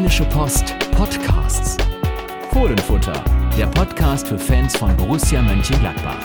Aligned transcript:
Rheinische 0.00 0.24
Post 0.30 0.74
Podcasts. 0.92 1.76
Fohlenfutter, 2.52 3.22
der 3.58 3.66
Podcast 3.66 4.28
für 4.28 4.38
Fans 4.38 4.74
von 4.74 4.96
Borussia 4.96 5.42
Mönchengladbach. 5.42 6.16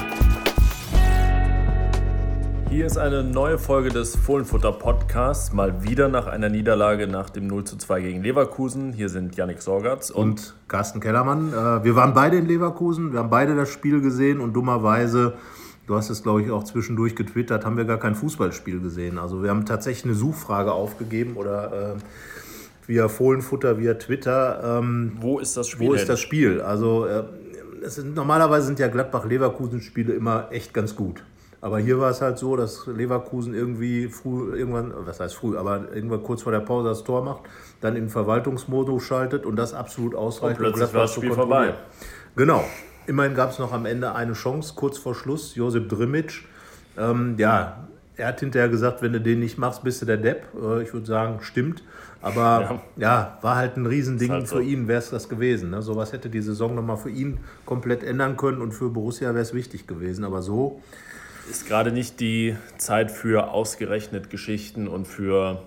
Hier 2.69 2.85
ist 2.85 2.97
eine 2.97 3.21
neue 3.21 3.59
Folge 3.59 3.89
des 3.89 4.15
Fohlenfutter 4.15 4.71
Podcasts. 4.71 5.51
Mal 5.51 5.83
wieder 5.83 6.07
nach 6.07 6.25
einer 6.25 6.47
Niederlage 6.47 7.07
nach 7.07 7.29
dem 7.29 7.47
0 7.47 7.65
zu 7.65 7.75
2 7.75 7.99
gegen 7.99 8.23
Leverkusen. 8.23 8.93
Hier 8.93 9.09
sind 9.09 9.35
Yannick 9.35 9.61
Sorgatz 9.61 10.09
und, 10.09 10.29
und 10.29 10.53
Carsten 10.69 11.01
Kellermann. 11.01 11.49
Äh, 11.49 11.83
wir 11.83 11.97
waren 11.97 12.13
beide 12.13 12.37
in 12.37 12.45
Leverkusen, 12.45 13.11
wir 13.11 13.19
haben 13.19 13.29
beide 13.29 13.57
das 13.57 13.67
Spiel 13.67 13.99
gesehen 13.99 14.39
und 14.39 14.53
dummerweise 14.53 15.33
Du 15.87 15.95
hast 15.95 16.09
es, 16.09 16.23
glaube 16.23 16.41
ich, 16.41 16.49
auch 16.49 16.63
zwischendurch 16.63 17.15
getwittert, 17.15 17.63
haben 17.63 17.77
wir 17.77 17.85
gar 17.85 17.99
kein 17.99 18.15
Fußballspiel 18.15 18.79
gesehen. 18.79 19.19
Also 19.19 19.43
wir 19.43 19.51
haben 19.51 19.67
tatsächlich 19.67 20.05
eine 20.05 20.15
Suchfrage 20.15 20.71
aufgegeben 20.71 21.35
oder 21.35 21.93
äh, 21.93 21.97
via 22.87 23.07
Fohlenfutter, 23.07 23.77
via 23.79 23.95
Twitter. 23.95 24.79
Ähm, 24.79 25.17
wo 25.19 25.39
ist 25.39 25.57
das 25.57 25.67
Spiel? 25.67 25.87
Wo 25.87 25.93
ist 25.93 26.09
das 26.09 26.19
Spiel? 26.19 26.61
Also 26.61 27.05
äh, 27.05 27.23
sind, 27.83 28.15
normalerweise 28.15 28.67
sind 28.67 28.79
ja 28.79 28.87
Gladbach-Leverkusen-Spiele 28.87 30.13
immer 30.13 30.47
echt 30.51 30.73
ganz 30.73 30.95
gut. 30.95 31.23
Aber 31.61 31.79
hier 31.79 31.99
war 31.99 32.11
es 32.11 32.21
halt 32.21 32.37
so, 32.37 32.55
dass 32.55 32.85
Leverkusen 32.85 33.55
irgendwie 33.55 34.07
früh, 34.07 34.55
irgendwann, 34.55 34.93
was 34.97 35.19
heißt 35.19 35.35
früh, 35.35 35.57
aber 35.57 35.85
irgendwann 35.95 36.21
kurz 36.21 36.43
vor 36.43 36.51
der 36.51 36.59
Pause 36.59 36.89
das 36.89 37.03
Tor 37.03 37.23
macht, 37.23 37.41
dann 37.81 37.95
in 37.95 38.09
Verwaltungsmodus 38.09 39.01
schaltet 39.01 39.47
und 39.47 39.55
das 39.55 39.73
absolut 39.73 40.13
ausreicht. 40.13 40.59
Und 40.59 40.65
plötzlich 40.65 40.89
um 40.89 40.93
war 40.93 41.01
das 41.01 41.13
Spiel 41.13 41.33
vorbei. 41.33 41.73
Genau. 42.35 42.63
Immerhin 43.07 43.33
gab 43.33 43.51
es 43.51 43.59
noch 43.59 43.71
am 43.71 43.85
Ende 43.85 44.13
eine 44.13 44.33
Chance, 44.33 44.73
kurz 44.75 44.99
vor 44.99 45.15
Schluss, 45.15 45.55
Josip 45.55 45.89
Drimic. 45.89 46.43
Ähm, 46.97 47.35
ja, 47.37 47.87
er 48.15 48.27
hat 48.27 48.39
hinterher 48.39 48.69
gesagt, 48.69 49.01
wenn 49.01 49.13
du 49.13 49.21
den 49.21 49.39
nicht 49.39 49.57
machst, 49.57 49.83
bist 49.83 50.01
du 50.01 50.05
der 50.05 50.17
Depp. 50.17 50.43
Äh, 50.61 50.83
ich 50.83 50.93
würde 50.93 51.05
sagen, 51.05 51.39
stimmt. 51.41 51.83
Aber 52.21 52.81
ja. 52.97 53.01
ja, 53.01 53.37
war 53.41 53.55
halt 53.55 53.77
ein 53.77 53.85
Riesending 53.85 54.31
halt 54.31 54.47
so. 54.47 54.57
für 54.57 54.63
ihn, 54.63 54.87
wäre 54.87 54.99
es 54.99 55.09
das 55.09 55.29
gewesen. 55.29 55.69
Ne? 55.69 55.81
Sowas 55.81 56.11
hätte 56.11 56.29
die 56.29 56.41
Saison 56.41 56.73
nochmal 56.73 56.97
für 56.97 57.09
ihn 57.09 57.39
komplett 57.65 58.03
ändern 58.03 58.35
können 58.37 58.61
und 58.61 58.71
für 58.71 58.89
Borussia 58.89 59.29
wäre 59.29 59.43
es 59.43 59.53
wichtig 59.53 59.87
gewesen. 59.87 60.23
Aber 60.23 60.41
so. 60.41 60.81
Ist 61.49 61.67
gerade 61.67 61.91
nicht 61.91 62.19
die 62.19 62.55
Zeit 62.79 63.11
für 63.11 63.51
ausgerechnet 63.51 64.31
Geschichten 64.31 64.87
und 64.87 65.07
für 65.07 65.61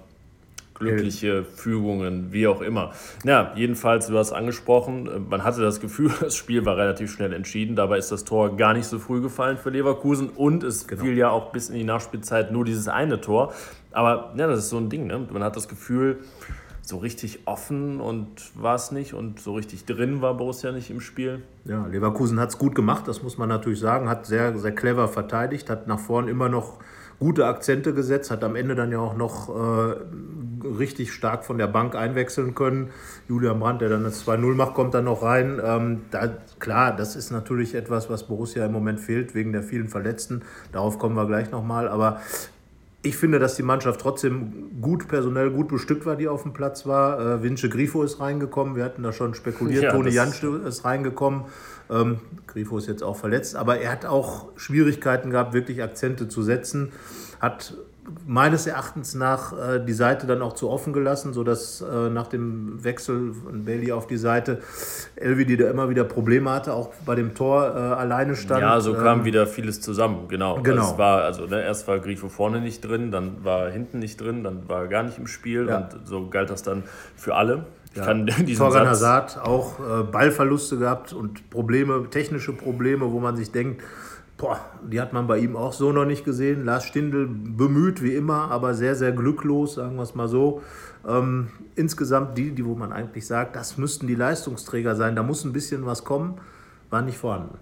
glückliche 0.78 1.44
Fügungen, 1.44 2.32
wie 2.32 2.46
auch 2.46 2.60
immer. 2.60 2.92
Ja, 3.24 3.52
jedenfalls, 3.56 4.06
du 4.06 4.16
hast 4.16 4.32
angesprochen, 4.32 5.26
man 5.28 5.44
hatte 5.44 5.60
das 5.60 5.80
Gefühl, 5.80 6.10
das 6.20 6.36
Spiel 6.36 6.64
war 6.64 6.76
relativ 6.76 7.12
schnell 7.12 7.32
entschieden. 7.32 7.76
Dabei 7.76 7.98
ist 7.98 8.10
das 8.10 8.24
Tor 8.24 8.56
gar 8.56 8.74
nicht 8.74 8.86
so 8.86 8.98
früh 8.98 9.20
gefallen 9.20 9.56
für 9.56 9.70
Leverkusen 9.70 10.30
und 10.30 10.62
es 10.64 10.86
genau. 10.86 11.02
fiel 11.02 11.16
ja 11.16 11.30
auch 11.30 11.52
bis 11.52 11.68
in 11.68 11.76
die 11.76 11.84
Nachspielzeit 11.84 12.52
nur 12.52 12.64
dieses 12.64 12.88
eine 12.88 13.20
Tor. 13.20 13.52
Aber 13.92 14.34
ja, 14.36 14.46
das 14.46 14.60
ist 14.60 14.68
so 14.70 14.78
ein 14.78 14.88
Ding. 14.90 15.06
Ne? 15.06 15.26
Man 15.30 15.42
hat 15.42 15.56
das 15.56 15.68
Gefühl, 15.68 16.18
so 16.88 16.96
richtig 16.96 17.40
offen 17.44 18.00
und 18.00 18.28
war 18.54 18.74
es 18.74 18.92
nicht 18.92 19.12
und 19.12 19.40
so 19.40 19.54
richtig 19.54 19.84
drin 19.84 20.22
war 20.22 20.34
Borussia 20.34 20.72
nicht 20.72 20.90
im 20.90 21.00
Spiel. 21.00 21.42
Ja, 21.66 21.86
Leverkusen 21.86 22.40
hat 22.40 22.48
es 22.48 22.58
gut 22.58 22.74
gemacht, 22.74 23.06
das 23.06 23.22
muss 23.22 23.36
man 23.36 23.50
natürlich 23.50 23.80
sagen, 23.80 24.08
hat 24.08 24.24
sehr, 24.24 24.56
sehr 24.58 24.74
clever 24.74 25.06
verteidigt, 25.06 25.68
hat 25.68 25.86
nach 25.86 26.00
vorn 26.00 26.28
immer 26.28 26.48
noch 26.48 26.78
gute 27.18 27.46
Akzente 27.46 27.92
gesetzt, 27.92 28.30
hat 28.30 28.42
am 28.42 28.56
Ende 28.56 28.74
dann 28.74 28.90
ja 28.90 29.00
auch 29.00 29.16
noch 29.16 29.48
äh, 29.50 29.96
richtig 30.66 31.12
stark 31.12 31.44
von 31.44 31.58
der 31.58 31.66
Bank 31.66 31.94
einwechseln 31.94 32.54
können. 32.54 32.90
Julian 33.28 33.58
Brandt, 33.58 33.82
der 33.82 33.88
dann 33.88 34.04
das 34.04 34.26
2-0 34.26 34.54
macht, 34.54 34.74
kommt 34.74 34.94
dann 34.94 35.04
noch 35.04 35.22
rein. 35.22 35.60
Ähm, 35.62 36.02
da, 36.10 36.28
klar, 36.58 36.94
das 36.94 37.16
ist 37.16 37.30
natürlich 37.30 37.74
etwas, 37.74 38.08
was 38.08 38.28
Borussia 38.28 38.64
im 38.64 38.72
Moment 38.72 39.00
fehlt, 39.00 39.34
wegen 39.34 39.52
der 39.52 39.62
vielen 39.62 39.88
Verletzten. 39.88 40.42
Darauf 40.72 40.98
kommen 40.98 41.16
wir 41.16 41.26
gleich 41.26 41.50
nochmal. 41.50 41.88
Aber 41.88 42.20
ich 43.02 43.16
finde, 43.16 43.38
dass 43.38 43.54
die 43.54 43.62
Mannschaft 43.62 44.00
trotzdem 44.00 44.80
gut 44.80 45.06
personell 45.06 45.50
gut 45.50 45.68
bestückt 45.68 46.04
war, 46.04 46.16
die 46.16 46.26
auf 46.26 46.42
dem 46.42 46.52
Platz 46.52 46.84
war. 46.84 47.20
Äh, 47.20 47.42
Vince 47.42 47.68
Grifo 47.68 48.02
ist 48.02 48.18
reingekommen, 48.18 48.74
wir 48.74 48.84
hatten 48.84 49.02
da 49.02 49.12
schon 49.12 49.34
spekuliert. 49.34 49.82
Ja, 49.88 49.92
Toni 49.92 50.10
Jansch 50.10 50.42
ist 50.42 50.84
reingekommen. 50.84 51.44
Ähm, 51.90 52.18
Grifo 52.48 52.78
ist 52.78 52.88
jetzt 52.88 53.02
auch 53.02 53.16
verletzt, 53.16 53.54
aber 53.54 53.78
er 53.78 53.92
hat 53.92 54.04
auch 54.04 54.48
Schwierigkeiten 54.56 55.30
gehabt, 55.30 55.52
wirklich 55.52 55.82
Akzente 55.82 56.28
zu 56.28 56.42
setzen. 56.42 56.92
Hat 57.40 57.74
meines 58.26 58.66
Erachtens 58.66 59.14
nach 59.14 59.52
äh, 59.52 59.84
die 59.84 59.92
Seite 59.92 60.26
dann 60.26 60.42
auch 60.42 60.52
zu 60.52 60.70
offen 60.70 60.92
gelassen, 60.92 61.32
sodass 61.32 61.80
äh, 61.80 62.10
nach 62.10 62.26
dem 62.28 62.82
Wechsel 62.82 63.32
von 63.32 63.64
Bailey 63.64 63.92
auf 63.92 64.06
die 64.06 64.16
Seite 64.16 64.60
Elvedi 65.16 65.56
da 65.56 65.70
immer 65.70 65.88
wieder 65.88 66.04
Probleme 66.04 66.50
hatte, 66.50 66.72
auch 66.72 66.90
bei 67.04 67.14
dem 67.14 67.34
Tor 67.34 67.74
äh, 67.74 67.78
alleine 67.78 68.36
stand. 68.36 68.62
Ja, 68.62 68.80
so 68.80 68.94
kam 68.94 69.20
ähm, 69.20 69.24
wieder 69.24 69.46
vieles 69.46 69.80
zusammen, 69.80 70.28
genau. 70.28 70.60
genau. 70.62 70.82
Also 70.82 70.98
war, 70.98 71.22
also 71.22 71.46
ne, 71.46 71.62
erst 71.62 71.88
war 71.88 71.98
Grifo 71.98 72.28
vorne 72.28 72.60
nicht 72.60 72.80
drin, 72.80 73.10
dann 73.10 73.44
war 73.44 73.70
hinten 73.70 73.98
nicht 73.98 74.20
drin, 74.20 74.44
dann 74.44 74.68
war 74.68 74.82
er 74.82 74.88
gar 74.88 75.02
nicht 75.02 75.18
im 75.18 75.26
Spiel 75.26 75.68
ja. 75.68 75.78
und 75.78 76.06
so 76.06 76.28
galt 76.28 76.50
das 76.50 76.62
dann 76.62 76.84
für 77.16 77.34
alle. 77.34 77.66
Ich 77.92 77.98
ja. 77.98 78.04
kann 78.04 78.26
diesen 78.46 78.64
Torgan 78.64 78.88
Hazard 78.88 79.38
auch 79.42 79.78
äh, 79.80 80.02
Ballverluste 80.02 80.78
gehabt 80.78 81.12
und 81.12 81.50
Probleme, 81.50 82.08
technische 82.10 82.52
Probleme, 82.52 83.10
wo 83.12 83.20
man 83.20 83.36
sich 83.36 83.50
denkt, 83.50 83.82
Boah, 84.38 84.60
die 84.88 85.00
hat 85.00 85.12
man 85.12 85.26
bei 85.26 85.38
ihm 85.38 85.56
auch 85.56 85.72
so 85.72 85.90
noch 85.90 86.04
nicht 86.04 86.24
gesehen. 86.24 86.64
Lars 86.64 86.84
Stindl 86.84 87.26
bemüht 87.26 88.02
wie 88.02 88.14
immer, 88.14 88.52
aber 88.52 88.72
sehr, 88.72 88.94
sehr 88.94 89.10
glücklos, 89.10 89.74
sagen 89.74 89.96
wir 89.96 90.04
es 90.04 90.14
mal 90.14 90.28
so. 90.28 90.62
Ähm, 91.06 91.48
insgesamt 91.74 92.38
die, 92.38 92.52
die, 92.52 92.64
wo 92.64 92.76
man 92.76 92.92
eigentlich 92.92 93.26
sagt, 93.26 93.56
das 93.56 93.78
müssten 93.78 94.06
die 94.06 94.14
Leistungsträger 94.14 94.94
sein, 94.94 95.16
da 95.16 95.24
muss 95.24 95.44
ein 95.44 95.52
bisschen 95.52 95.86
was 95.86 96.04
kommen, 96.04 96.36
war 96.88 97.02
nicht 97.02 97.18
vorhanden. 97.18 97.58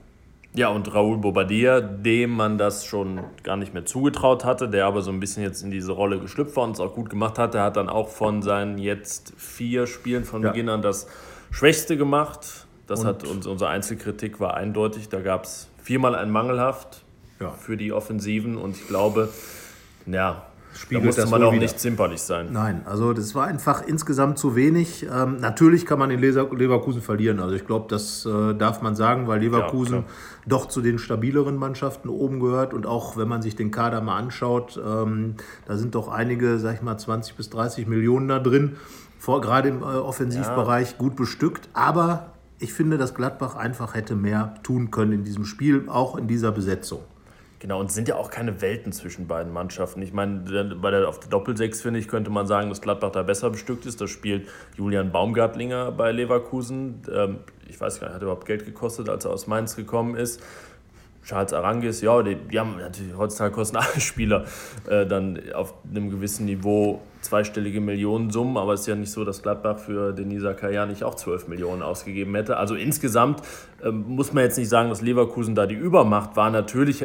Ja, 0.53 0.69
und 0.69 0.94
Raúl 0.94 1.19
Bobadilla, 1.19 1.81
dem 1.81 2.31
man 2.31 2.59
das 2.59 2.84
schon 2.84 3.20
gar 3.43 3.56
nicht 3.56 3.72
mehr 3.72 3.84
zugetraut 3.87 4.44
hatte, 4.44 4.69
der 4.69 4.87
aber 4.87 5.00
so 5.00 5.10
ein 5.10 5.20
bisschen 5.20 5.43
jetzt 5.43 5.62
in 5.62 5.70
diese 5.70 5.93
Rolle 5.93 6.19
geschlüpft 6.19 6.56
war 6.56 6.64
und 6.64 6.72
es 6.72 6.81
auch 6.81 6.94
gut 6.94 7.08
gemacht 7.10 7.38
hat. 7.38 7.54
Der 7.54 7.62
hat 7.62 7.76
dann 7.76 7.91
auch 7.91 8.08
von 8.08 8.41
seinen 8.43 8.78
jetzt 8.78 9.34
vier 9.37 9.87
Spielen 9.87 10.25
von 10.25 10.43
ja. 10.43 10.50
Beginn 10.50 10.69
an 10.70 10.81
das 10.81 11.08
Schwächste 11.50 11.98
gemacht. 11.98 12.66
Das 12.87 13.00
und 13.00 13.06
hat 13.06 13.26
uns, 13.26 13.47
unsere 13.47 13.69
Einzelkritik 13.69 14.41
war 14.41 14.54
eindeutig. 14.54 15.10
Da 15.10 15.20
gab 15.20 15.44
es 15.44 15.69
viermal 15.86 16.16
ein 16.16 16.30
Mangelhaft 16.30 17.04
ja. 17.38 17.50
für 17.52 17.76
die 17.76 17.92
Offensiven 17.92 18.56
und 18.56 18.76
ich 18.76 18.88
glaube, 18.88 19.28
ja, 20.06 20.42
Spiegelt 20.74 21.04
da 21.04 21.06
musste 21.06 21.26
man 21.26 21.42
auch 21.44 21.52
wieder. 21.52 21.62
nicht 21.62 21.78
zimperlich 21.78 22.20
sein. 22.20 22.48
Nein, 22.50 22.82
also 22.86 23.12
das 23.12 23.36
war 23.36 23.47
einfach 23.47 23.86
insgesamt 23.86 24.36
zu 24.36 24.56
wenig. 24.56 25.06
Ähm, 25.10 25.36
natürlich 25.38 25.86
kann 25.86 26.00
man 26.00 26.10
in 26.10 26.20
Leverkusen 26.20 27.02
verlieren. 27.02 27.38
Also 27.38 27.54
ich 27.54 27.64
glaube, 27.66 27.86
das 27.88 28.26
äh, 28.26 28.54
darf 28.54 28.82
man 28.82 28.96
sagen, 28.96 29.28
weil 29.28 29.41
Leverkusen 29.41 29.98
ja, 29.98 30.04
doch 30.44 30.66
zu 30.66 30.82
den 30.82 30.98
stabileren 30.98 31.56
Mannschaften 31.56 32.08
oben 32.08 32.41
gehört. 32.41 32.75
Und 32.75 32.84
auch 32.84 33.16
wenn 33.16 33.28
man 33.28 33.41
sich 33.41 33.54
den 33.54 33.70
Kader 33.70 34.00
mal 34.00 34.19
anschaut, 34.19 34.78
ähm, 34.84 35.36
da 35.66 35.76
sind 35.76 35.94
doch 35.94 36.08
einige, 36.08 36.58
sag 36.58 36.75
ich 36.75 36.82
mal, 36.82 36.98
20 36.98 37.36
bis 37.36 37.48
30 37.48 37.86
Millionen 37.86 38.26
da 38.26 38.41
drin. 38.41 38.76
Vor, 39.19 39.41
gerade 39.41 39.69
im 39.69 39.82
äh, 39.82 39.84
Offensivbereich 39.84 40.91
ja. 40.91 40.98
gut 40.98 41.14
bestückt. 41.16 41.70
Aber 41.75 42.32
ich 42.59 42.72
finde, 42.72 42.99
dass 42.99 43.15
Gladbach 43.15 43.55
einfach 43.55 43.94
hätte 43.94 44.15
mehr 44.15 44.55
tun 44.62 44.91
können 44.91 45.12
in 45.12 45.25
diesem 45.25 45.44
Spiel, 45.44 45.89
auch 45.89 46.17
in 46.17 46.27
dieser 46.27 46.53
Besetzung. 46.53 47.00
Genau, 47.59 47.81
und 47.81 47.87
es 47.87 47.94
sind 47.94 48.06
ja 48.06 48.17
auch 48.17 48.31
keine 48.31 48.61
Welten 48.61 48.93
zwischen 48.93 49.27
beiden 49.27 49.53
Mannschaften. 49.53 50.03
Ich 50.03 50.12
meine, 50.12 50.77
bei 50.81 50.91
der, 50.91 51.09
auf 51.09 51.21
der 51.21 51.31
Doppelsechs, 51.31 51.81
finde 51.81 51.99
ich, 51.99 52.06
könnte 52.06 52.31
man 52.31 52.47
sagen, 52.47 52.69
dass 52.69 52.83
Gladbach 52.83 53.12
da 53.12 53.22
besser 53.22 53.49
bestückt 53.50 53.87
ist. 53.87 54.00
Da 54.00 54.06
spielt 54.06 54.47
Julian 54.77 55.11
Baumgartlinger 55.11 55.91
bei 55.93 56.12
Leverkusen. 56.12 57.03
Ähm, 57.11 57.39
ich 57.69 57.81
weiß 57.81 57.99
gar 57.99 58.09
nicht, 58.09 58.15
hat 58.15 58.22
er 58.22 58.27
überhaupt 58.27 58.47
Geld 58.47 58.67
gekostet, 58.67 59.09
als 59.09 59.25
er 59.25 59.33
aus 59.33 59.47
Mainz 59.47 59.75
gekommen 59.75 60.17
ist. 60.17 60.43
Charles 61.26 61.53
Arangis, 61.53 62.03
ja, 62.03 62.22
die, 62.22 62.37
die, 62.37 62.60
haben 62.60 62.76
natürlich 62.78 63.16
heutzutage 63.16 63.53
kosten 63.53 63.76
alle 63.78 64.00
Spieler 64.00 64.44
äh, 64.88 65.06
dann 65.06 65.41
auf 65.54 65.75
einem 65.91 66.10
gewissen 66.10 66.47
Niveau 66.47 67.03
zweistellige 67.20 67.81
Millionensummen, 67.81 68.56
aber 68.56 68.75
es 68.75 68.82
ist 68.82 68.87
ja 68.87 68.94
nicht 68.94 69.10
so, 69.10 69.25
dass 69.25 69.42
Gladbach 69.42 69.78
für 69.78 70.12
Denisa 70.12 70.54
Kaya 70.54 70.87
nicht 70.87 71.03
auch 71.03 71.16
12 71.16 71.48
Millionen 71.48 71.82
ausgegeben 71.82 72.32
hätte. 72.37 72.56
Also 72.59 72.76
insgesamt 72.76 73.42
äh, 73.82 73.91
muss 73.91 74.32
man 74.32 74.44
jetzt 74.44 74.56
nicht 74.56 74.69
sagen, 74.69 74.88
dass 74.88 75.03
Leverkusen 75.03 75.56
da 75.56 75.66
die 75.66 75.75
Übermacht 75.75 76.37
war. 76.37 76.50
Natürlich, 76.50 77.04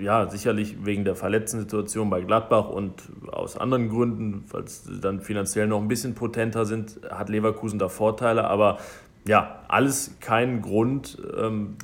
ja, 0.00 0.28
sicherlich 0.28 0.84
wegen 0.84 1.04
der 1.04 1.14
verletzten 1.14 1.60
Situation 1.60 2.10
bei 2.10 2.22
Gladbach 2.22 2.68
und 2.68 2.94
aus 3.30 3.56
anderen 3.56 3.88
Gründen, 3.88 4.44
weil 4.50 4.66
sie 4.66 5.00
dann 5.00 5.20
finanziell 5.20 5.68
noch 5.68 5.80
ein 5.80 5.86
bisschen 5.86 6.16
potenter 6.16 6.64
sind, 6.64 6.98
hat 7.08 7.28
Leverkusen 7.28 7.78
da 7.78 7.88
Vorteile, 7.88 8.48
aber 8.48 8.78
ja, 9.28 9.60
alles 9.68 10.16
kein 10.20 10.62
Grund, 10.62 11.18
ähm, 11.38 11.76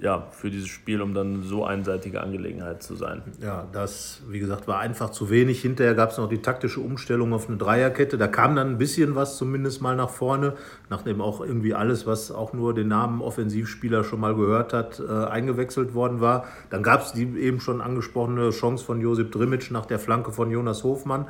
ja, 0.00 0.26
für 0.30 0.50
dieses 0.50 0.68
Spiel, 0.68 1.02
um 1.02 1.14
dann 1.14 1.42
so 1.42 1.64
einseitige 1.64 2.20
Angelegenheit 2.20 2.82
zu 2.82 2.94
sein. 2.94 3.22
Ja, 3.42 3.66
das, 3.72 4.22
wie 4.28 4.38
gesagt, 4.38 4.68
war 4.68 4.78
einfach 4.78 5.10
zu 5.10 5.30
wenig. 5.30 5.60
Hinterher 5.60 5.94
gab 5.94 6.10
es 6.10 6.18
noch 6.18 6.28
die 6.28 6.40
taktische 6.40 6.80
Umstellung 6.80 7.32
auf 7.32 7.48
eine 7.48 7.56
Dreierkette. 7.56 8.16
Da 8.16 8.28
kam 8.28 8.54
dann 8.56 8.68
ein 8.68 8.78
bisschen 8.78 9.14
was 9.14 9.36
zumindest 9.36 9.82
mal 9.82 9.96
nach 9.96 10.10
vorne, 10.10 10.54
nachdem 10.88 11.20
auch 11.20 11.40
irgendwie 11.40 11.74
alles, 11.74 12.06
was 12.06 12.30
auch 12.30 12.52
nur 12.52 12.74
den 12.74 12.88
Namen 12.88 13.20
Offensivspieler 13.20 14.04
schon 14.04 14.20
mal 14.20 14.34
gehört 14.34 14.72
hat, 14.72 15.00
äh, 15.00 15.10
eingewechselt 15.10 15.94
worden 15.94 16.20
war. 16.20 16.44
Dann 16.70 16.82
gab 16.82 17.02
es 17.02 17.12
die 17.12 17.38
eben 17.38 17.60
schon 17.60 17.80
angesprochene 17.80 18.50
Chance 18.50 18.84
von 18.84 19.00
Josip 19.00 19.32
Drimic 19.32 19.70
nach 19.70 19.86
der 19.86 19.98
Flanke 19.98 20.32
von 20.32 20.50
Jonas 20.50 20.84
Hofmann. 20.84 21.26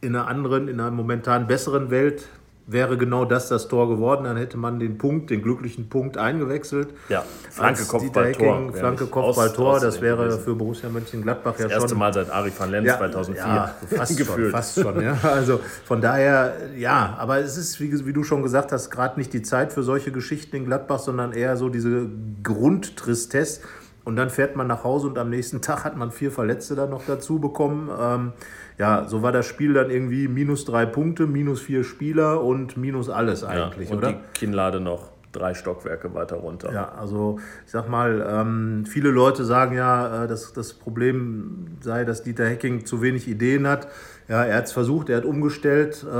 In 0.00 0.16
einer 0.16 0.28
anderen, 0.28 0.68
in 0.68 0.80
einer 0.80 0.90
momentan 0.90 1.46
besseren 1.46 1.90
Welt 1.90 2.26
wäre 2.72 2.96
genau 2.96 3.24
das 3.24 3.48
das 3.48 3.68
Tor 3.68 3.88
geworden. 3.88 4.24
Dann 4.24 4.36
hätte 4.36 4.56
man 4.56 4.78
den 4.78 4.98
Punkt, 4.98 5.30
den 5.30 5.42
glücklichen 5.42 5.88
Punkt 5.88 6.16
eingewechselt. 6.16 6.88
Ja, 7.08 7.24
Flanke, 7.50 7.84
Kopfball, 7.84 8.32
Tor. 8.32 8.72
Flanke, 8.72 9.06
Kopfball, 9.06 9.52
Tor. 9.52 9.80
Das 9.80 10.00
wäre 10.00 10.38
für 10.38 10.54
Borussia 10.54 10.88
Mönchengladbach 10.88 11.54
ja 11.54 11.62
schon... 11.62 11.70
Das 11.70 11.82
erste 11.82 11.94
Mal 11.96 12.14
seit 12.14 12.30
Ari 12.30 12.52
van 12.56 12.70
Lens 12.70 12.86
ja, 12.86 12.98
2004. 12.98 13.44
Ja, 13.44 13.74
fast 13.96 14.16
gefühlt. 14.16 14.38
Schon, 14.38 14.50
fast 14.50 14.80
schon, 14.80 15.02
ja. 15.02 15.18
Also 15.22 15.60
von 15.84 16.00
daher, 16.00 16.54
ja, 16.76 17.16
aber 17.18 17.38
es 17.38 17.56
ist, 17.56 17.80
wie, 17.80 18.06
wie 18.06 18.12
du 18.12 18.22
schon 18.22 18.42
gesagt 18.42 18.72
hast, 18.72 18.90
gerade 18.90 19.18
nicht 19.18 19.32
die 19.32 19.42
Zeit 19.42 19.72
für 19.72 19.82
solche 19.82 20.12
Geschichten 20.12 20.56
in 20.56 20.64
Gladbach, 20.64 21.00
sondern 21.00 21.32
eher 21.32 21.56
so 21.56 21.68
diese 21.68 22.08
Grundtristesse. 22.42 23.62
Und 24.04 24.16
dann 24.16 24.30
fährt 24.30 24.56
man 24.56 24.66
nach 24.66 24.84
Hause 24.84 25.06
und 25.08 25.18
am 25.18 25.30
nächsten 25.30 25.60
Tag 25.62 25.84
hat 25.84 25.96
man 25.96 26.10
vier 26.10 26.30
Verletzte 26.30 26.74
dann 26.74 26.90
noch 26.90 27.02
dazu 27.06 27.38
bekommen. 27.38 27.90
Ähm, 28.00 28.32
ja, 28.80 29.06
so 29.06 29.20
war 29.20 29.30
das 29.30 29.44
Spiel 29.44 29.74
dann 29.74 29.90
irgendwie 29.90 30.26
minus 30.26 30.64
drei 30.64 30.86
Punkte, 30.86 31.26
minus 31.26 31.60
vier 31.60 31.84
Spieler 31.84 32.42
und 32.42 32.78
minus 32.78 33.10
alles 33.10 33.44
eigentlich, 33.44 33.90
ja, 33.90 33.94
und 33.94 33.98
oder? 33.98 34.12
die 34.12 34.18
Kinnlade 34.32 34.80
noch 34.80 35.10
drei 35.32 35.52
Stockwerke 35.52 36.14
weiter 36.14 36.36
runter. 36.36 36.72
Ja, 36.72 36.88
also 36.92 37.38
ich 37.66 37.72
sag 37.72 37.90
mal, 37.90 38.26
ähm, 38.26 38.86
viele 38.86 39.10
Leute 39.10 39.44
sagen 39.44 39.76
ja, 39.76 40.24
äh, 40.24 40.28
dass 40.28 40.54
das 40.54 40.72
Problem 40.72 41.76
sei, 41.82 42.04
dass 42.04 42.22
Dieter 42.22 42.46
Hecking 42.46 42.86
zu 42.86 43.02
wenig 43.02 43.28
Ideen 43.28 43.68
hat. 43.68 43.86
Ja, 44.28 44.44
er 44.44 44.56
hat 44.56 44.64
es 44.64 44.72
versucht, 44.72 45.10
er 45.10 45.18
hat 45.18 45.24
umgestellt. 45.26 46.02
Äh, 46.02 46.14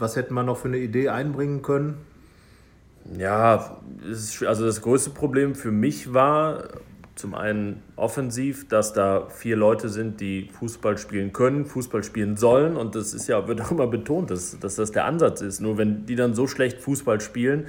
was 0.00 0.16
hätten 0.16 0.32
wir 0.32 0.42
noch 0.42 0.56
für 0.56 0.68
eine 0.68 0.78
Idee 0.78 1.10
einbringen 1.10 1.60
können? 1.60 1.98
Ja, 3.18 3.76
also 4.46 4.64
das 4.64 4.80
größte 4.80 5.10
Problem 5.10 5.54
für 5.54 5.70
mich 5.70 6.14
war, 6.14 6.64
zum 7.16 7.34
einen 7.34 7.82
offensiv, 7.96 8.68
dass 8.68 8.92
da 8.92 9.26
vier 9.28 9.56
Leute 9.56 9.88
sind, 9.88 10.20
die 10.20 10.50
Fußball 10.58 10.98
spielen 10.98 11.32
können, 11.32 11.64
Fußball 11.64 12.04
spielen 12.04 12.36
sollen. 12.36 12.76
Und 12.76 12.94
das 12.94 13.14
ist 13.14 13.26
ja, 13.26 13.48
wird 13.48 13.60
auch 13.62 13.70
immer 13.70 13.86
betont, 13.86 14.30
dass, 14.30 14.58
dass 14.60 14.76
das 14.76 14.92
der 14.92 15.06
Ansatz 15.06 15.40
ist. 15.40 15.60
Nur 15.60 15.78
wenn 15.78 16.06
die 16.06 16.14
dann 16.14 16.34
so 16.34 16.46
schlecht 16.46 16.80
Fußball 16.80 17.20
spielen, 17.20 17.66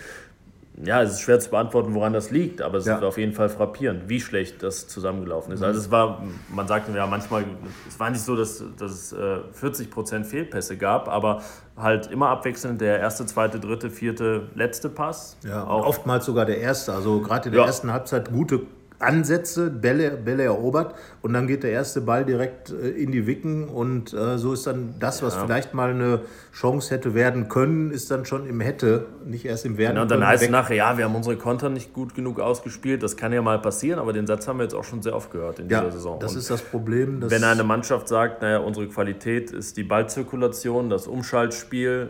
ja, 0.83 1.01
es 1.01 1.13
ist 1.13 1.21
schwer 1.21 1.39
zu 1.39 1.49
beantworten, 1.49 1.95
woran 1.95 2.13
das 2.13 2.29
liegt, 2.29 2.61
aber 2.61 2.77
es 2.77 2.85
ja. 2.85 2.97
ist 2.97 3.03
auf 3.03 3.17
jeden 3.17 3.33
Fall 3.33 3.49
frappierend, 3.49 4.09
wie 4.09 4.21
schlecht 4.21 4.61
das 4.61 4.87
zusammengelaufen 4.87 5.51
ist. 5.51 5.63
Also 5.63 5.79
es 5.79 5.89
war, 5.89 6.21
man 6.53 6.67
sagte 6.67 6.95
ja 6.95 7.07
manchmal, 7.07 7.45
es 7.87 7.99
war 7.99 8.11
nicht 8.11 8.21
so, 8.21 8.35
dass, 8.35 8.63
dass 8.77 8.91
es 8.91 9.15
40% 9.15 10.19
äh, 10.19 10.23
Fehlpässe 10.23 10.77
gab, 10.77 11.07
aber 11.07 11.41
halt 11.75 12.11
immer 12.11 12.29
abwechselnd 12.29 12.79
der 12.79 12.99
erste, 12.99 13.25
zweite, 13.25 13.59
dritte, 13.59 13.89
vierte, 13.89 14.49
letzte 14.53 14.89
Pass. 14.89 15.37
Ja, 15.43 15.65
auch 15.65 15.83
oftmals 15.83 16.25
sogar 16.25 16.45
der 16.45 16.59
erste. 16.59 16.93
Also 16.93 17.21
gerade 17.21 17.47
in 17.47 17.53
der 17.53 17.61
ja. 17.61 17.67
ersten 17.67 17.91
Halbzeit 17.91 18.29
gute 18.29 18.61
Ansätze, 18.99 19.69
Bälle, 19.69 20.11
Bälle 20.11 20.43
erobert 20.43 20.95
und 21.21 21.33
dann 21.33 21.45
geht 21.45 21.63
der 21.63 21.71
erste 21.71 22.01
Ball 22.01 22.25
direkt 22.25 22.71
äh, 22.71 22.89
in 22.89 23.11
die 23.11 23.27
Wicken 23.27 23.67
und 23.67 24.13
äh, 24.13 24.37
so 24.37 24.53
ist 24.53 24.65
dann 24.65 24.95
das, 24.99 25.21
was 25.21 25.35
ja. 25.35 25.45
vielleicht 25.45 25.75
mal 25.75 25.91
eine 25.91 26.21
Chance 26.51 26.95
hätte 26.95 27.13
werden 27.13 27.47
können, 27.47 27.91
ist 27.91 28.09
dann 28.09 28.25
schon 28.25 28.47
im 28.47 28.59
Hätte, 28.59 29.05
nicht 29.25 29.45
erst 29.45 29.65
im 29.65 29.77
Werden. 29.77 29.91
Genau, 29.91 30.01
und 30.03 30.11
dann 30.11 30.25
heißt 30.25 30.43
es 30.43 30.49
nachher, 30.49 30.75
ja, 30.75 30.97
wir 30.97 31.05
haben 31.05 31.15
unsere 31.15 31.37
Konter 31.37 31.69
nicht 31.69 31.93
gut 31.93 32.15
genug 32.15 32.39
ausgespielt, 32.39 33.03
das 33.03 33.15
kann 33.15 33.31
ja 33.31 33.41
mal 33.41 33.59
passieren, 33.59 33.99
aber 33.99 34.13
den 34.13 34.25
Satz 34.25 34.47
haben 34.47 34.57
wir 34.57 34.63
jetzt 34.63 34.75
auch 34.75 34.83
schon 34.83 35.03
sehr 35.03 35.15
oft 35.15 35.31
gehört 35.31 35.59
in 35.59 35.69
ja, 35.69 35.81
dieser 35.81 35.91
Saison. 35.91 36.19
das 36.19 36.31
und 36.31 36.39
ist 36.39 36.49
das 36.49 36.63
Problem. 36.63 37.21
wenn 37.29 37.43
eine 37.43 37.63
Mannschaft 37.63 38.07
sagt, 38.07 38.41
naja, 38.41 38.59
unsere 38.59 38.87
Qualität 38.87 39.51
ist 39.51 39.77
die 39.77 39.83
Ballzirkulation, 39.83 40.89
das 40.89 41.05
Umschaltspiel, 41.05 42.09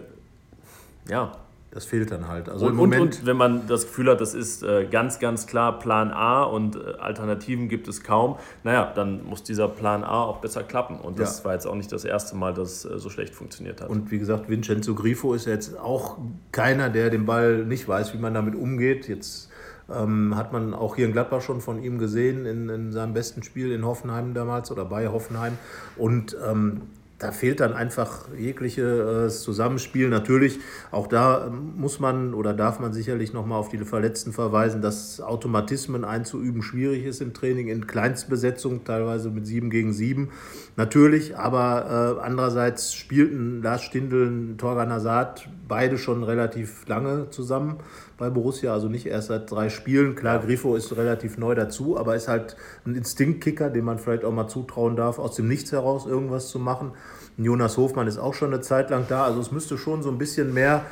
ja, 1.10 1.34
das 1.72 1.86
fehlt 1.86 2.12
dann 2.12 2.28
halt. 2.28 2.50
Also 2.50 2.66
und, 2.66 2.72
im 2.72 2.78
Moment 2.78 3.02
und, 3.02 3.20
und 3.20 3.26
wenn 3.26 3.38
man 3.38 3.68
das 3.68 3.84
Gefühl 3.84 4.10
hat, 4.10 4.22
das 4.22 4.34
ist 4.34 4.64
äh, 4.64 4.88
ganz, 4.90 5.20
ganz 5.20 5.48
klar 5.48 5.78
Plan 5.80 6.12
A 6.12 6.44
und 6.44 6.76
äh, 6.76 6.94
Alternativen 7.00 7.68
gibt 7.68 7.88
es 7.88 8.04
kaum, 8.04 8.38
naja, 8.64 8.92
dann 8.96 9.26
muss 9.26 9.44
dieser 9.44 9.68
Plan 9.68 10.04
A 10.04 10.24
auch 10.24 10.38
besser 10.38 10.64
klappen. 10.64 11.00
Und 11.00 11.20
das 11.20 11.40
ja. 11.40 11.46
war 11.46 11.54
jetzt 11.54 11.68
auch 11.68 11.76
nicht 11.76 11.92
das 11.92 12.06
erste 12.06 12.36
Mal, 12.36 12.54
dass 12.54 12.86
es 12.86 12.86
äh, 12.86 13.00
so 13.00 13.10
schlecht 13.10 13.36
funktioniert 13.36 13.82
hat. 13.82 13.90
Und 13.90 14.12
wie 14.12 14.20
gesagt, 14.20 14.50
Vincenzo 14.50 14.96
Grifo 14.96 15.34
ist 15.34 15.46
jetzt 15.46 15.78
auch 15.78 16.18
keiner, 16.52 16.90
der 16.90 17.10
den 17.10 17.26
Ball 17.26 17.66
nicht 17.66 17.88
weiß, 17.88 18.14
wie 18.14 18.18
man 18.18 18.34
damit 18.34 18.56
umgeht. 18.56 19.08
Jetzt 19.10 19.50
ähm, 19.94 20.36
hat 20.36 20.54
man 20.54 20.74
auch 20.74 20.96
hier 20.96 21.06
in 21.06 21.12
Gladbach 21.12 21.42
schon 21.42 21.62
von 21.62 21.84
ihm 21.84 22.00
gesehen, 22.00 22.46
in, 22.46 22.70
in 22.70 22.92
seinem 22.92 23.14
besten 23.14 23.44
Spiel 23.44 23.72
in 23.72 23.86
Hoffenheim 23.86 24.34
damals 24.34 24.72
oder 24.72 24.86
bei 24.86 25.08
Hoffenheim. 25.10 25.58
Und 25.98 26.36
ähm, 26.50 26.82
da 27.20 27.32
fehlt 27.32 27.60
dann 27.62 27.74
einfach 27.74 28.28
jegliches 28.38 29.42
Zusammenspiel. 29.42 30.10
Natürlich, 30.10 30.60
auch 30.92 31.08
da 31.08 31.50
muss 31.50 32.00
man 32.00 32.34
oder 32.34 32.54
darf 32.54 32.80
man 32.80 32.94
sicherlich 32.94 33.34
nochmal 33.34 33.60
auf 33.60 33.70
die 33.70 33.80
Verletzten 33.80 34.34
verweisen, 34.34 34.82
dass 34.82 35.20
Automatismen 35.20 36.06
einzuüben 36.06 36.62
schwierig 36.62 37.06
ist 37.06 37.22
im 37.22 37.34
Training, 37.34 37.70
in 37.70 37.88
Kleinstbesetzung, 37.88 38.84
teilweise 38.84 39.32
mit 39.32 39.48
sieben 39.48 39.72
gegen 39.72 39.94
sieben. 39.94 40.30
Natürlich, 40.76 41.36
aber 41.38 42.20
äh, 42.20 42.24
andererseits 42.24 42.94
spielten 42.94 43.64
Lars 43.64 43.82
Stindl 43.82 44.56
Torgan 44.58 44.92
Hazard 44.92 45.50
beide 45.68 45.98
schon 45.98 46.24
relativ 46.24 46.88
lange 46.88 47.30
zusammen 47.30 47.78
bei 48.18 48.30
Borussia, 48.30 48.74
also 48.74 48.88
nicht 48.88 49.06
erst 49.06 49.28
seit 49.28 49.50
drei 49.52 49.70
Spielen. 49.70 50.16
Klar, 50.16 50.40
Grifo 50.40 50.76
ist 50.76 50.96
relativ 50.96 51.38
neu 51.38 51.56
dazu, 51.56 51.98
aber 51.98 52.16
ist 52.16 52.28
halt 52.28 52.56
ein 52.86 52.96
Instinktkicker, 52.96 53.70
dem 53.70 53.86
man 53.86 54.00
vielleicht 54.00 54.26
auch 54.26 54.32
mal 54.32 54.48
zutrauen 54.48 54.96
darf, 54.96 55.20
aus 55.20 55.36
dem 55.36 55.48
Nichts 55.48 55.72
heraus 55.72 56.06
irgendwas 56.06 56.50
zu 56.50 56.60
machen. 56.60 56.92
Jonas 57.38 57.78
Hofmann 57.78 58.08
ist 58.08 58.18
auch 58.18 58.34
schon 58.34 58.54
eine 58.54 58.62
Zeit 58.62 58.90
lang 58.90 59.06
da, 59.08 59.26
also 59.26 59.40
es 59.40 59.52
müsste 59.52 59.78
schon 59.78 60.02
so 60.02 60.10
ein 60.10 60.18
bisschen 60.18 60.54
mehr 60.54 60.86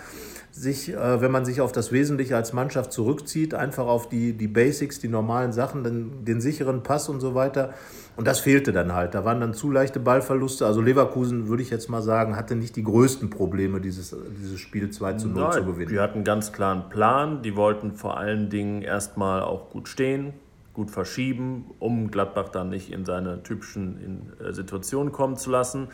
sich, 0.56 0.94
äh, 0.94 1.22
wenn 1.22 1.32
man 1.32 1.44
sich 1.44 1.60
auf 1.60 1.74
das 1.74 1.92
Wesentliche 1.92 2.38
als 2.38 2.54
Mannschaft 2.54 2.94
zurückzieht, 2.94 3.54
einfach 3.54 3.88
auf 3.88 4.08
die, 4.08 4.34
die 4.34 4.48
Basics, 4.48 5.00
die 5.00 5.10
normalen 5.10 5.52
Sachen, 5.52 5.84
den, 5.84 6.24
den 6.24 6.40
sicheren 6.40 6.82
Pass 6.82 7.10
und 7.10 7.20
so 7.20 7.36
weiter. 7.36 7.74
Und 8.16 8.26
das 8.26 8.40
fehlte 8.40 8.72
dann 8.72 8.94
halt. 8.94 9.14
Da 9.14 9.26
waren 9.26 9.42
dann 9.42 9.54
zu 9.54 9.70
leichte 9.70 10.00
Ballverluste. 10.00 10.66
Also 10.66 10.80
Leverkusen, 10.80 11.50
würde 11.50 11.62
ich 11.62 11.70
jetzt 11.70 11.90
mal 11.90 12.02
sagen, 12.02 12.38
hatte 12.38 12.56
nicht 12.56 12.78
die 12.78 12.84
größten 12.84 13.30
Probleme, 13.30 13.82
dieses, 13.82 14.16
dieses 14.42 14.62
Spiel 14.62 14.90
2 14.90 15.14
zu 15.14 15.28
0 15.28 15.44
Nein, 15.44 15.52
zu 15.52 15.66
gewinnen. 15.66 15.90
Die 15.90 16.00
hatten 16.00 16.16
einen 16.16 16.24
ganz 16.24 16.54
klaren 16.54 16.90
Plan. 16.90 17.42
Die 17.42 17.58
wollten 17.58 17.92
vor 17.92 18.18
allen 18.18 18.50
Dingen 18.50 18.82
erstmal 18.82 19.42
auch 19.42 19.70
gut 19.70 19.90
stehen, 19.90 20.32
gut 20.74 20.90
verschieben, 20.90 21.66
um 21.80 22.10
Gladbach 22.12 22.48
dann 22.48 22.70
nicht 22.70 22.94
in 22.94 23.04
seine 23.04 23.44
typischen 23.44 24.00
in, 24.40 24.46
äh, 24.46 24.54
Situationen 24.54 25.12
kommen 25.12 25.36
zu 25.36 25.50
lassen. 25.50 25.90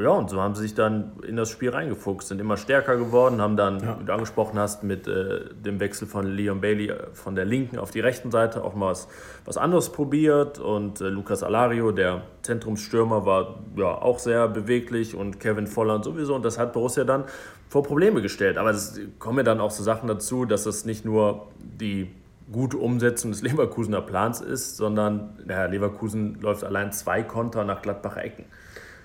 Ja, 0.00 0.10
und 0.10 0.30
so 0.30 0.40
haben 0.40 0.54
sie 0.54 0.62
sich 0.62 0.74
dann 0.74 1.12
in 1.26 1.36
das 1.36 1.50
Spiel 1.50 1.70
reingefuchst, 1.70 2.28
sind 2.28 2.40
immer 2.40 2.56
stärker 2.56 2.96
geworden, 2.96 3.42
haben 3.42 3.56
dann, 3.56 3.80
ja. 3.80 4.00
wie 4.00 4.04
du 4.04 4.12
angesprochen 4.12 4.58
hast, 4.58 4.84
mit 4.84 5.06
äh, 5.06 5.40
dem 5.54 5.80
Wechsel 5.80 6.08
von 6.08 6.26
Leon 6.26 6.62
Bailey 6.62 6.88
äh, 6.88 6.96
von 7.12 7.34
der 7.34 7.44
linken 7.44 7.78
auf 7.78 7.90
die 7.90 8.00
rechten 8.00 8.30
Seite 8.30 8.64
auch 8.64 8.74
mal 8.74 8.92
was, 8.92 9.08
was 9.44 9.58
anderes 9.58 9.90
probiert. 9.90 10.58
Und 10.58 11.02
äh, 11.02 11.08
Lucas 11.08 11.42
Alario, 11.42 11.92
der 11.92 12.22
Zentrumsstürmer, 12.40 13.26
war 13.26 13.60
ja 13.76 13.94
auch 14.00 14.18
sehr 14.18 14.48
beweglich 14.48 15.14
und 15.14 15.40
Kevin 15.40 15.66
Volland 15.66 16.04
sowieso. 16.04 16.34
Und 16.34 16.44
das 16.44 16.58
hat 16.58 16.72
Borussia 16.72 17.04
dann 17.04 17.24
vor 17.68 17.82
Probleme 17.82 18.22
gestellt. 18.22 18.56
Aber 18.56 18.70
es 18.70 18.98
kommen 19.18 19.38
ja 19.38 19.44
dann 19.44 19.60
auch 19.60 19.70
so 19.70 19.82
Sachen 19.82 20.08
dazu, 20.08 20.46
dass 20.46 20.64
es 20.64 20.86
nicht 20.86 21.04
nur 21.04 21.48
die 21.60 22.10
gute 22.50 22.78
Umsetzung 22.78 23.30
des 23.30 23.42
Leverkusener 23.42 24.00
Plans 24.00 24.40
ist, 24.40 24.76
sondern 24.76 25.38
ja, 25.48 25.66
Leverkusen 25.66 26.40
läuft 26.40 26.64
allein 26.64 26.92
zwei 26.92 27.22
Konter 27.22 27.64
nach 27.64 27.82
Gladbacher 27.82 28.24
Ecken. 28.24 28.44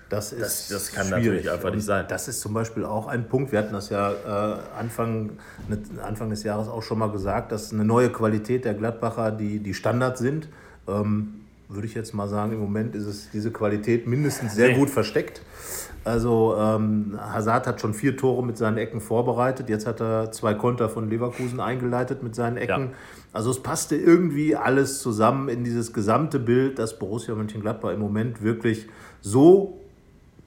Das, 0.08 0.32
ist 0.32 0.40
das, 0.42 0.68
das 0.68 0.92
kann 0.92 1.06
schwierig. 1.06 1.24
natürlich 1.24 1.50
einfach 1.50 1.74
nicht 1.74 1.84
sein. 1.84 2.06
Das 2.08 2.28
ist 2.28 2.40
zum 2.40 2.54
Beispiel 2.54 2.84
auch 2.84 3.08
ein 3.08 3.28
Punkt. 3.28 3.52
Wir 3.52 3.58
hatten 3.58 3.74
das 3.74 3.90
ja 3.90 4.10
äh, 4.10 4.58
Anfang, 4.78 5.32
ne, 5.68 5.78
Anfang 6.02 6.30
des 6.30 6.44
Jahres 6.44 6.68
auch 6.68 6.82
schon 6.82 6.98
mal 6.98 7.10
gesagt, 7.10 7.52
dass 7.52 7.72
eine 7.72 7.84
neue 7.84 8.10
Qualität 8.10 8.64
der 8.64 8.74
Gladbacher 8.74 9.30
die, 9.32 9.58
die 9.58 9.74
Standards 9.74 10.20
sind. 10.20 10.48
Ähm, 10.86 11.34
würde 11.68 11.86
ich 11.86 11.94
jetzt 11.94 12.14
mal 12.14 12.28
sagen, 12.28 12.52
im 12.52 12.60
Moment 12.60 12.94
ist 12.94 13.04
es 13.04 13.30
diese 13.30 13.50
Qualität 13.50 14.06
mindestens 14.06 14.54
sehr 14.54 14.72
gut 14.72 14.88
versteckt. 14.88 15.42
Also 16.02 16.56
ähm, 16.58 17.18
Hazard 17.20 17.66
hat 17.66 17.80
schon 17.82 17.92
vier 17.92 18.16
Tore 18.16 18.42
mit 18.42 18.56
seinen 18.56 18.78
Ecken 18.78 19.02
vorbereitet. 19.02 19.68
Jetzt 19.68 19.86
hat 19.86 20.00
er 20.00 20.32
zwei 20.32 20.54
Konter 20.54 20.88
von 20.88 21.10
Leverkusen 21.10 21.60
eingeleitet 21.60 22.22
mit 22.22 22.34
seinen 22.34 22.56
Ecken. 22.56 22.80
Ja. 22.80 22.90
Also 23.34 23.50
es 23.50 23.62
passte 23.62 23.96
irgendwie 23.96 24.56
alles 24.56 25.00
zusammen 25.00 25.50
in 25.50 25.64
dieses 25.64 25.92
gesamte 25.92 26.38
Bild, 26.38 26.78
dass 26.78 26.98
Borussia 26.98 27.34
Mönchengladbach 27.34 27.92
im 27.92 28.00
Moment 28.00 28.42
wirklich 28.42 28.88
so 29.20 29.77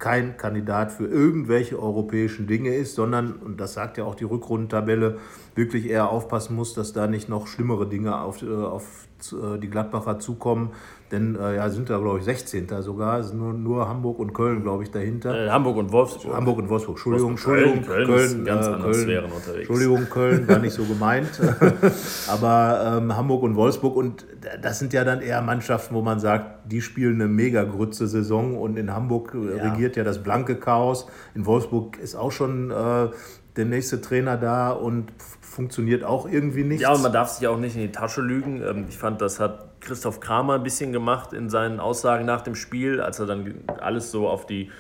kein 0.02 0.36
Kandidat 0.36 0.92
für 0.92 1.06
irgendwelche 1.06 1.80
europäischen 1.80 2.48
Dinge 2.48 2.74
ist, 2.74 2.96
sondern, 2.96 3.34
und 3.34 3.62
das 3.62 3.74
sagt 3.74 3.98
ja 3.98 4.04
auch 4.04 4.16
die 4.16 4.24
Rückrundentabelle, 4.24 5.20
wirklich 5.54 5.88
eher 5.88 6.10
aufpassen 6.10 6.56
muss, 6.56 6.74
dass 6.74 6.92
da 6.92 7.06
nicht 7.06 7.30
noch 7.30 7.48
schlimmere 7.48 7.88
Dinge 7.88 8.20
auf, 8.20 8.42
äh, 8.42 8.48
auf 8.52 9.08
äh, 9.32 9.60
die 9.60 9.70
Gladbacher 9.70 10.18
zukommen. 10.18 10.72
Denn 11.12 11.36
äh, 11.36 11.58
ja, 11.58 11.70
sind 11.70 11.90
da, 11.90 11.98
glaube 11.98 12.20
ich, 12.20 12.26
16. 12.26 12.68
sogar. 12.82 13.20
Es 13.20 13.30
sind 13.30 13.40
nur, 13.40 13.54
nur 13.54 13.90
Hamburg 13.90 14.18
und 14.20 14.34
Köln, 14.34 14.64
glaube 14.64 14.84
ich, 14.84 14.92
dahinter. 14.92 15.48
Äh, 15.48 15.50
Hamburg 15.50 15.76
und 15.76 15.92
Wolfsburg. 15.92 16.34
Hamburg 16.34 16.60
und 16.60 16.70
Wolfsburg. 16.70 16.96
Entschuldigung, 16.96 17.32
Entschuldigung. 17.32 17.84
Köln, 17.84 18.08
Köln, 18.08 18.30
Köln, 18.30 18.46
ganz 18.46 18.68
äh, 18.68 18.72
Köln, 18.72 18.94
Sphären 18.94 19.32
unterwegs. 19.32 19.70
Entschuldigung, 19.70 20.10
Köln 20.10 20.48
war 20.48 20.60
nicht 20.60 20.74
so 20.74 20.86
gemeint. 20.86 21.42
Aber 22.30 22.98
ähm, 22.98 23.16
Hamburg 23.16 23.44
und 23.44 23.56
Wolfsburg. 23.56 23.98
Und 23.98 24.26
das 24.62 24.80
sind 24.80 24.94
ja 24.94 25.04
dann 25.04 25.22
eher 25.22 25.42
Mannschaften, 25.42 25.96
wo 25.96 26.02
man 26.02 26.20
sagt, 26.22 26.72
die 26.72 26.82
spielen 26.82 27.16
eine 27.16 27.28
mega 27.28 27.66
grütze 27.66 28.08
Saison. 28.08 28.58
Und 28.58 28.78
in 28.78 28.94
Hamburg 28.94 29.36
äh, 29.36 29.58
ja. 29.58 29.72
regiert 29.72 29.98
ja 29.98 30.06
das 30.06 30.24
blanke 30.24 30.56
Chaos. 30.56 31.08
In 31.36 31.46
Wolfsburg 31.46 31.98
ist 32.00 32.16
auch 32.16 32.32
schon 32.32 32.72
äh, 32.72 33.10
der 33.58 33.66
nächste 33.66 34.00
Trainer 34.00 34.38
da 34.38 34.72
und 34.72 35.12
funktioniert 35.52 36.04
auch 36.04 36.28
irgendwie 36.28 36.64
nicht. 36.64 36.82
Ja, 36.82 36.94
und 36.94 37.02
man 37.02 37.12
darf 37.12 37.30
sich 37.30 37.48
auch 37.48 37.58
nicht 37.58 37.76
in 37.76 37.82
die 37.82 37.92
Tasche 37.92 38.22
lügen. 38.22 38.64
Ähm, 38.64 38.86
ich 38.88 38.98
fand, 38.98 39.22
das 39.22 39.40
hat 39.40 39.82
Christoph 39.82 40.22
Kramer 40.22 40.54
ein 40.54 40.64
bisschen 40.64 40.94
gemacht 40.94 41.34
in 41.34 41.50
seinen 41.50 41.80
Aussagen 41.80 42.26
nach 42.26 42.42
dem 42.42 42.56
Spiel, 42.56 43.02
als 43.02 43.20
er 43.20 43.26
dann 43.26 43.54
alles 43.80 44.12
so 44.12 44.30
auf 44.30 44.46
die 44.46 44.72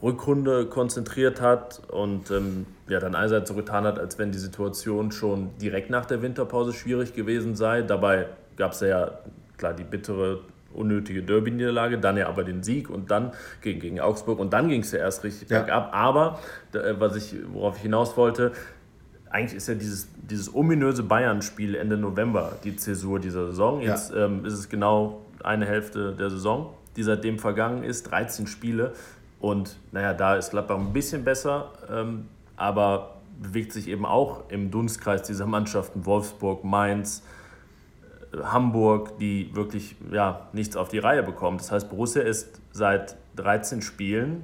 Rückrunde 0.00 0.66
konzentriert 0.66 1.40
hat. 1.40 1.82
Und 1.88 2.30
ähm, 2.30 2.66
ja, 2.88 3.00
dann 3.00 3.16
einerseits 3.16 3.48
so 3.48 3.56
getan 3.56 3.84
hat, 3.84 3.98
als 3.98 4.18
wenn 4.18 4.30
die 4.30 4.38
Situation 4.38 5.10
schon 5.10 5.50
direkt 5.58 5.90
nach 5.90 6.06
der 6.06 6.22
Winterpause 6.22 6.72
schwierig 6.72 7.12
gewesen 7.12 7.56
sei. 7.56 7.82
Dabei 7.82 8.26
gab 8.56 8.72
es 8.72 8.80
ja, 8.80 9.18
klar, 9.56 9.74
die 9.74 9.84
bittere, 9.84 10.40
unnötige 10.72 11.24
Derby-Niederlage, 11.24 11.98
dann 11.98 12.16
ja 12.16 12.28
aber 12.28 12.44
den 12.44 12.62
Sieg 12.62 12.88
und 12.88 13.10
dann 13.10 13.32
gegen, 13.62 13.80
gegen 13.80 14.00
Augsburg 14.00 14.38
und 14.38 14.52
dann 14.52 14.68
ging 14.68 14.82
es 14.82 14.92
ja 14.92 15.00
erst 15.00 15.24
richtig 15.24 15.50
ja. 15.50 15.58
bergab. 15.58 15.92
Aber, 15.92 16.38
äh, 16.72 16.94
was 16.98 17.16
ich, 17.16 17.34
worauf 17.52 17.76
ich 17.76 17.82
hinaus 17.82 18.16
wollte, 18.16 18.52
eigentlich 19.30 19.56
ist 19.56 19.68
ja 19.68 19.74
dieses, 19.74 20.08
dieses 20.28 20.54
ominöse 20.54 21.02
Bayern-Spiel 21.04 21.76
Ende 21.76 21.96
November 21.96 22.52
die 22.64 22.76
Zäsur 22.76 23.20
dieser 23.20 23.46
Saison. 23.46 23.80
Jetzt 23.80 24.12
ja. 24.12 24.26
ähm, 24.26 24.44
ist 24.44 24.54
es 24.54 24.68
genau 24.68 25.22
eine 25.42 25.66
Hälfte 25.66 26.12
der 26.12 26.30
Saison, 26.30 26.74
die 26.96 27.02
seitdem 27.02 27.38
vergangen 27.38 27.84
ist, 27.84 28.10
13 28.10 28.46
Spiele. 28.46 28.92
Und 29.40 29.76
naja, 29.92 30.12
da 30.12 30.36
ist 30.36 30.50
Gladbach 30.50 30.78
ein 30.78 30.92
bisschen 30.92 31.24
besser, 31.24 31.70
ähm, 31.90 32.26
aber 32.56 33.16
bewegt 33.40 33.72
sich 33.72 33.88
eben 33.88 34.04
auch 34.04 34.50
im 34.50 34.70
Dunstkreis 34.70 35.22
dieser 35.22 35.46
Mannschaften 35.46 36.04
Wolfsburg, 36.04 36.64
Mainz, 36.64 37.22
äh, 38.32 38.42
Hamburg, 38.42 39.16
die 39.18 39.54
wirklich 39.54 39.96
ja, 40.10 40.48
nichts 40.52 40.76
auf 40.76 40.88
die 40.88 40.98
Reihe 40.98 41.22
bekommen. 41.22 41.58
Das 41.58 41.70
heißt, 41.70 41.88
Borussia 41.88 42.22
ist 42.22 42.60
seit 42.72 43.16
13 43.36 43.80
Spielen 43.80 44.42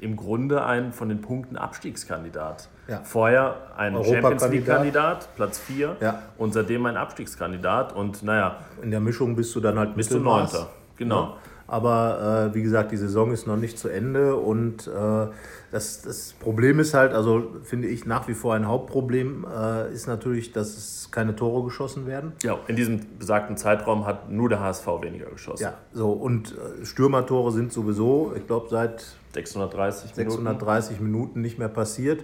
im 0.00 0.16
Grunde 0.16 0.64
ein 0.64 0.92
von 0.92 1.08
den 1.08 1.20
Punkten 1.20 1.56
Abstiegskandidat. 1.56 2.68
Ja. 2.88 3.00
Vorher 3.04 3.56
ein 3.76 3.94
Champions 4.04 4.48
League-Kandidat, 4.48 5.34
Platz 5.36 5.58
4 5.60 5.96
ja. 6.00 6.22
und 6.36 6.52
seitdem 6.52 6.84
ein 6.86 6.96
Abstiegskandidat. 6.96 7.94
Und 7.94 8.22
naja. 8.22 8.58
In 8.82 8.90
der 8.90 9.00
Mischung 9.00 9.36
bist 9.36 9.54
du 9.54 9.60
dann 9.60 9.78
halt 9.78 9.94
bist 9.94 10.12
du 10.12 10.18
Neunter. 10.18 10.68
Genau. 10.96 11.36
Aber 11.68 12.50
äh, 12.50 12.54
wie 12.54 12.62
gesagt, 12.62 12.92
die 12.92 12.98
Saison 12.98 13.32
ist 13.32 13.46
noch 13.46 13.56
nicht 13.56 13.78
zu 13.78 13.88
Ende 13.88 14.36
und 14.36 14.86
äh, 14.88 15.26
das, 15.70 16.02
das 16.02 16.34
Problem 16.34 16.80
ist 16.80 16.92
halt, 16.92 17.14
also 17.14 17.50
finde 17.62 17.88
ich 17.88 18.04
nach 18.04 18.28
wie 18.28 18.34
vor 18.34 18.54
ein 18.54 18.68
Hauptproblem, 18.68 19.46
äh, 19.50 19.90
ist 19.90 20.06
natürlich, 20.06 20.52
dass 20.52 20.76
es 20.76 21.10
keine 21.10 21.34
Tore 21.34 21.64
geschossen 21.64 22.06
werden. 22.06 22.32
Ja, 22.42 22.58
in 22.66 22.76
diesem 22.76 23.00
besagten 23.18 23.56
Zeitraum 23.56 24.04
hat 24.04 24.30
nur 24.30 24.50
der 24.50 24.60
HSV 24.60 24.86
weniger 25.00 25.30
geschossen. 25.30 25.62
Ja, 25.62 25.74
so 25.94 26.12
und 26.12 26.52
äh, 26.52 26.84
Stürmertore 26.84 27.52
sind 27.52 27.72
sowieso, 27.72 28.34
ich 28.36 28.46
glaube, 28.46 28.66
seit 28.68 29.06
630 29.32 30.14
630 30.14 31.00
Minuten. 31.00 31.12
Minuten 31.12 31.40
nicht 31.40 31.58
mehr 31.58 31.68
passiert. 31.68 32.22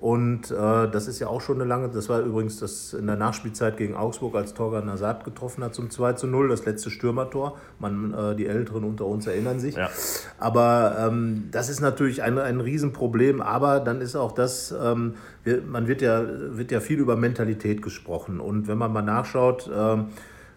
Und 0.00 0.50
äh, 0.50 0.54
das 0.88 1.08
ist 1.08 1.18
ja 1.18 1.26
auch 1.26 1.42
schon 1.42 1.56
eine 1.56 1.68
lange, 1.68 1.90
das 1.90 2.08
war 2.08 2.20
übrigens 2.20 2.58
das 2.58 2.94
in 2.94 3.06
der 3.06 3.16
Nachspielzeit 3.16 3.76
gegen 3.76 3.94
Augsburg, 3.94 4.34
als 4.34 4.54
Torgan 4.54 4.86
Nazat 4.86 5.24
getroffen 5.24 5.62
hat 5.62 5.74
zum 5.74 5.90
2 5.90 6.14
zu 6.14 6.26
0, 6.26 6.48
das 6.48 6.64
letzte 6.64 6.88
Stürmertor. 6.88 7.58
Man, 7.78 8.14
äh, 8.14 8.34
die 8.34 8.46
Älteren 8.46 8.84
unter 8.84 9.04
uns 9.04 9.26
erinnern 9.26 9.60
sich. 9.60 9.74
Ja. 9.74 9.90
Aber 10.38 10.96
ähm, 10.98 11.48
das 11.50 11.68
ist 11.68 11.80
natürlich 11.80 12.22
ein, 12.22 12.38
ein 12.38 12.62
Riesenproblem. 12.62 13.42
Aber 13.42 13.78
dann 13.78 14.00
ist 14.00 14.16
auch 14.16 14.32
das, 14.32 14.72
ähm, 14.82 15.16
wir, 15.44 15.60
man 15.60 15.86
wird 15.86 16.00
ja, 16.00 16.24
wird 16.24 16.70
ja 16.70 16.80
viel 16.80 16.98
über 16.98 17.16
Mentalität 17.16 17.82
gesprochen. 17.82 18.40
Und 18.40 18.68
wenn 18.68 18.78
man 18.78 18.94
mal 18.94 19.02
nachschaut, 19.02 19.70
ähm, 19.70 20.06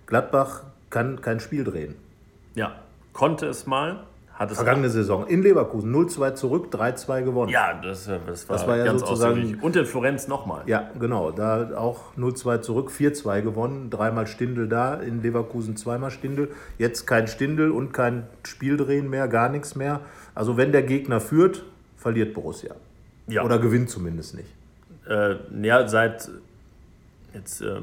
Gladbach 0.05 0.63
kann 0.89 1.19
kein 1.19 1.41
Spiel 1.41 1.65
drehen. 1.65 1.95
Ja, 2.55 2.77
konnte 3.11 3.47
es 3.47 3.67
mal. 3.67 4.03
Hat 4.33 4.49
es 4.49 4.57
Vergangene 4.57 4.89
Saison 4.89 5.27
in 5.27 5.43
Leverkusen 5.43 5.93
0-2 5.93 6.33
zurück, 6.33 6.73
3-2 6.73 7.21
gewonnen. 7.21 7.51
Ja, 7.51 7.79
das, 7.79 8.09
das 8.25 8.49
war, 8.49 8.57
das 8.57 8.67
war 8.67 8.77
ja 8.77 8.85
ganz 8.85 9.01
sozusagen. 9.01 9.59
Und 9.61 9.75
in 9.75 9.85
Florenz 9.85 10.27
nochmal. 10.27 10.63
Ja, 10.65 10.89
genau. 10.99 11.29
Da 11.29 11.77
auch 11.77 12.15
0-2 12.17 12.61
zurück, 12.61 12.89
4-2 12.89 13.41
gewonnen. 13.41 13.89
Dreimal 13.91 14.25
Stindel 14.25 14.67
da, 14.67 14.95
in 14.95 15.21
Leverkusen 15.21 15.77
zweimal 15.77 16.09
Stindel. 16.09 16.49
Jetzt 16.79 17.05
kein 17.05 17.27
Stindel 17.27 17.69
und 17.69 17.93
kein 17.93 18.25
Spieldrehen 18.41 19.07
mehr, 19.07 19.27
gar 19.27 19.49
nichts 19.49 19.75
mehr. 19.75 20.01
Also, 20.33 20.57
wenn 20.57 20.71
der 20.71 20.81
Gegner 20.81 21.19
führt, 21.21 21.63
verliert 21.95 22.33
Borussia. 22.33 22.73
Ja. 23.27 23.43
Oder 23.43 23.59
gewinnt 23.59 23.91
zumindest 23.91 24.35
nicht. 24.35 24.49
Äh, 25.07 25.35
ja, 25.61 25.87
seit 25.87 26.31
jetzt. 27.35 27.61
Äh 27.61 27.81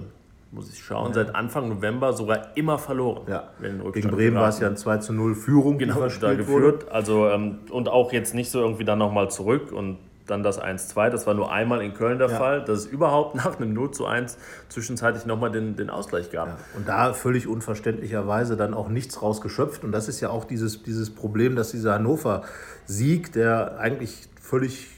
muss 0.53 0.73
ich 0.73 0.83
schauen, 0.83 1.09
ja. 1.09 1.15
seit 1.15 1.35
Anfang 1.35 1.69
November 1.69 2.13
sogar 2.13 2.57
immer 2.57 2.79
verloren. 2.79 3.23
Ja. 3.29 3.51
Gegen 3.93 4.11
Bremen 4.11 4.37
war 4.37 4.49
es 4.49 4.59
ja 4.59 4.69
ein 4.69 4.77
2 4.77 4.99
zu 4.99 5.13
0 5.13 5.35
Führung, 5.35 5.79
genau, 5.79 6.07
die 6.07 6.19
da 6.19 6.35
geführt. 6.35 6.83
Wurde. 6.83 6.93
Also, 6.93 7.29
ähm, 7.29 7.61
und 7.71 7.89
auch 7.89 8.13
jetzt 8.13 8.35
nicht 8.35 8.51
so 8.51 8.61
irgendwie 8.61 8.85
dann 8.85 8.99
nochmal 8.99 9.31
zurück 9.31 9.71
und 9.73 9.99
dann 10.27 10.43
das 10.43 10.61
1-2. 10.61 11.11
Das 11.11 11.27
war 11.27 11.35
nur 11.35 11.53
einmal 11.53 11.83
in 11.83 11.95
Köln 11.95 12.19
der 12.19 12.31
ja. 12.31 12.37
Fall, 12.37 12.65
dass 12.65 12.81
es 12.81 12.87
überhaupt 12.87 13.35
nach 13.45 13.59
einem 13.59 13.73
0 13.75 13.91
zu 13.91 14.07
1 14.07 14.39
zwischenzeitlich 14.69 15.27
nochmal 15.27 15.51
den, 15.51 15.77
den 15.77 15.91
Ausgleich 15.91 16.31
gab. 16.31 16.49
Ja. 16.49 16.59
Und 16.77 16.89
da 16.89 17.13
völlig 17.13 17.47
unverständlicherweise 17.47 18.57
dann 18.57 18.75
auch 18.75 18.89
nichts 18.89 19.23
rausgeschöpft. 19.23 19.85
Und 19.85 19.93
das 19.93 20.09
ist 20.09 20.21
ja 20.21 20.31
auch 20.31 20.45
dieses, 20.45 20.83
dieses 20.83 21.11
Problem, 21.11 21.57
dass 21.57 21.73
dieser 21.73 21.95
Hannover-Sieg, 21.95 23.33
der 23.33 23.79
eigentlich 23.79 24.29
völlig 24.41 24.89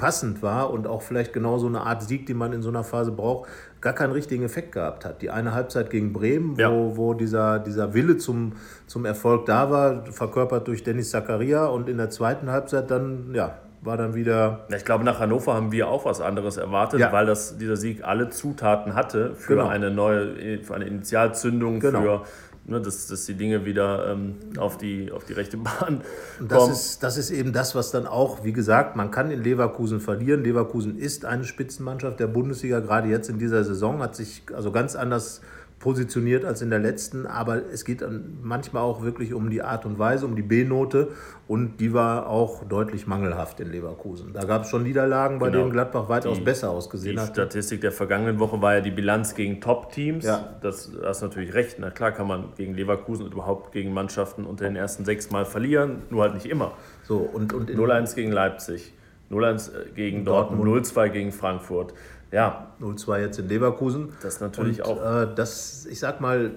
passend 0.00 0.42
war 0.42 0.70
und 0.70 0.86
auch 0.86 1.02
vielleicht 1.02 1.34
genau 1.34 1.58
so 1.58 1.66
eine 1.66 1.82
Art 1.82 2.02
Sieg, 2.02 2.24
die 2.24 2.32
man 2.32 2.54
in 2.54 2.62
so 2.62 2.70
einer 2.70 2.84
Phase 2.84 3.12
braucht, 3.12 3.50
gar 3.82 3.92
keinen 3.92 4.12
richtigen 4.12 4.42
Effekt 4.42 4.72
gehabt 4.72 5.04
hat. 5.04 5.20
Die 5.20 5.28
eine 5.28 5.52
Halbzeit 5.52 5.90
gegen 5.90 6.14
Bremen, 6.14 6.56
wo, 6.56 6.60
ja. 6.60 6.70
wo 6.70 7.12
dieser, 7.12 7.58
dieser 7.58 7.92
Wille 7.92 8.16
zum, 8.16 8.54
zum 8.86 9.04
Erfolg 9.04 9.44
da 9.44 9.70
war, 9.70 10.06
verkörpert 10.06 10.66
durch 10.68 10.82
Dennis 10.82 11.10
Zakaria 11.10 11.66
und 11.66 11.86
in 11.90 11.98
der 11.98 12.08
zweiten 12.08 12.50
Halbzeit 12.50 12.90
dann, 12.90 13.34
ja, 13.34 13.58
war 13.82 13.98
dann 13.98 14.14
wieder. 14.14 14.66
Ich 14.74 14.86
glaube, 14.86 15.04
nach 15.04 15.20
Hannover 15.20 15.54
haben 15.54 15.70
wir 15.70 15.88
auch 15.88 16.06
was 16.06 16.22
anderes 16.22 16.56
erwartet, 16.56 17.00
ja. 17.00 17.12
weil 17.12 17.26
das, 17.26 17.58
dieser 17.58 17.76
Sieg 17.76 18.02
alle 18.02 18.30
Zutaten 18.30 18.94
hatte 18.94 19.34
für 19.34 19.56
genau. 19.56 19.68
eine 19.68 19.90
neue, 19.90 20.62
für 20.62 20.74
eine 20.74 20.86
Initialzündung, 20.86 21.80
genau. 21.80 22.00
für 22.00 22.22
ne, 22.64 22.80
dass, 22.80 23.06
dass 23.06 23.26
die 23.26 23.34
Dinge 23.34 23.64
wieder 23.64 24.12
ähm, 24.12 24.36
auf, 24.58 24.78
die, 24.78 25.10
auf 25.12 25.24
die 25.24 25.32
rechte 25.32 25.56
Bahn 25.56 26.02
kommen. 26.38 26.48
Das 26.48 26.68
ist, 26.68 27.02
das 27.02 27.16
ist 27.16 27.30
eben 27.30 27.52
das, 27.52 27.74
was 27.74 27.90
dann 27.90 28.06
auch, 28.06 28.44
wie 28.44 28.52
gesagt, 28.52 28.96
man 28.96 29.10
kann 29.10 29.30
in 29.30 29.42
Leverkusen 29.42 30.00
verlieren. 30.00 30.42
Leverkusen 30.42 30.98
ist 30.98 31.24
eine 31.24 31.44
Spitzenmannschaft 31.44 32.20
der 32.20 32.26
Bundesliga, 32.28 32.80
gerade 32.80 33.08
jetzt 33.08 33.28
in 33.28 33.38
dieser 33.38 33.64
Saison, 33.64 34.00
hat 34.00 34.16
sich 34.16 34.42
also 34.54 34.72
ganz 34.72 34.96
anders 34.96 35.40
positioniert 35.80 36.44
als 36.44 36.60
in 36.60 36.68
der 36.68 36.78
letzten, 36.78 37.26
aber 37.26 37.62
es 37.72 37.86
geht 37.86 38.04
manchmal 38.42 38.82
auch 38.82 39.02
wirklich 39.02 39.32
um 39.32 39.48
die 39.48 39.62
Art 39.62 39.86
und 39.86 39.98
Weise, 39.98 40.26
um 40.26 40.36
die 40.36 40.42
B-Note 40.42 41.08
und 41.48 41.78
die 41.80 41.94
war 41.94 42.28
auch 42.28 42.64
deutlich 42.64 43.06
mangelhaft 43.06 43.60
in 43.60 43.72
Leverkusen. 43.72 44.34
Da 44.34 44.44
gab 44.44 44.64
es 44.64 44.68
schon 44.68 44.82
Niederlagen, 44.82 45.38
bei 45.38 45.46
genau. 45.46 45.60
denen 45.60 45.72
Gladbach 45.72 46.10
weitaus 46.10 46.36
die, 46.36 46.44
besser 46.44 46.70
ausgesehen 46.70 47.16
die 47.16 47.22
hat. 47.22 47.30
Die 47.30 47.32
Statistik 47.32 47.80
der 47.80 47.92
vergangenen 47.92 48.38
Woche 48.38 48.60
war 48.60 48.74
ja 48.74 48.80
die 48.82 48.90
Bilanz 48.90 49.34
gegen 49.34 49.62
Top-Teams. 49.62 50.26
Ja. 50.26 50.54
Das 50.60 50.92
hast 51.02 51.22
natürlich 51.22 51.54
recht. 51.54 51.78
Na 51.80 51.90
klar 51.90 52.12
kann 52.12 52.26
man 52.26 52.52
gegen 52.58 52.74
Leverkusen 52.74 53.24
und 53.24 53.32
überhaupt 53.32 53.72
gegen 53.72 53.94
Mannschaften 53.94 54.44
unter 54.44 54.66
den 54.66 54.76
ersten 54.76 55.06
sechs 55.06 55.30
Mal 55.30 55.46
verlieren, 55.46 56.02
nur 56.10 56.24
halt 56.24 56.34
nicht 56.34 56.46
immer. 56.46 56.72
So, 57.04 57.16
und, 57.16 57.54
und 57.54 57.70
0-1 57.70 58.14
gegen 58.14 58.32
Leipzig, 58.32 58.92
0-1 59.30 59.94
gegen 59.94 60.26
Dortmund, 60.26 60.62
Dortmund 60.62 60.86
0-2 60.86 61.08
gegen 61.08 61.32
Frankfurt. 61.32 61.94
Ja. 62.32 62.68
0-2 62.80 63.20
jetzt 63.20 63.38
in 63.38 63.48
Leverkusen. 63.48 64.12
Das 64.22 64.40
natürlich 64.40 64.84
und, 64.84 64.98
auch. 64.98 65.22
Äh, 65.22 65.28
das, 65.34 65.86
ich 65.86 65.98
sag 65.98 66.20
mal, 66.20 66.52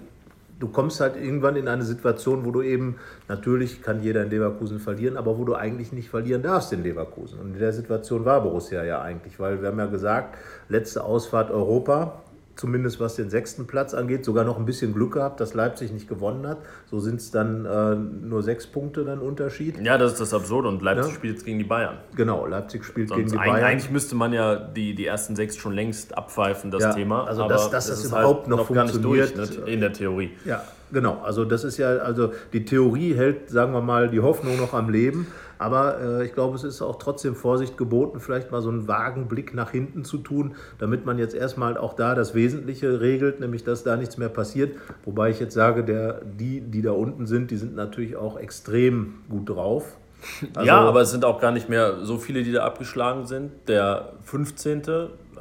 du 0.59 0.67
kommst 0.69 1.01
halt 1.01 1.15
irgendwann 1.15 1.55
in 1.55 1.67
eine 1.67 1.83
Situation, 1.83 2.45
wo 2.45 2.51
du 2.51 2.61
eben, 2.61 2.97
natürlich 3.27 3.81
kann 3.81 4.01
jeder 4.01 4.23
in 4.23 4.29
Leverkusen 4.29 4.79
verlieren, 4.79 5.17
aber 5.17 5.37
wo 5.37 5.43
du 5.43 5.55
eigentlich 5.55 5.91
nicht 5.91 6.09
verlieren 6.09 6.41
darfst 6.41 6.71
in 6.73 6.83
Leverkusen. 6.83 7.39
Und 7.39 7.53
in 7.53 7.59
der 7.59 7.73
Situation 7.73 8.23
war 8.25 8.41
Borussia 8.41 8.83
ja 8.83 9.01
eigentlich, 9.01 9.39
weil 9.39 9.61
wir 9.61 9.69
haben 9.69 9.79
ja 9.79 9.87
gesagt, 9.87 10.37
letzte 10.69 11.03
Ausfahrt 11.03 11.51
Europa, 11.51 12.21
zumindest 12.55 12.99
was 12.99 13.15
den 13.15 13.29
sechsten 13.29 13.65
Platz 13.67 13.93
angeht, 13.93 14.23
sogar 14.25 14.43
noch 14.43 14.57
ein 14.57 14.65
bisschen 14.65 14.93
Glück 14.93 15.13
gehabt, 15.13 15.39
dass 15.39 15.53
Leipzig 15.53 15.91
nicht 15.91 16.07
gewonnen 16.07 16.47
hat. 16.47 16.59
So 16.89 16.99
sind 16.99 17.19
es 17.19 17.31
dann 17.31 17.65
äh, 17.65 17.95
nur 17.95 18.43
sechs 18.43 18.67
Punkte 18.67 19.03
dann 19.03 19.19
Unterschied. 19.19 19.79
Ja, 19.83 19.97
das 19.97 20.13
ist 20.13 20.21
das 20.21 20.33
Absurde 20.33 20.67
und 20.67 20.81
Leipzig 20.81 21.11
ja? 21.11 21.15
spielt 21.15 21.33
jetzt 21.35 21.45
gegen 21.45 21.57
die 21.57 21.63
Bayern. 21.63 21.97
Genau, 22.15 22.45
Leipzig 22.45 22.85
spielt 22.85 23.09
Sonst 23.09 23.17
gegen 23.19 23.31
die 23.31 23.37
Bayern. 23.37 23.63
Eigentlich 23.63 23.91
müsste 23.91 24.15
man 24.15 24.33
ja 24.33 24.55
die, 24.55 24.93
die 24.93 25.05
ersten 25.05 25.35
sechs 25.35 25.57
schon 25.57 25.73
längst 25.73 26.17
abpfeifen, 26.17 26.69
das 26.71 26.83
ja, 26.83 26.93
Thema. 26.93 27.25
Also 27.25 27.47
dass, 27.47 27.69
dass 27.69 27.87
das, 27.87 28.01
das 28.01 28.05
überhaupt 28.05 28.41
halt 28.41 28.49
noch, 28.49 28.57
noch 28.57 28.67
funktioniert. 28.67 29.37
Durch, 29.37 29.57
ne, 29.57 29.71
in 29.71 29.79
der 29.81 29.93
Theorie. 29.93 30.31
Ja, 30.45 30.63
genau. 30.91 31.21
Also 31.23 31.45
das 31.45 31.63
ist 31.63 31.77
ja, 31.77 31.89
also 31.97 32.33
die 32.53 32.65
Theorie 32.65 33.15
hält, 33.15 33.49
sagen 33.49 33.73
wir 33.73 33.81
mal, 33.81 34.09
die 34.09 34.19
Hoffnung 34.19 34.57
noch 34.57 34.73
am 34.73 34.89
Leben. 34.89 35.27
Aber 35.63 36.01
äh, 36.01 36.25
ich 36.25 36.33
glaube, 36.33 36.57
es 36.57 36.65
ist 36.65 36.81
auch 36.81 36.97
trotzdem 36.97 37.35
Vorsicht 37.35 37.77
geboten, 37.77 38.19
vielleicht 38.19 38.51
mal 38.51 38.61
so 38.61 38.67
einen 38.67 38.89
vagen 38.89 39.29
Blick 39.29 39.53
nach 39.53 39.71
hinten 39.71 40.03
zu 40.03 40.17
tun, 40.17 40.55
damit 40.77 41.05
man 41.05 41.17
jetzt 41.17 41.33
erstmal 41.33 41.77
auch 41.77 41.93
da 41.93 42.15
das 42.15 42.35
Wesentliche 42.35 42.99
regelt, 42.99 43.39
nämlich 43.39 43.63
dass 43.63 43.81
da 43.81 43.95
nichts 43.95 44.17
mehr 44.17 44.27
passiert. 44.27 44.75
Wobei 45.05 45.29
ich 45.29 45.39
jetzt 45.39 45.53
sage, 45.53 45.85
der, 45.85 46.19
die, 46.25 46.59
die 46.59 46.81
da 46.81 46.91
unten 46.91 47.27
sind, 47.27 47.49
die 47.49 47.55
sind 47.55 47.75
natürlich 47.75 48.17
auch 48.17 48.37
extrem 48.37 49.21
gut 49.29 49.47
drauf. 49.47 49.95
Also, 50.53 50.67
ja, 50.67 50.81
aber 50.81 51.01
es 51.01 51.11
sind 51.11 51.23
auch 51.23 51.39
gar 51.39 51.51
nicht 51.51 51.69
mehr 51.69 52.03
so 52.03 52.17
viele, 52.17 52.43
die 52.43 52.51
da 52.51 52.65
abgeschlagen 52.65 53.25
sind. 53.25 53.51
Der 53.69 54.13
15. 54.23 54.81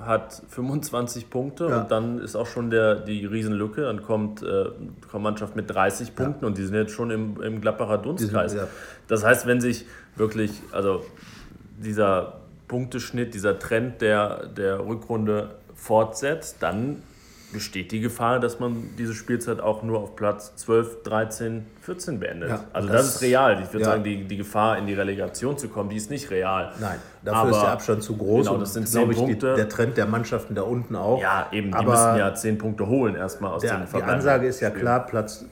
hat 0.07 0.43
25 0.49 1.31
Punkte 1.31 1.69
ja. 1.69 1.81
und 1.81 1.91
dann 1.91 2.19
ist 2.19 2.37
auch 2.37 2.47
schon 2.47 2.71
der, 2.71 2.97
die 2.97 3.25
Riesenlücke. 3.25 3.83
Dann 3.83 4.03
kommt, 4.03 4.43
äh, 4.43 4.67
kommt 5.11 5.25
Mannschaft 5.25 5.57
mit 5.57 5.71
30 5.71 6.15
Punkten 6.15 6.45
ja. 6.45 6.47
und 6.49 6.59
die 6.59 6.65
sind 6.65 6.75
jetzt 6.75 6.93
schon 6.93 7.11
im, 7.11 7.41
im 7.43 7.61
Glappacher 7.61 7.99
Dunstkreis. 7.99 8.53
Sind, 8.53 8.63
ja. 8.63 8.69
Das 9.09 9.25
heißt, 9.25 9.47
wenn 9.47 9.61
sich 9.61 9.87
wirklich, 10.17 10.63
also 10.73 11.05
dieser 11.79 12.41
Punkteschnitt, 12.69 13.35
dieser 13.35 13.59
Trend 13.59 14.01
der, 14.01 14.47
der 14.47 14.87
Rückrunde 14.87 15.51
fortsetzt, 15.75 16.57
dann 16.61 17.03
besteht 17.53 17.93
die 17.93 18.01
Gefahr, 18.01 18.41
dass 18.41 18.59
man 18.61 18.91
diese 18.99 19.15
Spielzeit 19.15 19.61
auch 19.61 19.83
nur 19.83 20.01
auf 20.01 20.17
Platz 20.17 20.55
12, 20.57 21.03
13, 21.05 21.67
14 21.81 22.19
beendet. 22.21 22.51
Ja, 22.51 22.65
also 22.73 22.89
das- 22.89 23.07
das, 23.07 23.15
ist 23.17 23.23
real. 23.23 23.63
Ich 23.63 23.73
würde 23.73 23.85
ja. 23.85 23.91
sagen, 23.93 24.05
die, 24.05 24.25
die 24.25 24.37
Gefahr, 24.37 24.79
in 24.79 24.87
die 24.87 24.95
Relegation 24.95 25.59
zu 25.59 25.69
kommen, 25.69 25.91
die 25.91 25.97
ist 25.97 26.11
nicht 26.11 26.31
real. 26.31 26.73
Nein, 26.81 26.99
dafür 27.23 27.41
Aber- 27.41 27.51
ist 27.51 27.61
der 27.63 27.71
Abstand 27.71 28.03
zu 28.03 28.17
groß. 28.17 28.47
Genau, 28.47 28.59
das 28.59 28.73
sind 28.75 28.91
glaube 28.91 29.07
zehn 29.07 29.11
ich, 29.13 29.17
die, 29.17 29.25
Punkte. 29.45 29.55
der 29.57 29.69
Trend 29.69 29.97
der 29.97 30.07
Mannschaften 30.07 30.55
da 30.55 30.63
unten 30.63 30.97
auch. 30.97 31.21
Ja, 31.21 31.47
eben, 31.53 31.69
die 31.69 31.75
Aber 31.75 31.91
müssen 31.93 32.17
ja 32.17 32.35
10 32.35 32.59
Punkte 32.59 32.87
holen 32.87 33.15
erstmal 33.15 33.53
aus 33.53 33.63
der, 33.63 33.73
den 33.75 33.83
die 33.83 33.87
verbleibenden 33.87 34.19
Ansage 34.19 34.47
ist 34.49 34.61
ja 34.61 34.71
klar, 34.71 35.07
Platz, 35.07 35.45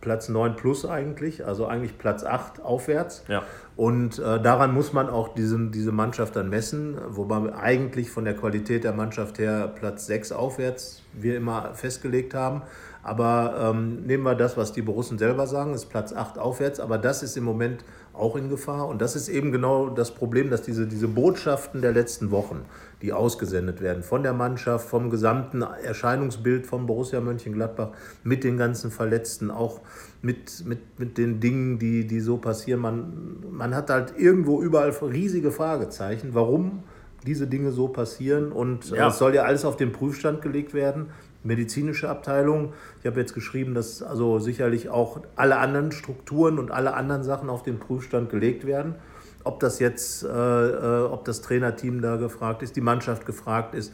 Platz 0.00 0.28
9 0.28 0.56
plus 0.56 0.86
eigentlich, 0.86 1.46
also 1.46 1.66
eigentlich 1.66 1.98
Platz 1.98 2.24
8 2.24 2.62
aufwärts. 2.62 3.24
Ja. 3.28 3.42
Und 3.76 4.18
äh, 4.18 4.40
daran 4.40 4.72
muss 4.74 4.92
man 4.92 5.08
auch 5.08 5.34
diesen, 5.34 5.72
diese 5.72 5.92
Mannschaft 5.92 6.36
dann 6.36 6.48
messen, 6.48 6.98
wobei 7.08 7.54
eigentlich 7.54 8.10
von 8.10 8.24
der 8.24 8.34
Qualität 8.34 8.84
der 8.84 8.92
Mannschaft 8.92 9.38
her 9.38 9.70
Platz 9.74 10.06
6 10.06 10.32
aufwärts 10.32 11.02
wir 11.12 11.36
immer 11.36 11.74
festgelegt 11.74 12.34
haben. 12.34 12.62
Aber 13.02 13.72
ähm, 13.72 14.04
nehmen 14.04 14.24
wir 14.24 14.34
das, 14.34 14.56
was 14.56 14.72
die 14.72 14.82
Borussen 14.82 15.18
selber 15.18 15.46
sagen, 15.46 15.72
ist 15.74 15.86
Platz 15.86 16.12
8 16.12 16.38
aufwärts, 16.38 16.80
aber 16.80 16.98
das 16.98 17.22
ist 17.22 17.36
im 17.36 17.44
Moment 17.44 17.84
auch 18.12 18.36
in 18.36 18.48
Gefahr. 18.48 18.88
Und 18.88 19.00
das 19.00 19.16
ist 19.16 19.28
eben 19.28 19.52
genau 19.52 19.88
das 19.88 20.10
Problem, 20.12 20.50
dass 20.50 20.62
diese, 20.62 20.86
diese 20.86 21.08
Botschaften 21.08 21.80
der 21.80 21.92
letzten 21.92 22.30
Wochen, 22.30 22.62
die 23.02 23.12
ausgesendet 23.12 23.80
werden 23.80 24.02
von 24.02 24.22
der 24.22 24.32
Mannschaft, 24.32 24.88
vom 24.88 25.10
gesamten 25.10 25.62
Erscheinungsbild 25.62 26.66
von 26.66 26.86
Borussia 26.86 27.20
Mönchengladbach, 27.20 27.90
mit 28.24 28.44
den 28.44 28.56
ganzen 28.58 28.90
Verletzten, 28.90 29.50
auch 29.50 29.80
mit, 30.22 30.64
mit, 30.66 30.98
mit 30.98 31.18
den 31.18 31.40
Dingen, 31.40 31.78
die, 31.78 32.06
die 32.06 32.20
so 32.20 32.36
passieren. 32.36 32.80
Man, 32.80 33.44
man 33.50 33.74
hat 33.74 33.90
halt 33.90 34.14
irgendwo 34.18 34.60
überall 34.60 34.90
riesige 34.90 35.50
Fragezeichen, 35.50 36.30
warum 36.32 36.82
diese 37.26 37.46
Dinge 37.46 37.70
so 37.70 37.88
passieren. 37.88 38.52
Und 38.52 38.92
äh, 38.92 38.96
Ja. 38.96 39.08
es 39.08 39.18
soll 39.18 39.34
ja 39.34 39.42
alles 39.44 39.64
auf 39.64 39.76
den 39.76 39.92
Prüfstand 39.92 40.42
gelegt 40.42 40.74
werden. 40.74 41.06
Medizinische 41.42 42.08
Abteilung. 42.08 42.72
Ich 43.00 43.06
habe 43.06 43.18
jetzt 43.20 43.34
geschrieben, 43.34 43.74
dass 43.74 44.02
also 44.02 44.38
sicherlich 44.38 44.90
auch 44.90 45.20
alle 45.36 45.56
anderen 45.56 45.92
Strukturen 45.92 46.58
und 46.58 46.70
alle 46.70 46.94
anderen 46.94 47.22
Sachen 47.22 47.48
auf 47.48 47.62
den 47.62 47.78
Prüfstand 47.78 48.30
gelegt 48.30 48.66
werden. 48.66 48.94
Ob 49.42 49.60
das 49.60 49.78
jetzt, 49.78 50.22
äh, 50.22 50.28
äh, 50.28 51.02
ob 51.04 51.24
das 51.24 51.40
Trainerteam 51.40 52.02
da 52.02 52.16
gefragt 52.16 52.62
ist, 52.62 52.76
die 52.76 52.82
Mannschaft 52.82 53.24
gefragt 53.24 53.74
ist. 53.74 53.92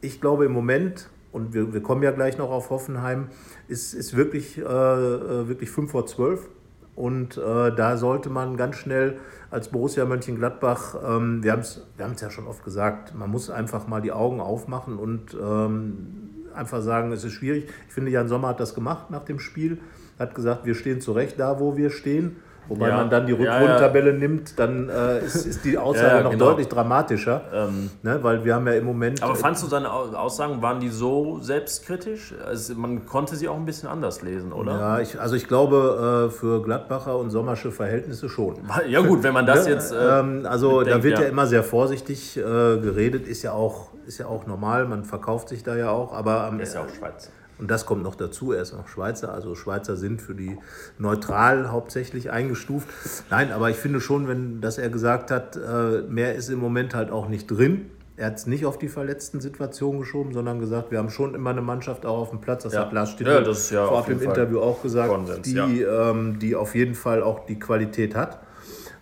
Ich 0.00 0.20
glaube 0.20 0.44
im 0.44 0.52
Moment, 0.52 1.08
und 1.32 1.52
wir, 1.52 1.74
wir 1.74 1.82
kommen 1.82 2.02
ja 2.04 2.12
gleich 2.12 2.38
noch 2.38 2.50
auf 2.50 2.70
Hoffenheim, 2.70 3.26
ist, 3.66 3.92
ist 3.92 4.16
wirklich, 4.16 4.58
äh, 4.58 4.62
äh, 4.62 5.48
wirklich 5.48 5.70
5 5.70 5.90
vor 5.90 6.06
12. 6.06 6.48
Und 6.94 7.36
äh, 7.36 7.74
da 7.74 7.96
sollte 7.96 8.30
man 8.30 8.56
ganz 8.56 8.76
schnell 8.76 9.18
als 9.50 9.68
Borussia 9.68 10.04
Mönchengladbach, 10.04 10.94
ähm, 11.04 11.42
wir 11.42 11.50
haben 11.50 11.60
es 11.60 11.82
wir 11.96 12.06
ja 12.06 12.30
schon 12.30 12.46
oft 12.46 12.64
gesagt, 12.64 13.14
man 13.16 13.30
muss 13.30 13.50
einfach 13.50 13.88
mal 13.88 14.00
die 14.00 14.12
Augen 14.12 14.40
aufmachen 14.40 14.96
und 14.96 15.34
ähm, 15.34 16.30
einfach 16.56 16.82
sagen, 16.82 17.12
es 17.12 17.24
ist 17.24 17.32
schwierig. 17.32 17.68
Ich 17.88 17.94
finde, 17.94 18.10
Jan 18.10 18.28
Sommer 18.28 18.48
hat 18.48 18.60
das 18.60 18.74
gemacht 18.74 19.10
nach 19.10 19.24
dem 19.24 19.38
Spiel, 19.38 19.78
hat 20.18 20.34
gesagt, 20.34 20.64
wir 20.64 20.74
stehen 20.74 21.00
zurecht 21.00 21.38
da, 21.38 21.58
wo 21.60 21.76
wir 21.76 21.90
stehen. 21.90 22.36
Wobei 22.66 22.88
Ja. 22.88 22.96
man 22.96 23.10
dann 23.10 23.26
die 23.26 23.34
Ja, 23.34 23.38
ja. 23.44 23.52
Rückrundentabelle 23.58 24.14
nimmt, 24.14 24.58
dann 24.58 24.88
äh, 24.88 25.18
ist, 25.22 25.44
ist 25.44 25.66
die 25.66 25.76
Aussage 25.76 26.06
Ja, 26.08 26.16
ja, 26.16 26.22
noch 26.22 26.30
genau. 26.30 26.46
deutlich 26.46 26.66
dramatischer. 26.68 27.68
ne, 28.02 28.18
weil 28.22 28.42
wir 28.42 28.54
haben 28.54 28.66
ja 28.66 28.72
im 28.72 28.86
Moment. 28.86 29.22
Aber 29.22 29.34
fandst 29.34 29.62
du 29.62 29.66
seine 29.66 29.92
Au- 29.92 30.14
Aussagen, 30.14 30.62
waren 30.62 30.80
die 30.80 30.88
so 30.88 31.40
selbstkritisch? 31.42 32.34
Also 32.46 32.74
man 32.74 33.04
konnte 33.04 33.36
sie 33.36 33.48
auch 33.48 33.56
ein 33.56 33.66
bisschen 33.66 33.90
anders 33.90 34.22
lesen, 34.22 34.50
oder? 34.50 34.78
ja, 34.78 34.98
ich, 35.00 35.20
also 35.20 35.36
ich 35.36 35.46
glaube, 35.46 36.28
äh, 36.28 36.32
für 36.32 36.62
Gladbacher 36.62 37.18
und 37.18 37.28
Sommersche 37.28 37.70
Verhältnisse 37.70 38.30
schon. 38.30 38.54
Ja 38.88 39.00
gut, 39.02 39.22
wenn 39.22 39.34
man 39.34 39.44
das 39.44 39.66
Ne? 39.66 39.72
jetzt... 39.74 39.92
Äh, 39.92 40.20
ähm, 40.20 40.46
also 40.48 40.80
da 40.84 41.02
wird 41.02 41.18
ja. 41.18 41.24
ja. 41.24 41.28
immer 41.30 41.46
sehr 41.46 41.64
vorsichtig 41.64 42.38
äh, 42.38 42.40
geredet, 42.40 43.26
ist 43.28 43.42
ja, 43.42 43.52
auch, 43.52 43.88
ist 44.06 44.18
ja 44.18 44.26
auch 44.26 44.46
normal, 44.46 44.86
man 44.86 45.04
verkauft 45.04 45.48
sich 45.48 45.62
da 45.62 45.76
ja 45.76 45.90
auch, 45.90 46.12
aber 46.12 46.44
am, 46.44 46.60
ist 46.60 46.74
ja 46.74 46.82
auch 46.82 46.88
Schweiz. 46.88 47.30
und 47.58 47.70
das 47.70 47.86
kommt 47.86 48.02
noch 48.02 48.14
dazu, 48.14 48.52
er 48.52 48.62
ist 48.62 48.74
auch 48.74 48.88
Schweizer, 48.88 49.32
also 49.32 49.54
Schweizer 49.54 49.96
sind 49.96 50.20
für 50.20 50.34
die 50.34 50.56
neutral 50.98 51.70
hauptsächlich 51.70 52.30
eingestuft. 52.30 52.88
Nein, 53.30 53.52
aber 53.52 53.70
ich 53.70 53.76
finde 53.76 54.00
schon, 54.00 54.28
wenn 54.28 54.60
dass 54.60 54.78
er 54.78 54.88
gesagt 54.90 55.30
hat, 55.30 55.56
äh, 55.56 56.02
mehr 56.08 56.34
ist 56.34 56.48
im 56.48 56.58
Moment 56.58 56.94
halt 56.94 57.10
auch 57.10 57.28
nicht 57.28 57.46
drin. 57.50 57.90
Er 58.16 58.26
hat 58.26 58.36
es 58.36 58.46
nicht 58.46 58.64
auf 58.64 58.78
die 58.78 58.88
verletzten 58.88 59.40
Situationen 59.40 59.98
geschoben, 59.98 60.32
sondern 60.32 60.60
gesagt, 60.60 60.92
wir 60.92 60.98
haben 60.98 61.10
schon 61.10 61.34
immer 61.34 61.50
eine 61.50 61.62
Mannschaft 61.62 62.06
auch 62.06 62.18
auf 62.18 62.30
dem 62.30 62.40
Platz. 62.40 62.62
Das 62.62 62.72
Ja. 62.72 62.82
hat 62.82 62.92
Lars 62.92 63.10
Stindl 63.10 63.32
Ja, 63.32 63.40
das 63.40 63.70
ja 63.70 63.84
vorab 63.86 64.08
im 64.08 64.18
Fall 64.20 64.28
Interview 64.28 64.60
auch 64.60 64.82
gesagt, 64.82 65.08
Konsens, 65.08 65.42
die, 65.42 65.82
ähm, 65.82 66.38
die 66.38 66.54
auf 66.54 66.76
jeden 66.76 66.94
Fall 66.94 67.24
auch 67.24 67.44
die 67.46 67.58
Qualität 67.58 68.14
hat. 68.14 68.38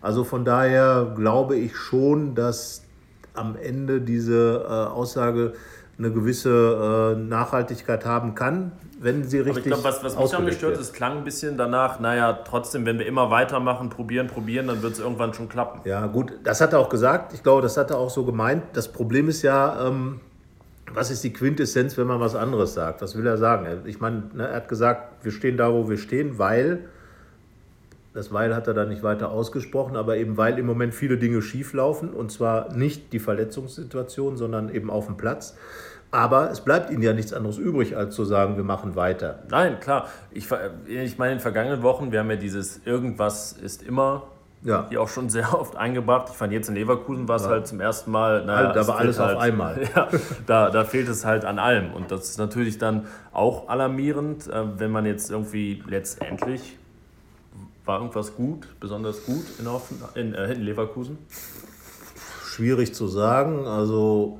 Also 0.00 0.24
von 0.24 0.46
daher 0.46 1.12
glaube 1.14 1.56
ich 1.56 1.76
schon, 1.76 2.34
dass 2.34 2.84
am 3.34 3.56
Ende 3.56 4.00
diese 4.00 4.64
äh, 4.66 4.92
Aussage 4.92 5.54
eine 5.98 6.10
gewisse 6.10 7.14
äh, 7.16 7.20
Nachhaltigkeit 7.20 8.04
haben 8.04 8.34
kann, 8.34 8.72
wenn 9.00 9.24
sie 9.24 9.38
richtig 9.38 9.50
Aber 9.50 9.58
ich 9.58 9.64
glaube, 9.64 9.84
was, 9.84 9.96
was 9.96 10.02
mich 10.02 10.12
daran 10.12 10.24
ausgelegt 10.24 10.50
gestört 10.50 10.72
wird. 10.72 10.80
ist, 10.80 10.94
klang 10.94 11.18
ein 11.18 11.24
bisschen 11.24 11.56
danach, 11.56 12.00
naja, 12.00 12.32
trotzdem, 12.32 12.86
wenn 12.86 12.98
wir 12.98 13.06
immer 13.06 13.30
weitermachen, 13.30 13.90
probieren, 13.90 14.26
probieren, 14.26 14.68
dann 14.68 14.82
wird 14.82 14.94
es 14.94 15.00
irgendwann 15.00 15.34
schon 15.34 15.48
klappen. 15.48 15.80
Ja, 15.84 16.06
gut, 16.06 16.32
das 16.44 16.60
hat 16.60 16.72
er 16.72 16.78
auch 16.78 16.88
gesagt. 16.88 17.34
Ich 17.34 17.42
glaube, 17.42 17.62
das 17.62 17.76
hat 17.76 17.90
er 17.90 17.98
auch 17.98 18.10
so 18.10 18.24
gemeint. 18.24 18.62
Das 18.72 18.88
Problem 18.88 19.28
ist 19.28 19.42
ja, 19.42 19.86
ähm, 19.86 20.20
was 20.92 21.10
ist 21.10 21.22
die 21.24 21.32
Quintessenz, 21.32 21.96
wenn 21.98 22.06
man 22.06 22.20
was 22.20 22.34
anderes 22.34 22.74
sagt? 22.74 23.02
Was 23.02 23.16
will 23.16 23.26
er 23.26 23.36
sagen? 23.36 23.82
Ich 23.84 24.00
meine, 24.00 24.24
ne, 24.34 24.48
er 24.48 24.56
hat 24.56 24.68
gesagt, 24.68 25.24
wir 25.24 25.32
stehen 25.32 25.56
da, 25.56 25.72
wo 25.72 25.88
wir 25.88 25.98
stehen, 25.98 26.38
weil, 26.38 26.84
das 28.14 28.32
weil 28.32 28.54
hat 28.54 28.66
er 28.68 28.74
dann 28.74 28.88
nicht 28.88 29.02
weiter 29.02 29.30
ausgesprochen, 29.30 29.96
aber 29.96 30.16
eben 30.16 30.36
weil 30.36 30.58
im 30.58 30.66
Moment 30.66 30.94
viele 30.94 31.16
Dinge 31.18 31.40
schief 31.42 31.72
laufen 31.72 32.10
und 32.10 32.30
zwar 32.30 32.74
nicht 32.74 33.12
die 33.12 33.18
Verletzungssituation, 33.18 34.36
sondern 34.36 34.68
eben 34.68 34.90
auf 34.90 35.06
dem 35.06 35.16
Platz. 35.16 35.56
Aber 36.10 36.50
es 36.50 36.60
bleibt 36.60 36.90
ihnen 36.90 37.02
ja 37.02 37.14
nichts 37.14 37.32
anderes 37.32 37.56
übrig, 37.56 37.96
als 37.96 38.14
zu 38.14 38.26
sagen, 38.26 38.56
wir 38.58 38.64
machen 38.64 38.96
weiter. 38.96 39.44
Nein, 39.50 39.80
klar. 39.80 40.08
Ich, 40.30 40.46
ich 40.86 41.16
meine, 41.16 41.32
in 41.32 41.38
den 41.38 41.40
vergangenen 41.40 41.82
Wochen, 41.82 42.12
wir 42.12 42.18
haben 42.18 42.28
ja 42.28 42.36
dieses 42.36 42.82
Irgendwas 42.84 43.52
ist 43.54 43.82
immer 43.82 44.24
Ja. 44.62 44.86
hier 44.90 45.00
auch 45.00 45.08
schon 45.08 45.30
sehr 45.30 45.58
oft 45.58 45.74
eingebracht. 45.76 46.28
Ich 46.30 46.36
fand 46.36 46.52
jetzt 46.52 46.68
in 46.68 46.74
Leverkusen 46.74 47.28
war 47.28 47.36
es 47.36 47.46
halt 47.48 47.66
zum 47.66 47.80
ersten 47.80 48.10
Mal. 48.10 48.44
Naja, 48.44 48.74
Da 48.74 48.80
es 48.82 48.88
war 48.88 48.98
alles 48.98 49.16
fehlt 49.16 49.30
auf 49.30 49.40
einmal. 49.40 49.80
Ja, 49.96 50.08
da, 50.46 50.68
da 50.68 50.84
fehlt 50.84 51.08
es 51.08 51.24
halt 51.24 51.46
an 51.46 51.58
allem. 51.58 51.94
Und 51.94 52.10
das 52.10 52.28
ist 52.28 52.38
natürlich 52.38 52.76
dann 52.76 53.06
auch 53.32 53.70
alarmierend, 53.70 54.48
äh, 54.48 54.64
wenn 54.78 54.90
man 54.90 55.06
jetzt 55.06 55.30
irgendwie 55.30 55.82
letztendlich 55.88 56.78
war 57.84 57.98
irgendwas 58.00 58.34
gut, 58.36 58.66
besonders 58.80 59.24
gut 59.24 59.44
in, 59.58 59.70
Hoffen, 59.70 60.00
in, 60.14 60.34
äh, 60.34 60.52
in 60.52 60.62
Leverkusen. 60.62 61.18
Schwierig 62.44 62.94
zu 62.94 63.08
sagen. 63.08 63.66
Also, 63.66 64.38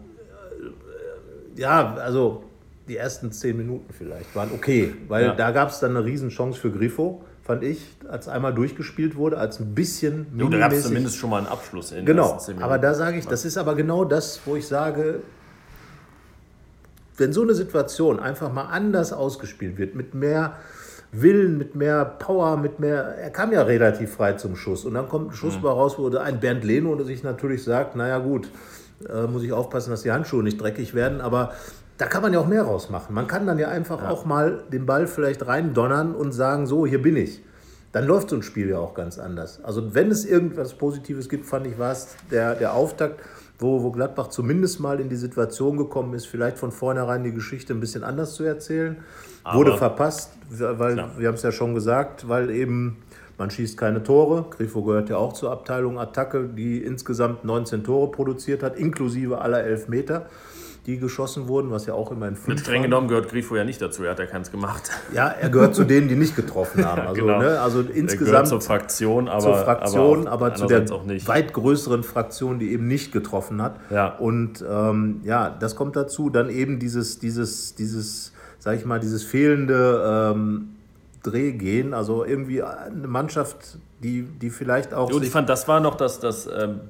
äh, 1.57 1.61
ja, 1.61 1.95
also 1.95 2.45
die 2.89 2.97
ersten 2.97 3.33
zehn 3.33 3.57
Minuten 3.57 3.93
vielleicht 3.93 4.35
waren 4.37 4.51
okay, 4.53 4.95
weil 5.09 5.27
Ja. 5.27 5.35
da 5.35 5.51
gab 5.51 5.71
es 5.71 5.81
dann 5.81 5.97
eine 5.97 6.05
Riesenchance 6.05 6.59
für 6.61 6.71
Griffo, 6.71 7.25
fand 7.43 7.65
ich, 7.65 7.81
als 8.09 8.29
einmal 8.29 8.55
durchgespielt 8.55 9.17
wurde, 9.17 9.39
als 9.39 9.59
ein 9.61 9.75
bisschen 9.75 10.27
Jo, 10.37 10.49
da 10.49 10.59
gab 10.59 10.73
es 10.73 10.83
zumindest 10.83 11.17
schon 11.17 11.31
mal 11.31 11.39
einen 11.39 11.47
Abschluss 11.47 11.93
in 11.93 12.07
Genau, 12.07 12.39
aber 12.61 12.79
da 12.79 12.95
sage 12.95 13.19
ich, 13.19 13.27
das 13.27 13.45
ist 13.45 13.57
aber 13.57 13.75
genau 13.75 14.05
das, 14.05 14.41
wo 14.45 14.57
ich 14.57 14.67
sage, 14.67 15.23
wenn 17.17 17.33
so 17.33 17.43
eine 17.43 17.55
Situation 17.55 18.19
einfach 18.21 18.53
mal 18.53 18.65
anders 18.67 19.13
ausgespielt 19.13 19.79
wird, 19.79 19.95
mit 19.95 20.15
mehr 20.15 20.57
Willen, 21.13 21.59
mit 21.59 21.75
mehr 21.77 22.05
Power, 22.05 22.57
mit 22.57 22.81
mehr. 22.81 23.03
Er 23.19 23.31
kam 23.31 23.53
ja 23.53 23.63
relativ 23.63 24.15
frei 24.15 24.33
zum 24.33 24.57
Schuss. 24.57 24.85
Und 24.87 24.95
dann 24.95 25.09
kommt 25.09 25.31
ein 25.33 25.35
Schuss 25.35 25.59
Mhm. 25.59 25.67
raus, 25.67 25.99
wo 25.99 26.09
ein 26.17 26.41
Bernd 26.41 26.65
Leno 26.65 26.95
der 26.95 27.05
sich 27.05 27.23
natürlich 27.23 27.63
sagt: 27.65 27.97
Naja, 27.97 28.19
gut, 28.19 28.49
äh, 29.09 29.27
muss 29.27 29.43
ich 29.43 29.53
aufpassen, 29.53 29.91
dass 29.91 30.03
die 30.03 30.11
Handschuhe 30.11 30.43
nicht 30.43 30.59
dreckig 30.61 30.95
werden. 30.95 31.21
Aber 31.21 31.53
da 31.99 32.07
kann 32.07 32.23
man 32.23 32.33
ja 32.33 32.41
auch 32.41 32.47
mehr 32.47 32.63
rausmachen. 32.63 33.15
Man 33.15 33.27
kann 33.27 33.47
dann 33.47 33.59
ja 33.59 33.69
einfach 33.69 34.09
auch 34.09 34.25
mal 34.25 34.63
den 34.73 34.87
Ball 34.87 35.07
vielleicht 35.07 35.47
reindonnern 35.47 36.15
und 36.15 36.33
sagen: 36.33 36.67
So, 36.67 36.87
hier 36.87 37.03
bin 37.03 37.17
ich. 37.17 37.43
Dann 37.93 38.07
läuft 38.07 38.31
so 38.31 38.37
ein 38.37 38.43
Spiel 38.43 38.71
ja 38.71 38.79
auch 38.79 38.95
ganz 38.95 39.19
anders. 39.19 39.63
Also, 39.63 39.95
wenn 39.95 40.11
es 40.11 40.25
irgendwas 40.25 40.73
Positives 40.73 41.29
gibt, 41.29 41.45
fand 41.45 41.67
ich, 41.67 41.79
war 41.79 41.93
es 41.93 42.17
der, 42.31 42.55
der 42.55 42.73
Auftakt, 42.73 43.21
wo, 43.63 43.83
wo 43.83 43.91
Gladbach 43.91 44.29
zumindest 44.29 44.81
mal 44.81 45.01
in 45.01 45.09
die 45.09 45.17
Situation 45.17 45.77
gekommen 45.77 46.13
ist, 46.15 46.27
vielleicht 46.27 46.59
von 46.59 46.73
vornherein 46.73 47.25
die 47.25 47.33
Geschichte 47.33 47.73
ein 47.73 47.81
bisschen 47.81 48.05
anders 48.05 48.35
zu 48.35 48.45
erzählen. 48.45 48.97
Wurde 49.51 49.77
verpasst, 49.77 50.33
weil 50.51 50.95
Klar. 50.95 51.11
wir 51.17 51.29
haben 51.29 51.35
es 51.35 51.43
ja 51.43 51.53
schon 51.53 51.75
gesagt, 51.75 52.29
weil 52.29 52.51
eben 52.51 52.99
man 53.39 53.51
schießt 53.51 53.77
keine 53.77 54.03
Tore. 54.03 54.45
Grifo 54.51 54.83
gehört 54.83 55.09
ja 55.09 55.17
auch 55.17 55.33
zur 55.33 55.51
Abteilung 55.51 55.99
Attacke, 55.99 56.49
die 56.49 56.83
insgesamt 56.83 57.45
19 57.45 57.83
Tore 57.83 58.11
produziert 58.11 58.63
hat, 58.63 58.77
inklusive 58.77 59.41
aller 59.41 59.65
Elfmeter, 59.65 60.27
die 60.87 60.99
geschossen 60.99 61.47
wurden, 61.47 61.71
was 61.71 61.87
ja 61.87 61.95
auch 61.95 62.11
immerhin 62.11 62.35
fünf 62.35 62.61
Streng 62.61 62.81
waren. 62.81 62.83
genommen 62.83 63.09
gehört 63.09 63.29
Grifo 63.29 63.55
ja 63.55 63.63
nicht 63.63 63.81
dazu, 63.81 64.03
er 64.03 64.11
hat 64.11 64.19
ja 64.19 64.27
keins 64.27 64.51
gemacht. 64.51 64.91
Ja, 65.15 65.29
er 65.29 65.49
gehört 65.49 65.77
zu 65.77 65.85
denen, 65.93 66.09
die 66.09 66.17
nicht 66.17 66.35
getroffen 66.35 66.85
haben. 66.85 67.03
Also, 67.03 67.21
genau. 67.21 67.39
ne, 67.39 67.61
also 67.61 67.79
Er 67.79 67.85
gehört 67.85 67.97
insgesamt 67.97 68.49
zur 68.49 68.61
Fraktion, 68.61 69.29
aber, 69.29 69.41
zur 69.41 69.57
Fraktion, 69.57 70.27
aber, 70.27 70.47
aber, 70.47 70.55
zu 70.55 70.67
der 70.67 70.89
weit 71.27 71.53
größeren 71.53 72.03
Fraktion, 72.03 72.59
die 72.59 72.73
eben 72.73 72.89
nicht 72.89 73.13
getroffen 73.13 73.63
hat. 73.63 73.77
Ja. 73.91 74.17
Und 74.17 74.65
ähm, 74.69 75.21
ja, 75.23 75.51
das 75.51 75.77
kommt 75.77 75.95
dazu. 75.95 76.31
Dann 76.31 76.51
eben 76.51 76.81
dieses, 76.81 77.21
dieses, 77.21 77.77
dieses, 77.77 78.33
sag 78.59 78.77
ich 78.77 78.85
mal, 78.85 78.99
dieses 78.99 79.23
fehlende, 79.23 80.33
ähm, 80.35 80.69
Dreh 81.23 81.53
gehen. 81.53 81.95
Also 81.95 82.25
irgendwie 82.25 82.63
eine 82.63 83.07
Mannschaft, 83.07 83.79
die, 84.03 84.23
die 84.23 84.51
vielleicht 84.51 84.93
auch. 84.95 85.11
Und 85.13 85.23
ich 85.23 85.31
fand, 85.31 85.49
das 85.49 85.69
war 85.69 85.81
noch 85.81 85.95
das, 85.95 86.21
das 86.21 86.47
ähm, 86.47 86.81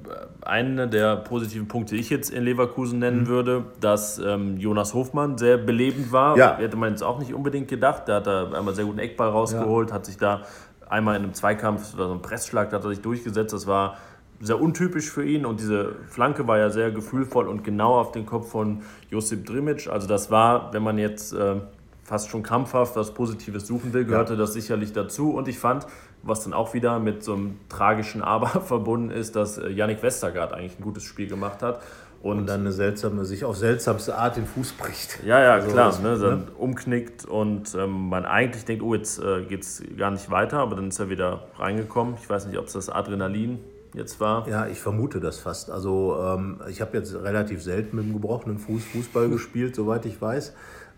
eine 0.41 0.87
der 0.87 1.17
positiven 1.17 1.67
Punkte, 1.67 1.95
die 1.95 2.01
ich 2.01 2.09
jetzt 2.09 2.29
in 2.31 2.43
Leverkusen 2.43 2.99
nennen 2.99 3.21
mhm. 3.21 3.27
würde, 3.27 3.65
dass 3.79 4.19
ähm, 4.19 4.57
Jonas 4.57 4.93
Hofmann 4.93 5.37
sehr 5.37 5.57
belebend 5.57 6.11
war. 6.11 6.37
Ja. 6.37 6.57
Hätte 6.57 6.77
man 6.77 6.89
jetzt 6.89 7.03
auch 7.03 7.19
nicht 7.19 7.33
unbedingt 7.33 7.67
gedacht. 7.67 8.07
Der 8.07 8.15
hat 8.15 8.27
da 8.27 8.51
einmal 8.51 8.73
sehr 8.73 8.85
guten 8.85 8.99
Eckball 8.99 9.29
rausgeholt, 9.29 9.89
ja. 9.89 9.95
hat 9.95 10.05
sich 10.05 10.17
da 10.17 10.41
einmal 10.89 11.15
in 11.15 11.23
einem 11.23 11.33
Zweikampf, 11.33 11.95
so 11.95 12.11
ein 12.11 12.21
Pressschlag, 12.21 12.69
da 12.69 12.77
hat 12.77 12.83
er 12.83 12.89
sich 12.89 13.01
durchgesetzt. 13.01 13.53
Das 13.53 13.67
war 13.67 13.97
sehr 14.39 14.59
untypisch 14.59 15.09
für 15.09 15.25
ihn 15.25 15.45
und 15.45 15.59
diese 15.59 15.95
Flanke 16.09 16.47
war 16.47 16.57
ja 16.57 16.69
sehr 16.69 16.91
gefühlvoll 16.91 17.47
und 17.47 17.63
genau 17.63 17.99
auf 17.99 18.11
den 18.11 18.25
Kopf 18.25 18.49
von 18.49 18.81
Josip 19.09 19.45
Drimic. 19.45 19.87
Also 19.87 20.07
das 20.07 20.31
war, 20.31 20.73
wenn 20.73 20.83
man 20.83 20.97
jetzt 20.97 21.33
äh, 21.33 21.55
fast 22.03 22.29
schon 22.29 22.43
krampfhaft 22.43 22.95
was 22.95 23.13
Positives 23.13 23.67
suchen 23.67 23.93
will, 23.93 24.05
gehörte 24.05 24.33
ja. 24.33 24.39
das 24.39 24.53
sicherlich 24.53 24.93
dazu. 24.93 25.31
Und 25.31 25.47
ich 25.47 25.57
fand, 25.57 25.87
was 26.21 26.43
dann 26.43 26.53
auch 26.53 26.73
wieder 26.73 26.99
mit 26.99 27.23
so 27.23 27.33
einem 27.33 27.59
tragischen 27.69 28.21
Aber 28.21 28.47
verbunden 28.65 29.11
ist, 29.11 29.35
dass 29.35 29.57
äh, 29.57 29.69
Yannick 29.69 30.03
Westergaard 30.03 30.53
eigentlich 30.53 30.79
ein 30.79 30.83
gutes 30.83 31.03
Spiel 31.03 31.27
gemacht 31.27 31.61
hat. 31.61 31.81
Und, 32.21 32.39
und, 32.39 32.47
dann 32.47 32.61
eine 32.61 32.71
seltsame, 32.71 33.25
sich 33.25 33.43
auf 33.43 33.57
seltsamste 33.57 34.17
Art 34.17 34.37
den 34.37 34.45
Fuß 34.45 34.73
bricht. 34.73 35.19
Ja, 35.25 35.41
ja, 35.41 35.53
also 35.55 35.69
klar. 35.69 35.99
Ne, 36.01 36.17
dann 36.17 36.39
ne? 36.39 36.45
umknickt 36.57 37.25
und 37.25 37.75
ähm, 37.75 38.07
man 38.07 38.25
eigentlich 38.25 38.63
denkt, 38.63 38.81
oh, 38.81 38.95
jetzt 38.95 39.19
äh, 39.19 39.43
geht 39.43 39.63
es 39.63 39.83
gar 39.97 40.09
nicht 40.09 40.31
weiter, 40.31 40.59
aber 40.59 40.77
dann 40.77 40.87
ist 40.87 40.99
er 40.99 41.09
wieder 41.09 41.47
reingekommen. 41.57 42.15
Ich 42.21 42.29
weiß 42.29 42.47
nicht, 42.47 42.57
ob 42.57 42.67
es 42.67 42.73
das 42.73 42.89
Adrenalin 42.89 43.59
jetzt 43.93 44.19
war. 44.19 44.47
Ja, 44.47 44.67
ich 44.67 44.79
vermute 44.79 45.19
das 45.19 45.39
fast. 45.39 45.69
Also 45.69 46.17
ähm, 46.17 46.61
ich 46.69 46.81
habe 46.81 46.97
jetzt 46.97 47.13
relativ 47.13 47.61
selten 47.61 47.97
mit 47.97 48.05
dem 48.05 48.13
gebrochenen 48.13 48.57
Fuß 48.57 48.83
Fußball 48.85 49.29
gespielt, 49.29 49.75
soweit 49.75 50.05
ich 50.05 50.21
weiß. 50.21 50.53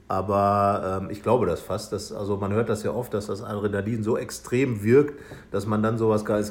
Aber 0.07 1.01
ähm, 1.01 1.09
ich 1.09 1.23
glaube 1.23 1.47
das 1.47 1.61
fast. 1.61 1.91
Dass, 1.91 2.11
also 2.11 2.37
man 2.37 2.53
hört 2.53 2.69
das 2.69 2.83
ja 2.83 2.91
oft, 2.91 3.13
dass 3.13 3.25
das 3.25 3.41
Adrenalin 3.41 4.03
so 4.03 4.17
extrem 4.17 4.83
wirkt, 4.83 5.19
dass 5.51 5.65
man 5.65 5.81
dann 5.81 5.97
sowas 5.97 6.25
gar. 6.25 6.43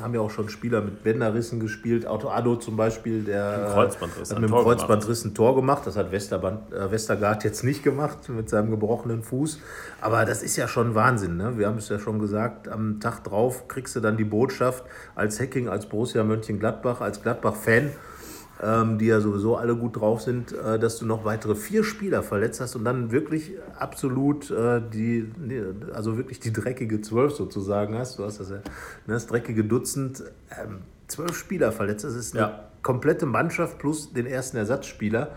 Haben 0.00 0.14
ja 0.14 0.20
auch 0.20 0.30
schon 0.30 0.48
Spieler 0.48 0.80
mit 0.80 1.02
Bänderrissen 1.02 1.58
gespielt. 1.58 2.06
Auto 2.06 2.28
Addo 2.28 2.54
zum 2.56 2.76
Beispiel, 2.76 3.24
der 3.24 3.70
Kreuzbandriss, 3.74 4.30
hat 4.30 4.38
mit 4.38 4.48
dem 4.48 4.56
Kreuzbandriss 4.56 5.24
ein 5.24 5.34
Tor 5.34 5.56
gemacht. 5.56 5.84
Das 5.86 5.96
hat 5.96 6.12
Westerband, 6.12 6.72
äh, 6.72 6.92
Westergaard 6.92 7.42
jetzt 7.42 7.64
nicht 7.64 7.82
gemacht 7.82 8.28
mit 8.28 8.48
seinem 8.48 8.70
gebrochenen 8.70 9.24
Fuß. 9.24 9.58
Aber 10.00 10.24
das 10.24 10.44
ist 10.44 10.56
ja 10.56 10.68
schon 10.68 10.94
Wahnsinn. 10.94 11.36
Ne? 11.36 11.58
Wir 11.58 11.66
haben 11.66 11.78
es 11.78 11.88
ja 11.88 11.98
schon 11.98 12.20
gesagt, 12.20 12.68
am 12.68 13.00
Tag 13.00 13.24
drauf 13.24 13.66
kriegst 13.66 13.96
du 13.96 14.00
dann 14.00 14.16
die 14.16 14.24
Botschaft 14.24 14.84
als 15.16 15.40
Hacking, 15.40 15.68
als 15.68 15.86
Borussia 15.86 16.22
Mönchengladbach, 16.22 17.00
als 17.00 17.20
Gladbach-Fan 17.22 17.90
ähm, 18.62 18.98
die 18.98 19.06
ja 19.06 19.20
sowieso 19.20 19.56
alle 19.56 19.76
gut 19.76 19.96
drauf 19.96 20.20
sind, 20.20 20.52
äh, 20.52 20.78
dass 20.78 20.98
du 20.98 21.06
noch 21.06 21.24
weitere 21.24 21.54
vier 21.54 21.84
Spieler 21.84 22.22
verletzt 22.22 22.60
hast 22.60 22.76
und 22.76 22.84
dann 22.84 23.10
wirklich 23.10 23.52
absolut 23.78 24.50
äh, 24.50 24.82
die, 24.92 25.30
also 25.94 26.16
wirklich 26.16 26.40
die 26.40 26.52
dreckige 26.52 27.00
Zwölf 27.00 27.32
sozusagen 27.32 27.96
hast. 27.96 28.18
Du 28.18 28.24
hast 28.24 28.40
das, 28.40 28.50
ja, 28.50 28.56
ne, 28.56 28.62
das 29.06 29.26
dreckige 29.26 29.64
Dutzend, 29.64 30.24
ähm, 30.50 30.80
zwölf 31.08 31.36
Spieler 31.36 31.72
verletzt. 31.72 32.04
Das 32.04 32.14
ist 32.14 32.36
eine 32.36 32.46
ja. 32.46 32.64
komplette 32.82 33.26
Mannschaft 33.26 33.78
plus 33.78 34.12
den 34.12 34.26
ersten 34.26 34.56
Ersatzspieler. 34.56 35.30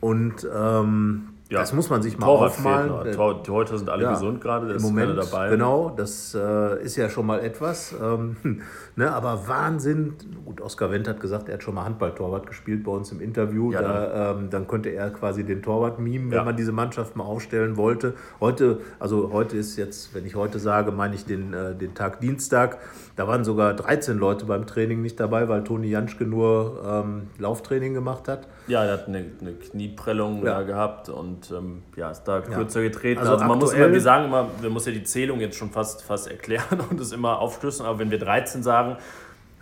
Und 0.00 0.46
ähm, 0.54 1.30
ja. 1.50 1.60
Das 1.60 1.72
muss 1.72 1.88
man 1.88 2.02
sich 2.02 2.18
mal 2.18 2.26
Torwart 2.26 2.50
aufmalen. 2.50 3.12
Tor, 3.12 3.42
die 3.42 3.50
heute 3.50 3.78
sind 3.78 3.88
alle 3.88 4.02
ja, 4.02 4.12
gesund 4.12 4.40
gerade, 4.42 4.70
im 4.70 4.82
Moment, 4.82 5.16
dabei. 5.16 5.48
Genau, 5.48 5.88
das 5.96 6.34
äh, 6.34 6.82
ist 6.82 6.96
ja 6.96 7.08
schon 7.08 7.24
mal 7.24 7.40
etwas. 7.40 7.94
Ähm, 8.00 8.36
ne, 8.96 9.10
aber 9.10 9.48
Wahnsinn. 9.48 10.14
Gut, 10.44 10.60
Oskar 10.60 10.90
Wendt 10.90 11.08
hat 11.08 11.20
gesagt, 11.20 11.48
er 11.48 11.54
hat 11.54 11.62
schon 11.62 11.74
mal 11.74 11.86
Handballtorwart 11.86 12.46
gespielt 12.46 12.84
bei 12.84 12.92
uns 12.92 13.12
im 13.12 13.22
Interview. 13.22 13.72
Ja, 13.72 13.80
da, 13.80 14.06
dann. 14.06 14.38
Ähm, 14.38 14.50
dann 14.50 14.68
könnte 14.68 14.90
er 14.90 15.08
quasi 15.08 15.42
den 15.42 15.62
Torwart 15.62 15.98
mimen, 15.98 16.30
wenn 16.30 16.44
man 16.44 16.56
diese 16.56 16.72
Mannschaft 16.72 17.16
mal 17.16 17.24
aufstellen 17.24 17.78
wollte. 17.78 18.12
Heute, 18.40 18.80
also 18.98 19.30
heute 19.32 19.56
ist 19.56 19.76
jetzt, 19.76 20.14
wenn 20.14 20.26
ich 20.26 20.34
heute 20.34 20.58
sage, 20.58 20.92
meine 20.92 21.14
ich 21.14 21.24
den, 21.24 21.54
äh, 21.54 21.74
den 21.74 21.94
Tag 21.94 22.20
Dienstag. 22.20 22.78
Da 23.16 23.26
waren 23.26 23.42
sogar 23.42 23.74
13 23.74 24.18
Leute 24.18 24.44
beim 24.44 24.66
Training 24.66 25.00
nicht 25.00 25.18
dabei, 25.18 25.48
weil 25.48 25.64
Toni 25.64 25.88
Janschke 25.88 26.24
nur 26.24 26.82
ähm, 26.86 27.22
Lauftraining 27.38 27.94
gemacht 27.94 28.28
hat. 28.28 28.46
Ja, 28.68 28.84
er 28.84 28.92
hat 28.92 29.08
eine, 29.08 29.24
eine 29.40 29.54
Knieprellung 29.54 30.44
ja. 30.44 30.58
da 30.58 30.62
gehabt 30.62 31.08
und 31.08 31.37
ähm, 31.56 31.82
ja, 31.96 32.10
ist 32.10 32.24
da 32.24 32.40
kürzer 32.40 32.80
ja. 32.80 32.88
getreten. 32.88 33.20
Also, 33.20 33.32
also 33.32 33.44
man 33.44 33.58
muss 33.58 33.72
immer, 33.72 33.92
wir 33.92 34.00
sagen 34.00 34.26
immer, 34.26 34.48
wir 34.60 34.70
muss 34.70 34.86
ja 34.86 34.92
die 34.92 35.04
Zählung 35.04 35.40
jetzt 35.40 35.56
schon 35.56 35.70
fast, 35.70 36.02
fast 36.02 36.28
erklären 36.28 36.80
und 36.90 37.00
es 37.00 37.12
immer 37.12 37.38
aufschlüsseln, 37.38 37.88
aber 37.88 37.98
wenn 37.98 38.10
wir 38.10 38.18
13 38.18 38.62
sagen, 38.62 38.96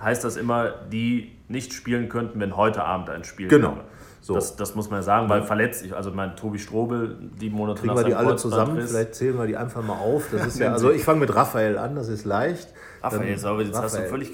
heißt 0.00 0.24
das 0.24 0.36
immer, 0.36 0.74
die 0.90 1.32
nicht 1.48 1.72
spielen 1.72 2.08
könnten, 2.08 2.40
wenn 2.40 2.56
heute 2.56 2.84
Abend 2.84 3.10
ein 3.10 3.24
Spiel 3.24 3.48
genau. 3.48 3.76
wäre. 3.76 3.84
So. 4.26 4.34
Das, 4.34 4.56
das 4.56 4.74
muss 4.74 4.90
man 4.90 5.04
sagen, 5.04 5.28
weil 5.28 5.42
verletzt, 5.42 5.84
ich, 5.84 5.94
also 5.94 6.10
mein 6.10 6.34
Tobi 6.34 6.58
Strobel, 6.58 7.16
die 7.40 7.48
Monate 7.48 7.82
Kriegen 7.82 7.94
nach 7.94 8.00
wir 8.00 8.08
die 8.08 8.14
alle 8.16 8.34
zusammen, 8.34 8.84
vielleicht 8.84 9.14
zählen 9.14 9.38
wir 9.38 9.46
die 9.46 9.56
einfach 9.56 9.84
mal 9.84 9.98
auf. 9.98 10.24
Das 10.32 10.48
ist 10.48 10.58
ja, 10.58 10.72
also 10.72 10.90
ich 10.90 11.04
fange 11.04 11.20
mit 11.20 11.32
Raphael 11.32 11.78
an, 11.78 11.94
das 11.94 12.08
ist 12.08 12.24
leicht. 12.24 12.74
Raphael, 13.04 13.28
jetzt, 13.28 13.44
aber 13.44 13.60
jetzt 13.60 13.74
Raphael. 13.74 13.84
hast 13.84 13.98
du 13.98 14.08
völlig, 14.08 14.32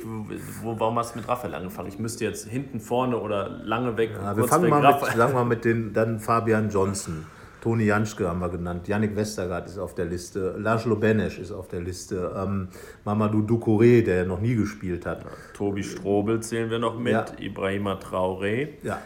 wo, 0.62 0.80
warum 0.80 0.98
hast 0.98 1.14
du 1.14 1.18
mit 1.18 1.28
Raphael 1.28 1.54
angefangen? 1.54 1.88
Ich 1.88 1.98
müsste 1.98 2.24
jetzt 2.24 2.48
hinten, 2.48 2.80
vorne 2.80 3.18
oder 3.18 3.50
lange 3.50 3.98
weg. 3.98 4.12
Ja, 4.18 4.34
wir 4.34 4.44
fangen 4.44 4.70
mal 4.70 4.80
mit, 4.80 5.14
sagen 5.14 5.34
wir 5.34 5.44
mit 5.44 5.66
den, 5.66 5.92
dann 5.92 6.20
Fabian 6.20 6.70
Johnson. 6.70 7.26
Toni 7.62 7.84
Janschke 7.84 8.28
haben 8.28 8.40
wir 8.40 8.48
genannt, 8.48 8.88
Yannick 8.88 9.14
Westergaard 9.14 9.68
ist 9.68 9.78
auf 9.78 9.94
der 9.94 10.06
Liste, 10.06 10.56
Laszlo 10.58 10.96
Benesch 10.96 11.38
ist 11.38 11.52
auf 11.52 11.68
der 11.68 11.80
Liste, 11.80 12.32
ähm, 12.36 12.66
Mamadou 13.04 13.38
Doucouré, 13.38 14.02
der 14.02 14.26
noch 14.26 14.40
nie 14.40 14.56
gespielt 14.56 15.06
hat. 15.06 15.22
Ja, 15.22 15.30
Tobi 15.54 15.84
Strobel 15.84 16.40
zählen 16.40 16.68
wir 16.70 16.80
noch 16.80 16.98
mit, 16.98 17.12
ja. 17.12 17.24
Ibrahima 17.38 17.94
Traoré. 17.94 18.70
Ja. 18.82 18.98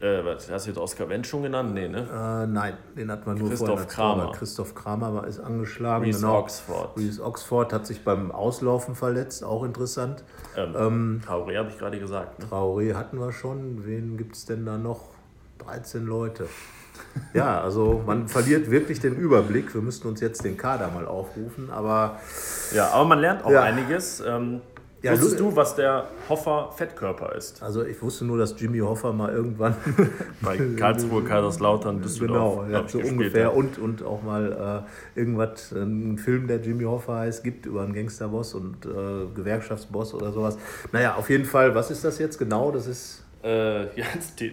Äh, 0.00 0.24
was, 0.24 0.50
hast 0.50 0.66
du 0.66 0.70
jetzt 0.70 0.78
Oskar 0.78 1.08
Wendt 1.10 1.28
schon 1.28 1.44
genannt? 1.44 1.74
Nee, 1.74 1.86
ne? 1.86 2.00
Äh, 2.00 2.46
nein, 2.48 2.76
den 2.96 3.08
hat 3.08 3.24
man 3.24 3.38
nur 3.38 3.50
Christoph 3.50 3.86
Kramer. 3.86 4.32
Christoph 4.32 4.74
Kramer 4.74 5.24
ist 5.28 5.38
angeschlagen. 5.38 6.04
Reese 6.04 6.22
genau. 6.22 6.40
Oxford. 6.40 6.98
Reese 6.98 7.22
Oxford 7.22 7.72
hat 7.72 7.86
sich 7.86 8.02
beim 8.02 8.32
Auslaufen 8.32 8.96
verletzt, 8.96 9.44
auch 9.44 9.62
interessant. 9.62 10.24
Ähm, 10.56 10.74
ähm, 10.76 11.22
Traoré 11.24 11.56
habe 11.56 11.68
ich 11.68 11.78
gerade 11.78 12.00
gesagt. 12.00 12.40
Ne? 12.40 12.46
Traoré 12.46 12.94
hatten 12.94 13.20
wir 13.20 13.30
schon. 13.30 13.86
Wen 13.86 14.16
gibt 14.16 14.34
es 14.34 14.44
denn 14.44 14.66
da 14.66 14.76
noch? 14.76 15.02
13 15.58 16.04
Leute. 16.04 16.48
Ja, 17.34 17.60
also 17.60 18.02
man 18.06 18.28
verliert 18.28 18.70
wirklich 18.70 19.00
den 19.00 19.16
Überblick. 19.16 19.74
Wir 19.74 19.80
müssten 19.80 20.08
uns 20.08 20.20
jetzt 20.20 20.44
den 20.44 20.56
Kader 20.56 20.90
mal 20.90 21.06
aufrufen, 21.06 21.70
aber. 21.70 22.20
Ja, 22.74 22.88
aber 22.90 23.04
man 23.04 23.20
lernt 23.20 23.44
auch 23.44 23.50
ja. 23.50 23.62
einiges. 23.62 24.22
Ähm, 24.26 24.60
ja, 25.02 25.12
Wusstest 25.12 25.40
du, 25.40 25.56
was 25.56 25.74
der 25.74 26.06
Hoffer 26.28 26.70
Fettkörper 26.76 27.34
ist? 27.34 27.60
Also 27.60 27.84
ich 27.84 28.00
wusste 28.00 28.24
nur, 28.24 28.38
dass 28.38 28.58
Jimmy 28.60 28.78
Hoffer 28.78 29.12
mal 29.12 29.32
irgendwann 29.32 29.74
bei 30.40 30.56
Karlsruhe, 30.76 31.24
Kaiserslautern, 31.24 32.00
Düsseldorf 32.00 32.66
genau, 32.66 32.78
ja, 32.82 32.88
so 32.88 33.00
ungefähr 33.00 33.48
hat. 33.48 33.56
und, 33.56 33.78
und 33.78 34.04
auch 34.04 34.22
mal 34.22 34.84
äh, 35.16 35.18
irgendwas, 35.18 35.72
einen 35.74 36.18
Film, 36.18 36.46
der 36.46 36.60
Jimmy 36.60 36.84
Hoffer 36.84 37.16
heißt, 37.16 37.42
gibt 37.42 37.66
über 37.66 37.82
einen 37.82 37.94
Gangsterboss 37.94 38.54
und 38.54 38.86
äh, 38.86 39.26
Gewerkschaftsboss 39.34 40.14
oder 40.14 40.30
sowas. 40.30 40.56
Naja, 40.92 41.16
auf 41.16 41.28
jeden 41.30 41.46
Fall, 41.46 41.74
was 41.74 41.90
ist 41.90 42.04
das 42.04 42.20
jetzt 42.20 42.38
genau? 42.38 42.70
Das 42.70 42.86
ist 42.86 43.24
äh, 43.42 43.84
ja, 44.00 44.06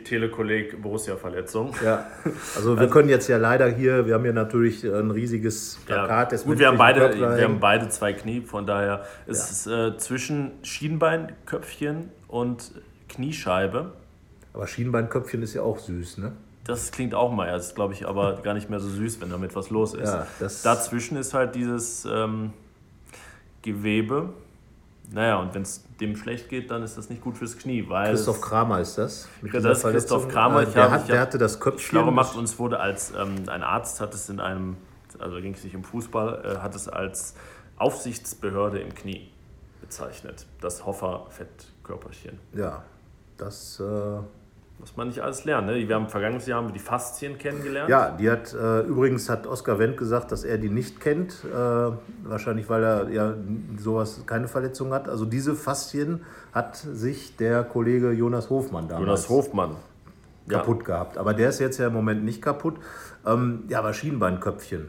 Telekolleg 0.04 0.82
Borussia-Verletzung. 0.82 1.74
Ja, 1.84 2.08
also 2.56 2.76
wir 2.76 2.82
also, 2.82 2.94
können 2.94 3.10
jetzt 3.10 3.28
ja 3.28 3.38
leider 3.38 3.70
hier, 3.70 4.06
wir 4.06 4.16
haben 4.16 4.26
ja 4.26 4.34
natürlich 4.34 4.84
ein 4.84 5.12
riesiges 5.12 5.80
Plakat. 5.86 6.32
Ja, 6.32 6.38
gut, 6.40 6.60
wir 6.60 6.68
haben, 6.68 6.78
beide, 6.78 7.18
wir 7.18 7.44
haben 7.44 7.60
beide 7.60 7.90
zwei 7.90 8.14
Knie, 8.14 8.42
von 8.42 8.66
daher 8.66 9.06
ist 9.28 9.68
ja. 9.68 9.74
es 9.76 9.94
äh, 9.94 9.98
zwischen 9.98 10.52
Schienbeinköpfchen 10.64 12.10
und 12.28 12.72
Kniescheibe. 13.10 13.92
Aber 14.54 14.68
Schienbeinköpfchen 14.68 15.44
ist 15.44 15.54
ja 15.54 15.62
auch 15.62 15.80
süß, 15.80 16.18
ne? 16.18 16.34
Das 16.66 16.92
klingt 16.92 17.16
auch 17.16 17.32
mal, 17.32 17.48
das 17.48 17.68
ist 17.68 17.76
glaube 17.76 17.94
ich 17.94 18.08
aber 18.08 18.42
gar 18.44 18.54
nicht 18.54 18.70
mehr 18.70 18.80
so 18.80 18.90
süß, 18.90 19.22
wenn 19.22 19.32
damit 19.32 19.56
was 19.56 19.72
los 19.72 19.96
ist. 19.96 20.14
Ja, 20.14 20.28
Dazwischen 20.64 21.18
ist 21.18 21.34
halt 21.34 21.56
dieses 21.56 22.06
ähm, 22.06 22.54
Gewebe, 23.64 24.34
naja, 25.12 25.40
und 25.40 25.54
wenn 25.56 25.64
es 25.64 25.84
dem 26.00 26.16
schlecht 26.16 26.50
geht, 26.50 26.70
dann 26.70 26.84
ist 26.84 26.98
das 26.98 27.10
nicht 27.10 27.22
gut 27.22 27.38
fürs 27.38 27.58
Knie. 27.58 27.86
Weil 27.88 28.12
Christoph 28.12 28.42
Kramer 28.42 28.80
ist 28.80 28.98
das. 28.98 29.28
das 29.52 29.66
ist 29.66 29.84
Christoph 29.84 30.28
Kramer. 30.28 30.64
Ich 30.64 30.70
der, 30.70 30.84
hab, 30.84 30.92
hat, 30.92 31.10
der 31.10 31.20
hatte 31.20 31.38
das 31.38 31.60
Köpfchen. 31.60 31.90
Schlau 31.90 32.06
gemacht, 32.06 32.36
uns 32.36 32.60
wurde 32.60 32.80
als 32.80 33.12
ähm, 33.12 33.44
ein 33.48 33.64
Arzt 33.64 34.02
hat 34.02 34.14
es 34.14 34.30
in 34.30 34.40
einem, 34.40 34.78
also 35.18 35.42
ging 35.42 35.54
es 35.54 35.64
nicht 35.64 35.76
um 35.76 35.84
Fußball, 35.84 36.46
äh, 36.46 36.58
hat 36.60 36.76
es 36.76 36.88
als 36.88 37.36
Aufsichtsbehörde 37.78 38.80
im 38.80 38.94
Knie 38.94 39.32
bezeichnet. 39.82 40.46
Das 40.62 40.86
Hoffer-Fettkörperchen. 40.86 42.40
Ja, 42.54 42.84
das. 43.38 43.80
Äh 43.80 44.20
muss 44.80 44.96
man 44.96 45.08
nicht 45.08 45.20
alles 45.22 45.46
lernen. 45.46 45.68
Ne? 45.68 45.88
Wir 45.88 45.96
haben 45.96 46.08
vergangenes 46.08 46.46
Jahr 46.46 46.60
haben 46.60 46.70
wir 46.70 46.74
die 46.74 46.80
Faszien 46.80 47.38
kennengelernt. 47.38 47.90
Ja, 47.90 48.12
die 48.12 48.30
hat 48.30 48.54
äh, 48.54 48.82
übrigens 48.82 49.30
hat 49.30 49.46
Oskar 49.46 49.78
Wendt 49.78 49.98
gesagt, 49.98 50.32
dass 50.32 50.44
er 50.44 50.58
die 50.58 50.70
nicht 50.70 51.02
kennt. 51.02 51.44
Äh, 51.44 51.92
wahrscheinlich, 52.24 52.70
weil 52.70 52.84
er 52.84 53.10
ja 53.10 53.34
sowas 53.78 54.24
keine 54.26 54.48
Verletzung 54.48 54.94
hat. 54.94 55.10
Also 55.10 55.26
diese 55.26 55.56
Faszien 55.56 56.22
hat 56.54 56.78
sich 56.78 57.36
der 57.36 57.64
Kollege 57.64 58.12
Jonas 58.12 58.50
Hofmann 58.50 58.88
damals 58.88 59.06
Jonas 59.06 59.30
Hofmann. 59.30 59.76
kaputt 60.48 60.80
ja. 60.80 60.86
gehabt. 60.86 61.18
Aber 61.18 61.34
der 61.34 61.50
ist 61.50 61.60
jetzt 61.60 61.78
ja 61.78 61.88
im 61.88 61.94
Moment 61.94 62.24
nicht 62.24 62.42
kaputt. 62.42 62.76
Ähm, 63.26 63.64
ja, 63.68 63.80
aber 63.80 63.94
Schienbeinköpfchen. 63.94 64.88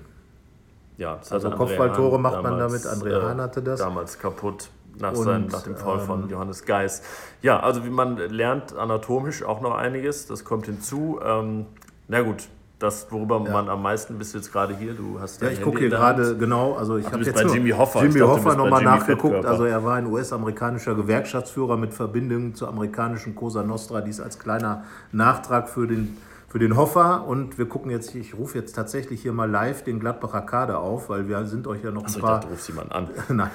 Ja, 0.98 1.18
also 1.30 1.50
Kopfballtore 1.50 2.20
macht 2.20 2.42
man 2.42 2.58
damit. 2.58 2.82
André 2.82 3.18
äh, 3.18 3.22
Hahn 3.22 3.40
hatte 3.40 3.62
das. 3.62 3.80
Damals 3.80 4.18
kaputt 4.18 4.70
nach, 5.00 5.12
und, 5.12 5.24
sein, 5.24 5.46
nach 5.46 5.62
dem 5.62 5.76
Fall 5.76 6.00
ähm, 6.00 6.06
von 6.06 6.28
Johannes 6.28 6.64
Geis. 6.64 7.02
Ja, 7.42 7.60
also 7.60 7.84
wie 7.84 7.90
man 7.90 8.16
lernt 8.16 8.76
anatomisch 8.76 9.42
auch 9.42 9.60
noch 9.60 9.74
einiges, 9.74 10.26
das 10.26 10.44
kommt 10.44 10.66
hinzu. 10.66 11.20
Ähm, 11.24 11.66
na 12.08 12.22
gut, 12.22 12.48
das, 12.80 13.06
worüber 13.10 13.38
man 13.40 13.68
am 13.68 13.82
meisten 13.82 14.16
bist 14.16 14.34
jetzt 14.34 14.52
gerade 14.52 14.74
hier. 14.74 14.94
Du 14.94 15.20
hast 15.20 15.42
ja, 15.42 15.48
ich 15.48 15.60
gucke 15.60 15.80
hier 15.80 15.90
gerade 15.90 16.34
genau. 16.36 16.74
Also 16.74 16.96
ich 16.96 17.06
habe 17.06 17.22
jetzt 17.22 17.34
bei 17.34 17.42
Jimmy 17.42 17.70
Hoffa. 17.70 18.00
Jimmy 18.02 18.20
dachte, 18.20 18.32
Hoffa 18.32 18.54
nochmal 18.54 18.82
nachgeguckt. 18.82 19.44
Also 19.44 19.66
er 19.66 19.84
war 19.84 19.96
ein 19.96 20.06
US-amerikanischer 20.06 20.94
Gewerkschaftsführer 20.94 21.76
mit 21.76 21.92
Verbindungen 21.92 22.54
zur 22.54 22.68
amerikanischen 22.68 23.34
Cosa 23.34 23.62
Nostra. 23.62 24.00
Dies 24.00 24.18
als 24.18 24.38
kleiner 24.38 24.84
Nachtrag 25.12 25.68
für 25.68 25.86
den 25.86 26.16
für 26.50 26.58
den 26.58 26.76
Hoffer 26.76 27.28
und 27.28 27.58
wir 27.58 27.68
gucken 27.68 27.92
jetzt, 27.92 28.12
ich 28.16 28.36
rufe 28.36 28.58
jetzt 28.58 28.74
tatsächlich 28.74 29.22
hier 29.22 29.32
mal 29.32 29.48
live 29.48 29.84
den 29.84 30.00
Gladbacher 30.00 30.40
Kader 30.40 30.80
auf, 30.80 31.08
weil 31.08 31.28
wir 31.28 31.46
sind 31.46 31.68
euch 31.68 31.84
ja 31.84 31.92
noch 31.92 32.02
Achso, 32.02 32.18
ein 32.18 32.22
paar. 32.22 32.34
Ich 32.34 32.40
dachte, 32.40 32.52
rufst 32.52 32.68
jemand 32.68 32.92
an. 32.92 33.08
Nein, 33.28 33.50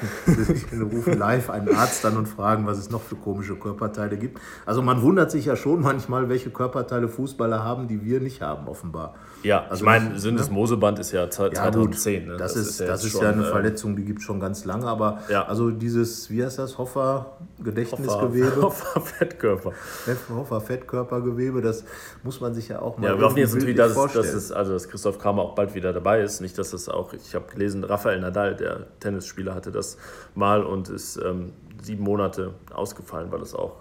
wir 0.72 0.86
rufen 0.86 1.20
live 1.20 1.50
einen 1.50 1.76
Arzt 1.76 2.06
an 2.06 2.16
und 2.16 2.26
fragen, 2.26 2.66
was 2.66 2.78
es 2.78 2.90
noch 2.90 3.02
für 3.02 3.18
komische 3.18 3.58
Körperteile 3.58 4.16
gibt. 4.16 4.40
Also 4.66 4.82
man 4.82 5.02
wundert 5.02 5.30
sich 5.30 5.44
ja 5.44 5.58
schon 5.58 5.82
manchmal, 5.82 6.30
welche 6.30 6.52
Körperteile 6.52 7.10
Fußballer 7.10 7.66
haben, 7.66 7.90
die 7.90 8.02
wir 8.06 8.22
nicht 8.22 8.42
haben, 8.42 8.70
offenbar. 8.70 9.16
Ja, 9.46 9.64
also 9.70 9.76
ich 9.76 9.86
meine, 9.86 10.20
Sinnes 10.20 10.48
ne? 10.48 10.56
Moseband 10.56 10.98
ist 10.98 11.12
ja 11.12 11.30
2010. 11.30 12.26
Ja, 12.26 12.32
ne? 12.32 12.38
das, 12.38 12.56
das, 12.56 12.68
ist, 12.68 12.82
das 12.82 13.04
ist, 13.04 13.22
ja, 13.22 13.30
eine 13.30 13.44
äh, 13.44 13.52
Verletzung, 13.52 13.96
die 13.96 14.04
gibt 14.04 14.20
es 14.20 14.26
schon 14.26 14.40
ganz 14.40 14.66
lange. 14.66 14.88
Aber 14.88 15.20
ja. 15.30 15.46
also 15.46 15.70
dieses, 15.70 16.32
wie 16.32 16.44
heißt 16.44 16.58
das, 16.58 16.80
Hoffer-Gedächtnisgewebe? 16.80 18.62
Hoffer-Fettkörper. 18.64 19.72
Hoffer-Fettkörpergewebe, 20.30 21.62
das 21.62 21.84
muss 22.24 22.42
man 22.42 22.56
sich 22.56 22.70
ja 22.70 22.82
auch 22.82 22.98
mal 22.98 23.12
Ja, 23.12 23.20
wir 23.20 23.26
hoffen 23.26 23.38
jetzt 23.38 23.54
natürlich, 23.54 23.76
dass, 23.76 23.94
dass, 23.94 24.34
es, 24.34 24.52
also, 24.52 24.74
dass 24.74 24.90
Christoph 24.90 25.20
Kramer 25.20 25.44
auch 25.44 25.54
bald 25.54 25.76
wieder 25.76 25.94
dabei 25.94 26.22
ist. 26.22 26.42
Nicht, 26.42 26.58
dass 26.58 26.74
es 26.74 26.90
auch, 26.90 27.14
ich 27.14 27.36
habe 27.36 27.46
gelesen, 27.52 27.84
Rafael 27.84 28.20
Nadal, 28.20 28.56
der 28.56 28.88
Tennisspieler, 29.00 29.54
hatte 29.54 29.72
das 29.72 29.98
mal 30.34 30.64
und 30.64 30.90
ist 30.90 31.18
ähm, 31.18 31.54
sieben 31.84 32.04
Monate 32.04 32.56
ausgefallen, 32.74 33.32
weil 33.32 33.42
es 33.42 33.54
auch 33.54 33.76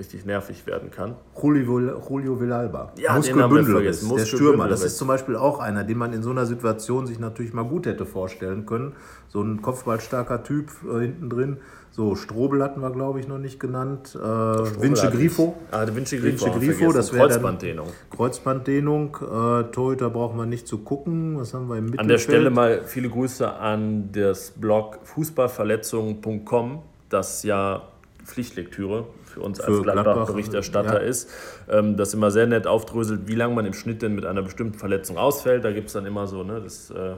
richtig 0.00 0.24
nervig 0.24 0.66
werden 0.66 0.90
kann. 0.90 1.14
Julio, 1.40 2.00
Julio 2.08 2.40
Villalba. 2.40 2.92
Ja, 2.96 3.14
Muskelbündel 3.14 3.84
ist 3.84 4.10
der 4.10 4.24
Stürmer. 4.24 4.66
Das 4.66 4.82
ist 4.82 4.96
zum 4.96 5.08
Beispiel 5.08 5.36
auch 5.36 5.60
einer, 5.60 5.84
den 5.84 5.98
man 5.98 6.12
in 6.12 6.22
so 6.22 6.30
einer 6.30 6.46
Situation 6.46 7.06
sich 7.06 7.18
natürlich 7.18 7.52
mal 7.52 7.64
gut 7.64 7.86
hätte 7.86 8.06
vorstellen 8.06 8.64
können. 8.66 8.94
So 9.28 9.42
ein 9.42 9.60
kopfballstarker 9.60 10.42
Typ 10.42 10.70
äh, 10.84 11.00
hinten 11.00 11.28
drin. 11.28 11.56
So, 11.92 12.16
Strobel 12.16 12.62
hatten 12.62 12.80
wir, 12.80 12.90
glaube 12.90 13.20
ich, 13.20 13.28
noch 13.28 13.38
nicht 13.38 13.60
genannt. 13.60 14.14
Äh, 14.14 14.18
Vince 14.20 15.10
Grifo. 15.10 15.56
Ah, 15.70 15.84
der 15.84 15.94
Vince 15.94 16.18
Grifo. 16.18 16.46
Vince 16.46 16.58
Grifo 16.58 16.92
das 16.92 17.12
wäre 17.12 17.28
Kreuzbanddehnung. 17.28 17.88
Kreuzbanddehnung. 18.10 19.16
Äh, 19.16 19.64
Torhüter 19.70 20.08
braucht 20.08 20.34
man 20.34 20.48
nicht 20.48 20.66
zu 20.66 20.78
gucken. 20.78 21.38
Was 21.38 21.52
haben 21.52 21.68
wir 21.68 21.76
im 21.76 21.86
Mittelfeld? 21.86 22.00
An 22.00 22.08
der 22.08 22.18
Stelle 22.18 22.50
mal 22.50 22.82
viele 22.86 23.10
Grüße 23.10 23.52
an 23.52 24.10
das 24.12 24.52
Blog 24.52 25.00
fußballverletzungen.com, 25.02 26.82
das 27.10 27.42
ja 27.42 27.82
Pflichtlektüre 28.24 29.06
für 29.30 29.40
uns 29.40 29.60
als 29.60 29.82
Gladbach-Berichterstatter 29.82 31.00
ja. 31.00 31.08
ist, 31.08 31.30
ähm, 31.68 31.96
das 31.96 32.12
immer 32.12 32.30
sehr 32.30 32.46
nett 32.46 32.66
aufdröselt, 32.66 33.22
wie 33.26 33.34
lange 33.34 33.54
man 33.54 33.64
im 33.64 33.72
Schnitt 33.72 34.02
denn 34.02 34.14
mit 34.14 34.26
einer 34.26 34.42
bestimmten 34.42 34.78
Verletzung 34.78 35.16
ausfällt. 35.16 35.64
Da 35.64 35.72
gibt 35.72 35.86
es 35.86 35.92
dann 35.94 36.06
immer 36.06 36.26
so 36.26 36.42
ne, 36.42 36.60
das, 36.60 36.90
äh, 36.90 37.14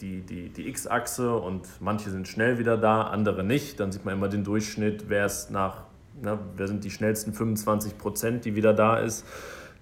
die, 0.00 0.20
die, 0.20 0.50
die 0.50 0.68
X-Achse 0.68 1.34
und 1.34 1.66
manche 1.80 2.10
sind 2.10 2.28
schnell 2.28 2.58
wieder 2.58 2.76
da, 2.76 3.02
andere 3.02 3.42
nicht. 3.42 3.80
Dann 3.80 3.90
sieht 3.90 4.04
man 4.04 4.14
immer 4.14 4.28
den 4.28 4.44
Durchschnitt, 4.44 5.04
wer 5.08 5.26
ist 5.26 5.50
nach, 5.50 5.84
ne, 6.22 6.38
wer 6.56 6.68
sind 6.68 6.84
die 6.84 6.90
schnellsten 6.90 7.32
25 7.32 7.98
Prozent, 7.98 8.44
die 8.44 8.54
wieder 8.54 8.74
da 8.74 8.98
ist. 8.98 9.24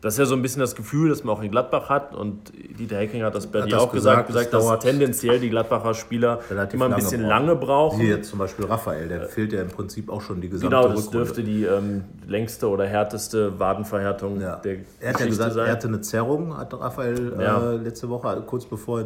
Das 0.02 0.14
ist 0.14 0.18
ja 0.18 0.24
so 0.24 0.34
ein 0.34 0.42
bisschen 0.42 0.58
das 0.58 0.74
Gefühl, 0.74 1.10
das 1.10 1.22
man 1.22 1.36
auch 1.36 1.42
in 1.42 1.50
Gladbach 1.52 1.88
hat. 1.88 2.12
Und 2.12 2.52
Dieter 2.76 2.96
Hecking 2.96 3.22
hat 3.22 3.36
das 3.36 3.46
bei 3.46 3.60
dir 3.60 3.80
auch 3.80 3.92
gesagt, 3.92 4.26
gesagt, 4.26 4.52
dass 4.52 4.80
tendenziell 4.80 5.38
die 5.38 5.48
Gladbacher 5.48 5.94
Spieler 5.94 6.40
immer 6.72 6.86
ein 6.86 6.96
bisschen 6.96 7.22
lange 7.22 7.54
brauchen. 7.54 8.00
Wie 8.00 8.08
jetzt 8.08 8.28
zum 8.28 8.40
Beispiel 8.40 8.64
Raphael, 8.64 9.06
der 9.06 9.28
fehlt 9.28 9.52
ja 9.52 9.62
im 9.62 9.68
Prinzip 9.68 10.10
auch 10.10 10.20
schon 10.20 10.40
die 10.40 10.48
gesamte 10.48 10.74
Genau, 10.74 10.88
das 10.88 11.06
Rückrunde. 11.06 11.18
dürfte 11.18 11.44
die 11.44 11.62
ähm, 11.62 12.02
längste 12.26 12.68
oder 12.68 12.84
härteste 12.84 13.60
Wadenverhärtung 13.60 14.40
ja. 14.40 14.56
der 14.56 14.78
Er 14.98 15.12
hat 15.14 15.20
ja 15.20 15.26
gesagt, 15.26 15.54
sein. 15.54 15.66
er 15.66 15.72
hatte 15.72 15.86
eine 15.86 16.00
Zerrung, 16.00 16.58
hat 16.58 16.74
Raphael 16.74 17.34
äh, 17.38 17.44
ja. 17.44 17.72
äh, 17.72 17.76
letzte 17.76 18.08
Woche, 18.08 18.42
kurz 18.44 18.66
bevor 18.66 19.02
äh, 19.02 19.04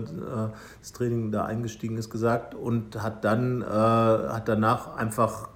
das 0.80 0.92
Training 0.94 1.30
da 1.30 1.44
eingestiegen 1.44 1.98
ist, 1.98 2.08
gesagt. 2.08 2.54
Und 2.54 3.02
hat 3.02 3.22
dann, 3.22 3.60
äh, 3.60 3.66
hat 3.66 4.48
danach 4.48 4.96
einfach 4.96 5.50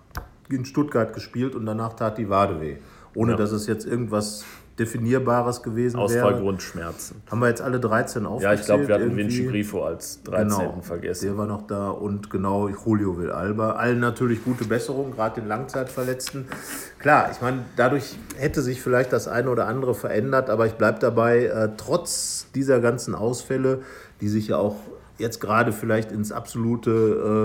in 0.51 0.67
Stuttgart 0.67 1.15
gespielt 1.15 1.55
und 1.55 1.65
danach 1.65 1.95
tat 1.95 2.19
die 2.19 2.29
Wade 2.29 2.61
weh. 2.61 2.77
Ohne 3.15 3.33
ja. 3.33 3.39
dass 3.39 3.53
es 3.53 3.67
jetzt 3.67 3.87
irgendwas 3.87 4.45
Definierbares 4.81 5.63
gewesen 5.63 5.97
wäre. 5.99 6.05
Ausfallgrundschmerzen. 6.05 7.23
Haben 7.31 7.41
wir 7.41 7.49
jetzt 7.49 7.61
alle 7.61 7.79
13 7.79 8.25
aufgezählt? 8.27 8.55
Ja, 8.55 8.61
ich 8.61 8.67
glaube, 8.67 8.89
wir 8.89 8.95
hatten 8.95 9.17
Vinci 9.17 9.45
Grifo 9.45 9.85
als 9.85 10.23
13. 10.25 10.49
Genau, 10.49 10.81
vergessen. 10.81 11.27
Der 11.27 11.37
war 11.37 11.47
noch 11.47 11.67
da 11.67 11.91
und 11.91 12.31
genau 12.31 12.69
Julio 12.69 13.19
Villalba. 13.19 13.73
Allen 13.73 14.01
natürlich 14.01 14.43
gute 14.43 14.65
Besserung, 14.65 15.13
gerade 15.13 15.41
den 15.41 15.49
Langzeitverletzten. 15.49 16.49
Klar, 16.99 17.31
ich 17.31 17.41
meine, 17.43 17.59
dadurch 17.77 18.17
hätte 18.37 18.63
sich 18.63 18.81
vielleicht 18.81 19.13
das 19.13 19.29
eine 19.29 19.51
oder 19.51 19.67
andere 19.67 19.95
verändert, 19.95 20.49
aber 20.49 20.67
ich 20.67 20.73
bleibe 20.73 20.99
dabei, 20.99 21.45
äh, 21.45 21.69
trotz 21.77 22.47
dieser 22.55 22.81
ganzen 22.81 23.15
Ausfälle, 23.15 23.83
die 24.21 24.29
sich 24.29 24.49
ja 24.49 24.57
auch 24.57 24.77
jetzt 25.21 25.41
gerade 25.41 25.73
vielleicht 25.73 26.11
ins 26.13 26.33
absolute 26.33 26.91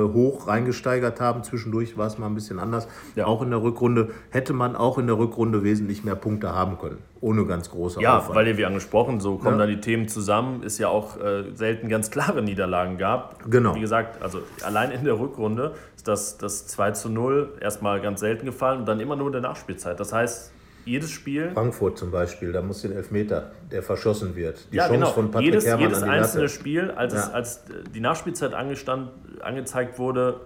äh, 0.10 0.14
Hoch 0.14 0.48
reingesteigert 0.48 1.20
haben. 1.22 1.44
Zwischendurch 1.44 1.98
war 1.98 2.08
es 2.08 2.18
mal 2.18 2.28
ein 2.28 2.36
bisschen 2.36 2.60
anders. 2.60 2.88
Ja. 3.16 3.26
Auch 3.26 3.42
in 3.42 3.52
der 3.52 3.62
Rückrunde 3.62 4.10
hätte 4.30 4.54
man 4.54 4.76
auch 4.76 4.98
in 4.98 5.08
der 5.08 5.18
Rückrunde 5.18 5.64
wesentlich 5.64 6.04
mehr 6.04 6.16
Punkte 6.16 6.54
haben 6.54 6.78
können. 6.80 6.98
Ohne 7.22 7.46
ganz 7.46 7.70
große 7.70 8.02
Ja, 8.02 8.20
Aufwand. 8.20 8.36
weil 8.36 8.48
ja 8.48 8.58
wie 8.58 8.66
angesprochen, 8.66 9.20
so 9.20 9.38
kommen 9.38 9.60
ja. 9.60 9.66
da 9.66 9.68
die 9.68 9.80
Themen 9.80 10.08
zusammen. 10.08 10.62
Es 10.64 10.78
ja 10.78 10.88
auch 10.90 11.20
äh, 11.20 11.44
selten 11.54 11.90
ganz 11.90 12.12
klare 12.12 12.42
Niederlagen 12.42 12.98
gab. 12.98 13.50
Genau. 13.50 13.76
Wie 13.76 13.82
gesagt, 13.82 14.22
also 14.22 14.40
allein 14.64 14.92
in 14.92 15.04
der 15.04 15.20
Rückrunde 15.20 15.74
ist 15.96 16.08
das, 16.08 16.38
das 16.38 16.68
2 16.68 16.92
zu 16.92 17.10
0 17.10 17.54
erstmal 17.60 18.02
ganz 18.02 18.20
selten 18.20 18.46
gefallen 18.46 18.80
und 18.82 18.86
dann 18.86 19.00
immer 19.00 19.16
nur 19.16 19.28
in 19.28 19.34
der 19.34 19.42
Nachspielzeit. 19.42 20.00
Das 20.00 20.14
heißt, 20.14 20.52
jedes 20.86 21.12
Spiel. 21.12 21.52
Frankfurt 21.52 21.98
zum 21.98 22.12
Beispiel, 22.12 22.52
da 22.52 22.62
muss 22.62 22.82
den 22.82 22.92
Elfmeter, 22.94 23.52
der 23.72 23.84
verschossen 23.84 24.36
wird. 24.36 24.72
Die 24.72 24.78
ja, 24.78 24.84
Chance 24.84 25.00
genau. 25.00 25.12
von 25.12 25.32
Patrick 25.32 25.46
jedes, 25.46 25.66
Herrmann 25.66 25.90
jedes 25.90 26.04
an 26.04 26.10
die 26.10 26.16
einzelne 26.16 26.44
Latte. 26.44 26.54
Spiel, 26.54 26.92
als, 26.92 27.14
ja. 27.14 27.20
es, 27.20 27.30
als 27.30 27.64
die 27.94 28.00
Nachspielzeit 28.00 28.54
angestand, 28.54 29.10
angezeigt 29.42 30.00
wurde, 30.00 30.42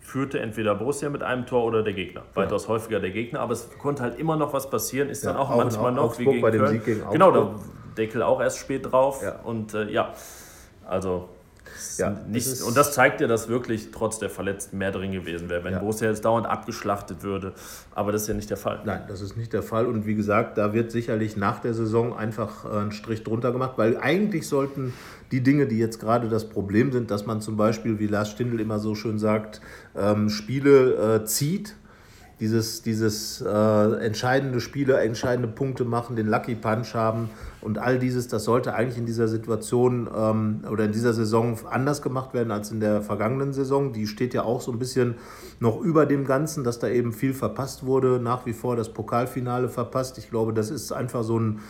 führte 0.00 0.40
entweder 0.40 0.74
Borussia 0.74 1.08
mit 1.08 1.22
einem 1.22 1.46
Tor 1.46 1.64
oder 1.64 1.82
der 1.82 1.94
Gegner. 1.94 2.20
Ja. 2.20 2.42
Weitaus 2.42 2.68
häufiger 2.68 3.00
der 3.00 3.10
Gegner, 3.10 3.40
aber 3.40 3.52
es 3.54 3.68
konnte 3.78 4.02
halt 4.02 4.18
immer 4.18 4.36
noch 4.36 4.52
was 4.52 4.68
passieren, 4.68 5.08
ist 5.08 5.24
dann 5.24 5.36
auch, 5.36 5.50
auch 5.50 5.56
manchmal 5.56 5.92
noch 5.92 6.04
Augsburg 6.04 6.26
wie 6.26 6.30
gegen 6.32 6.42
bei 6.42 6.50
dem 6.50 6.66
Sieg 6.66 6.84
gegen 6.84 7.10
Genau, 7.10 7.30
da 7.30 7.54
Deckel 7.96 8.22
auch 8.22 8.40
erst 8.40 8.58
spät 8.58 8.90
drauf 8.90 9.22
und 9.44 9.74
äh, 9.74 9.90
ja, 9.90 10.12
also 10.86 11.28
ja, 11.98 12.16
das 12.32 12.62
und 12.62 12.76
das 12.76 12.92
zeigt 12.92 13.20
ja, 13.20 13.26
dass 13.26 13.48
wirklich 13.48 13.90
trotz 13.92 14.18
der 14.18 14.30
Verletzten 14.30 14.78
mehr 14.78 14.92
drin 14.92 15.12
gewesen 15.12 15.48
wäre, 15.48 15.64
wenn 15.64 15.72
ja. 15.72 15.78
Borussia 15.78 16.08
jetzt 16.08 16.24
dauernd 16.24 16.46
abgeschlachtet 16.46 17.22
würde. 17.22 17.52
Aber 17.94 18.12
das 18.12 18.22
ist 18.22 18.28
ja 18.28 18.34
nicht 18.34 18.50
der 18.50 18.56
Fall. 18.56 18.80
Nein, 18.84 19.02
das 19.08 19.20
ist 19.20 19.36
nicht 19.36 19.52
der 19.52 19.62
Fall. 19.62 19.86
Und 19.86 20.06
wie 20.06 20.14
gesagt, 20.14 20.58
da 20.58 20.72
wird 20.72 20.90
sicherlich 20.90 21.36
nach 21.36 21.60
der 21.60 21.74
Saison 21.74 22.16
einfach 22.16 22.64
äh, 22.64 22.78
ein 22.78 22.92
Strich 22.92 23.22
drunter 23.24 23.52
gemacht, 23.52 23.72
weil 23.76 23.96
eigentlich 23.96 24.48
sollten 24.48 24.92
die 25.30 25.42
Dinge, 25.42 25.66
die 25.66 25.78
jetzt 25.78 25.98
gerade 25.98 26.28
das 26.28 26.48
Problem 26.48 26.92
sind, 26.92 27.10
dass 27.10 27.26
man 27.26 27.40
zum 27.40 27.56
Beispiel, 27.56 27.98
wie 27.98 28.06
Lars 28.06 28.30
Stindl 28.30 28.60
immer 28.60 28.78
so 28.78 28.94
schön 28.94 29.18
sagt, 29.18 29.60
ähm, 29.96 30.28
Spiele 30.28 31.20
äh, 31.22 31.24
zieht 31.24 31.74
dieses, 32.42 32.82
dieses 32.82 33.40
äh, 33.40 34.04
entscheidende 34.04 34.60
Spiele, 34.60 34.98
entscheidende 34.98 35.46
Punkte 35.46 35.84
machen, 35.84 36.16
den 36.16 36.26
Lucky 36.26 36.56
Punch 36.56 36.92
haben 36.92 37.30
und 37.60 37.78
all 37.78 38.00
dieses, 38.00 38.26
das 38.26 38.42
sollte 38.42 38.74
eigentlich 38.74 38.98
in 38.98 39.06
dieser 39.06 39.28
Situation 39.28 40.10
ähm, 40.12 40.64
oder 40.68 40.86
in 40.86 40.90
dieser 40.90 41.12
Saison 41.12 41.56
anders 41.70 42.02
gemacht 42.02 42.34
werden 42.34 42.50
als 42.50 42.72
in 42.72 42.80
der 42.80 43.00
vergangenen 43.00 43.52
Saison. 43.52 43.92
Die 43.92 44.08
steht 44.08 44.34
ja 44.34 44.42
auch 44.42 44.60
so 44.60 44.72
ein 44.72 44.80
bisschen 44.80 45.14
noch 45.60 45.80
über 45.80 46.04
dem 46.04 46.24
Ganzen, 46.24 46.64
dass 46.64 46.80
da 46.80 46.88
eben 46.88 47.12
viel 47.12 47.32
verpasst 47.32 47.86
wurde, 47.86 48.18
nach 48.18 48.44
wie 48.44 48.52
vor 48.52 48.74
das 48.74 48.88
Pokalfinale 48.88 49.68
verpasst. 49.68 50.18
Ich 50.18 50.28
glaube, 50.28 50.52
das 50.52 50.70
ist 50.70 50.90
einfach 50.90 51.22
so 51.22 51.38
ein 51.38 51.60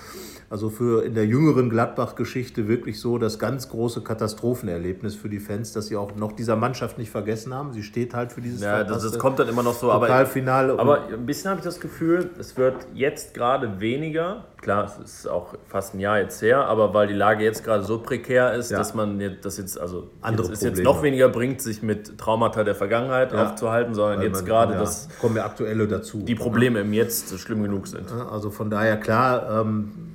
also 0.52 0.68
für 0.68 1.02
in 1.02 1.14
der 1.14 1.24
jüngeren 1.24 1.70
Gladbach-Geschichte 1.70 2.68
wirklich 2.68 3.00
so 3.00 3.16
das 3.16 3.38
ganz 3.38 3.70
große 3.70 4.02
Katastrophenerlebnis 4.02 5.14
für 5.14 5.30
die 5.30 5.40
Fans, 5.40 5.72
dass 5.72 5.86
sie 5.86 5.96
auch 5.96 6.14
noch 6.14 6.32
dieser 6.32 6.56
Mannschaft 6.56 6.98
nicht 6.98 7.10
vergessen 7.10 7.54
haben. 7.54 7.72
Sie 7.72 7.82
steht 7.82 8.12
halt 8.12 8.32
für 8.32 8.42
dieses 8.42 8.60
Ja, 8.60 8.84
das, 8.84 9.02
das 9.02 9.18
kommt 9.18 9.38
dann 9.38 9.48
immer 9.48 9.62
noch 9.62 9.72
so. 9.72 9.88
Pokalfinale. 9.88 10.74
Aber, 10.74 10.98
aber 10.98 11.14
ein 11.14 11.24
bisschen 11.24 11.48
habe 11.48 11.60
ich 11.60 11.64
das 11.64 11.80
Gefühl, 11.80 12.28
es 12.38 12.58
wird 12.58 12.74
jetzt 12.92 13.32
gerade 13.32 13.80
weniger. 13.80 14.44
Klar, 14.60 14.84
es 14.84 14.98
ist 15.02 15.26
auch 15.26 15.54
fast 15.68 15.94
ein 15.94 16.00
Jahr 16.00 16.18
jetzt 16.18 16.42
her, 16.42 16.66
aber 16.66 16.92
weil 16.92 17.06
die 17.06 17.14
Lage 17.14 17.42
jetzt 17.44 17.64
gerade 17.64 17.82
so 17.82 18.00
prekär 18.00 18.52
ist, 18.52 18.70
ja. 18.70 18.76
dass 18.76 18.92
man 18.92 19.18
das 19.40 19.56
jetzt, 19.56 19.80
also 19.80 20.10
Andere 20.20 20.48
jetzt, 20.48 20.62
jetzt 20.62 20.82
noch 20.82 21.02
weniger 21.02 21.30
bringt, 21.30 21.62
sich 21.62 21.82
mit 21.82 22.18
Traumata 22.18 22.62
der 22.62 22.74
Vergangenheit 22.74 23.32
ja. 23.32 23.42
aufzuhalten, 23.46 23.94
sondern 23.94 24.18
weil 24.18 24.26
jetzt 24.26 24.44
gerade 24.44 24.74
ja, 24.74 24.80
das. 24.80 25.08
Kommen 25.18 25.36
ja 25.36 25.46
aktuelle 25.46 25.88
dazu. 25.88 26.18
Die 26.18 26.34
Probleme 26.34 26.80
im 26.80 26.92
Jetzt 26.92 27.36
schlimm 27.38 27.62
genug 27.62 27.86
sind. 27.86 28.12
Also 28.30 28.50
von 28.50 28.68
daher 28.68 28.98
klar. 28.98 29.62
Ähm, 29.62 30.11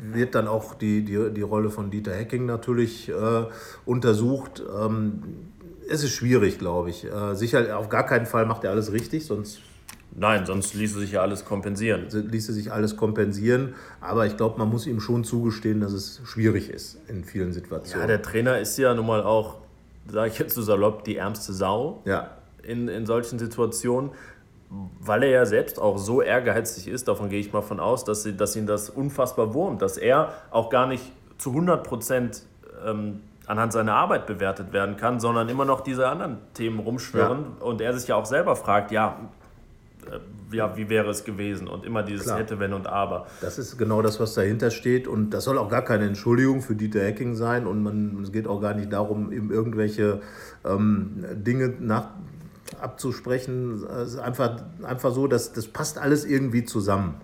wird 0.00 0.34
dann 0.34 0.48
auch 0.48 0.74
die, 0.74 1.04
die, 1.04 1.30
die 1.30 1.42
Rolle 1.42 1.70
von 1.70 1.90
Dieter 1.90 2.14
Hecking 2.14 2.46
natürlich 2.46 3.08
äh, 3.08 3.44
untersucht. 3.84 4.62
Ähm, 4.80 5.22
es 5.88 6.04
ist 6.04 6.12
schwierig, 6.12 6.58
glaube 6.58 6.90
ich. 6.90 7.04
Äh, 7.04 7.34
sicher, 7.34 7.78
auf 7.78 7.88
gar 7.88 8.06
keinen 8.06 8.26
Fall 8.26 8.46
macht 8.46 8.64
er 8.64 8.70
alles 8.70 8.92
richtig, 8.92 9.26
sonst. 9.26 9.60
Nein, 10.14 10.46
sonst 10.46 10.74
ließe 10.74 10.98
sich 10.98 11.12
ja 11.12 11.20
alles 11.20 11.44
kompensieren. 11.44 12.06
Ließe 12.10 12.52
sich 12.52 12.72
alles 12.72 12.96
kompensieren. 12.96 13.74
Aber 14.00 14.26
ich 14.26 14.36
glaube, 14.36 14.58
man 14.58 14.68
muss 14.68 14.86
ihm 14.86 15.00
schon 15.00 15.22
zugestehen, 15.22 15.80
dass 15.80 15.92
es 15.92 16.20
schwierig 16.24 16.70
ist 16.70 16.98
in 17.08 17.24
vielen 17.24 17.52
Situationen. 17.52 18.02
Ja, 18.02 18.06
der 18.06 18.22
Trainer 18.22 18.58
ist 18.58 18.76
ja 18.78 18.94
nun 18.94 19.06
mal 19.06 19.22
auch, 19.22 19.58
sage 20.10 20.30
ich 20.30 20.38
jetzt 20.38 20.54
so 20.54 20.62
salopp, 20.62 21.04
die 21.04 21.16
ärmste 21.16 21.52
Sau 21.52 22.02
ja. 22.04 22.30
in, 22.62 22.88
in 22.88 23.06
solchen 23.06 23.38
Situationen. 23.38 24.10
Weil 24.70 25.22
er 25.22 25.30
ja 25.30 25.46
selbst 25.46 25.80
auch 25.80 25.98
so 25.98 26.20
ehrgeizig 26.20 26.88
ist, 26.88 27.08
davon 27.08 27.30
gehe 27.30 27.40
ich 27.40 27.52
mal 27.52 27.62
von 27.62 27.80
aus, 27.80 28.04
dass, 28.04 28.22
sie, 28.22 28.36
dass 28.36 28.54
ihn 28.54 28.66
das 28.66 28.90
unfassbar 28.90 29.54
wurmt, 29.54 29.80
dass 29.80 29.96
er 29.96 30.32
auch 30.50 30.68
gar 30.68 30.86
nicht 30.86 31.04
zu 31.38 31.50
100 31.50 31.84
Prozent 31.84 32.42
ähm, 32.84 33.20
anhand 33.46 33.72
seiner 33.72 33.94
Arbeit 33.94 34.26
bewertet 34.26 34.72
werden 34.72 34.96
kann, 34.96 35.20
sondern 35.20 35.48
immer 35.48 35.64
noch 35.64 35.80
diese 35.80 36.06
anderen 36.06 36.38
Themen 36.52 36.80
rumschwirren 36.80 37.46
ja. 37.58 37.64
und 37.64 37.80
er 37.80 37.96
sich 37.96 38.08
ja 38.08 38.16
auch 38.16 38.26
selber 38.26 38.56
fragt, 38.56 38.92
ja, 38.92 39.16
äh, 40.06 40.18
ja, 40.54 40.76
wie 40.76 40.88
wäre 40.88 41.10
es 41.10 41.24
gewesen 41.24 41.66
und 41.68 41.84
immer 41.84 42.02
dieses 42.02 42.26
Klar. 42.26 42.38
hätte, 42.38 42.58
wenn 42.58 42.72
und 42.72 42.86
aber. 42.86 43.26
Das 43.40 43.58
ist 43.58 43.78
genau 43.78 44.02
das, 44.02 44.20
was 44.20 44.34
dahinter 44.34 44.70
steht 44.70 45.06
und 45.08 45.30
das 45.30 45.44
soll 45.44 45.58
auch 45.58 45.68
gar 45.68 45.82
keine 45.82 46.04
Entschuldigung 46.06 46.60
für 46.60 46.74
Dieter 46.74 47.00
Hecking 47.00 47.34
sein 47.34 47.66
und 47.66 47.82
man, 47.82 48.18
es 48.22 48.32
geht 48.32 48.46
auch 48.46 48.60
gar 48.60 48.74
nicht 48.74 48.92
darum, 48.92 49.32
ihm 49.32 49.50
irgendwelche 49.50 50.20
ähm, 50.64 51.24
Dinge 51.32 51.74
nach, 51.80 52.08
abzusprechen. 52.80 53.84
Es 53.84 54.14
ist 54.14 54.18
einfach, 54.18 54.62
einfach 54.82 55.12
so, 55.12 55.26
dass 55.26 55.52
das 55.52 55.68
passt 55.68 55.98
alles 55.98 56.24
irgendwie 56.24 56.64
zusammen. 56.64 57.20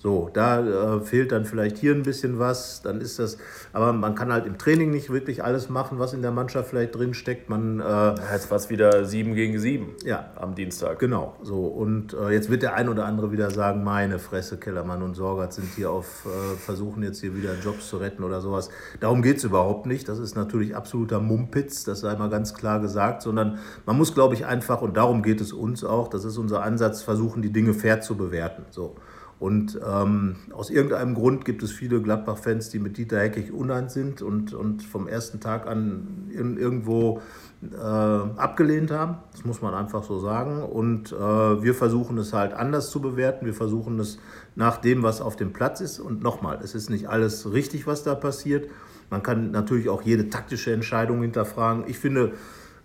So, 0.00 0.30
da 0.32 0.96
äh, 0.96 1.00
fehlt 1.00 1.32
dann 1.32 1.44
vielleicht 1.44 1.76
hier 1.76 1.92
ein 1.92 2.04
bisschen 2.04 2.38
was, 2.38 2.82
dann 2.82 3.00
ist 3.00 3.18
das, 3.18 3.36
aber 3.72 3.92
man 3.92 4.14
kann 4.14 4.32
halt 4.32 4.46
im 4.46 4.56
Training 4.56 4.92
nicht 4.92 5.10
wirklich 5.10 5.42
alles 5.42 5.68
machen, 5.70 5.98
was 5.98 6.12
in 6.12 6.22
der 6.22 6.30
Mannschaft 6.30 6.70
vielleicht 6.70 6.94
drin 6.94 7.14
steckt. 7.14 7.50
Man, 7.50 7.80
äh, 7.80 8.14
jetzt 8.32 8.48
war 8.48 8.58
es 8.58 8.70
wieder 8.70 9.04
7 9.04 9.34
gegen 9.34 9.58
7 9.58 9.96
ja, 10.04 10.30
am 10.36 10.54
Dienstag. 10.54 11.00
Genau, 11.00 11.34
so 11.42 11.66
und 11.66 12.14
äh, 12.14 12.30
jetzt 12.30 12.48
wird 12.48 12.62
der 12.62 12.74
ein 12.74 12.88
oder 12.88 13.06
andere 13.06 13.32
wieder 13.32 13.50
sagen, 13.50 13.82
meine 13.82 14.20
Fresse, 14.20 14.56
Kellermann 14.56 15.02
und 15.02 15.16
Sorgat 15.16 15.52
sind 15.52 15.66
hier 15.74 15.90
auf, 15.90 16.26
äh, 16.26 16.56
versuchen 16.56 17.02
jetzt 17.02 17.20
hier 17.20 17.34
wieder 17.34 17.54
Jobs 17.60 17.88
zu 17.88 17.96
retten 17.96 18.22
oder 18.22 18.40
sowas. 18.40 18.70
Darum 19.00 19.20
geht 19.20 19.38
es 19.38 19.44
überhaupt 19.44 19.86
nicht, 19.86 20.08
das 20.08 20.20
ist 20.20 20.36
natürlich 20.36 20.76
absoluter 20.76 21.18
Mumpitz, 21.18 21.82
das 21.82 22.00
sei 22.00 22.14
mal 22.14 22.30
ganz 22.30 22.54
klar 22.54 22.78
gesagt, 22.78 23.22
sondern 23.22 23.58
man 23.84 23.96
muss, 23.96 24.14
glaube 24.14 24.34
ich, 24.34 24.46
einfach, 24.46 24.80
und 24.80 24.96
darum 24.96 25.24
geht 25.24 25.40
es 25.40 25.52
uns 25.52 25.82
auch, 25.82 26.06
das 26.06 26.24
ist 26.24 26.38
unser 26.38 26.62
Ansatz, 26.62 27.02
versuchen, 27.02 27.42
die 27.42 27.52
Dinge 27.52 27.74
fair 27.74 28.00
zu 28.00 28.16
bewerten. 28.16 28.64
So. 28.70 28.94
Und 29.40 29.78
ähm, 29.88 30.34
aus 30.52 30.68
irgendeinem 30.68 31.14
Grund 31.14 31.44
gibt 31.44 31.62
es 31.62 31.70
viele 31.70 32.02
Gladbach-Fans, 32.02 32.70
die 32.70 32.80
mit 32.80 32.96
Dieter 32.96 33.20
Heckig 33.20 33.52
uneins 33.52 33.94
sind 33.94 34.20
und, 34.20 34.52
und 34.52 34.82
vom 34.82 35.06
ersten 35.06 35.38
Tag 35.38 35.68
an 35.68 36.28
in, 36.36 36.56
irgendwo 36.56 37.20
äh, 37.62 37.76
abgelehnt 37.76 38.90
haben. 38.90 39.18
Das 39.30 39.44
muss 39.44 39.62
man 39.62 39.74
einfach 39.74 40.02
so 40.02 40.18
sagen. 40.18 40.62
Und 40.62 41.12
äh, 41.12 41.16
wir 41.16 41.74
versuchen 41.74 42.18
es 42.18 42.32
halt 42.32 42.52
anders 42.52 42.90
zu 42.90 43.00
bewerten. 43.00 43.46
Wir 43.46 43.54
versuchen 43.54 44.00
es 44.00 44.18
nach 44.56 44.78
dem, 44.78 45.04
was 45.04 45.20
auf 45.20 45.36
dem 45.36 45.52
Platz 45.52 45.80
ist. 45.80 46.00
Und 46.00 46.20
nochmal, 46.20 46.58
es 46.64 46.74
ist 46.74 46.90
nicht 46.90 47.08
alles 47.08 47.52
richtig, 47.52 47.86
was 47.86 48.02
da 48.02 48.16
passiert. 48.16 48.68
Man 49.08 49.22
kann 49.22 49.52
natürlich 49.52 49.88
auch 49.88 50.02
jede 50.02 50.30
taktische 50.30 50.72
Entscheidung 50.72 51.22
hinterfragen. 51.22 51.84
Ich 51.86 51.98
finde, 51.98 52.32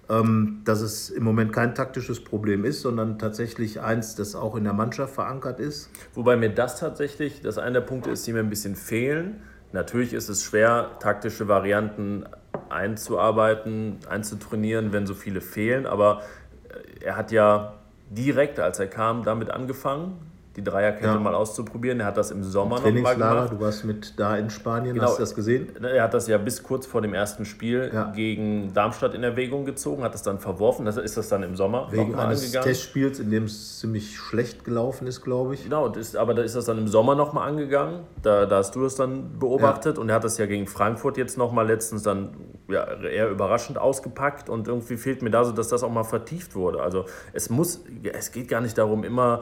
dass 0.07 0.81
es 0.81 1.09
im 1.09 1.23
Moment 1.23 1.53
kein 1.53 1.75
taktisches 1.75 2.23
Problem 2.23 2.65
ist, 2.65 2.81
sondern 2.81 3.17
tatsächlich 3.17 3.79
eins, 3.79 4.15
das 4.15 4.35
auch 4.35 4.55
in 4.55 4.65
der 4.65 4.73
Mannschaft 4.73 5.15
verankert 5.15 5.59
ist. 5.59 5.89
Wobei 6.13 6.35
mir 6.35 6.49
das 6.49 6.79
tatsächlich, 6.79 7.41
das 7.41 7.57
einer 7.57 7.79
der 7.79 7.87
Punkte 7.87 8.11
ist, 8.11 8.27
die 8.27 8.33
mir 8.33 8.39
ein 8.39 8.49
bisschen 8.49 8.75
fehlen. 8.75 9.41
Natürlich 9.71 10.13
ist 10.13 10.29
es 10.29 10.43
schwer, 10.43 10.91
taktische 10.99 11.47
Varianten 11.47 12.25
einzuarbeiten, 12.69 13.97
einzutrainieren, 14.09 14.93
wenn 14.93 15.07
so 15.07 15.13
viele 15.13 15.41
fehlen, 15.41 15.85
aber 15.85 16.21
äh, 16.69 17.05
er 17.05 17.17
hat 17.17 17.31
ja 17.31 17.75
direkt, 18.09 18.59
als 18.59 18.79
er 18.79 18.87
kam, 18.87 19.23
damit 19.23 19.49
angefangen 19.49 20.32
die 20.55 20.63
Dreierkette 20.63 21.07
ja. 21.07 21.19
mal 21.19 21.33
auszuprobieren. 21.33 21.99
Er 21.99 22.05
hat 22.07 22.17
das 22.17 22.29
im 22.29 22.43
Sommer 22.43 22.79
noch 22.79 22.91
mal 22.91 23.15
gemacht. 23.15 23.51
Du 23.51 23.59
warst 23.59 23.85
mit 23.85 24.19
da 24.19 24.37
in 24.37 24.49
Spanien, 24.51 24.93
genau. 24.93 25.07
hast 25.07 25.17
du 25.17 25.23
das 25.23 25.33
gesehen? 25.33 25.83
Er 25.83 26.03
hat 26.03 26.13
das 26.13 26.27
ja 26.27 26.37
bis 26.37 26.61
kurz 26.61 26.85
vor 26.85 27.01
dem 27.01 27.13
ersten 27.13 27.45
Spiel 27.45 27.89
ja. 27.91 28.11
gegen 28.11 28.71
Darmstadt 28.73 29.15
in 29.15 29.23
Erwägung 29.23 29.65
gezogen, 29.65 30.03
hat 30.03 30.13
das 30.13 30.21
dann 30.21 30.39
verworfen. 30.39 30.85
Das 30.85 30.97
ist 30.97 31.17
das 31.17 31.29
dann 31.29 31.41
im 31.41 31.55
Sommer 31.55 31.91
Wegen 31.91 32.13
eines 32.15 32.41
angegangen. 32.41 32.67
Testspiels, 32.67 33.19
in 33.19 33.31
dem 33.31 33.45
es 33.45 33.79
ziemlich 33.79 34.15
schlecht 34.15 34.63
gelaufen 34.63 35.07
ist, 35.07 35.21
glaube 35.21 35.55
ich. 35.55 35.63
Genau, 35.63 35.87
ist, 35.87 36.15
aber 36.15 36.35
da 36.35 36.43
ist 36.43 36.55
das 36.55 36.65
dann 36.65 36.77
im 36.77 36.87
Sommer 36.87 37.15
nochmal 37.15 37.49
angegangen. 37.49 38.01
Da, 38.21 38.45
da 38.45 38.57
hast 38.57 38.75
du 38.75 38.83
das 38.83 38.95
dann 38.95 39.39
beobachtet 39.39 39.97
ja. 39.97 40.01
und 40.01 40.09
er 40.09 40.15
hat 40.15 40.23
das 40.23 40.37
ja 40.37 40.45
gegen 40.45 40.67
Frankfurt 40.67 41.17
jetzt 41.17 41.37
nochmal 41.37 41.65
letztens 41.65 42.03
dann 42.03 42.29
ja, 42.69 42.85
eher 43.01 43.29
überraschend 43.29 43.77
ausgepackt 43.77 44.49
und 44.49 44.67
irgendwie 44.67 44.97
fehlt 44.97 45.21
mir 45.21 45.31
da 45.31 45.43
so, 45.43 45.51
dass 45.51 45.67
das 45.67 45.83
auch 45.83 45.91
mal 45.91 46.03
vertieft 46.03 46.55
wurde. 46.55 46.81
Also 46.81 47.05
es 47.33 47.49
muss, 47.49 47.81
es 48.03 48.31
geht 48.31 48.47
gar 48.47 48.61
nicht 48.61 48.77
darum, 48.77 49.03
immer 49.03 49.41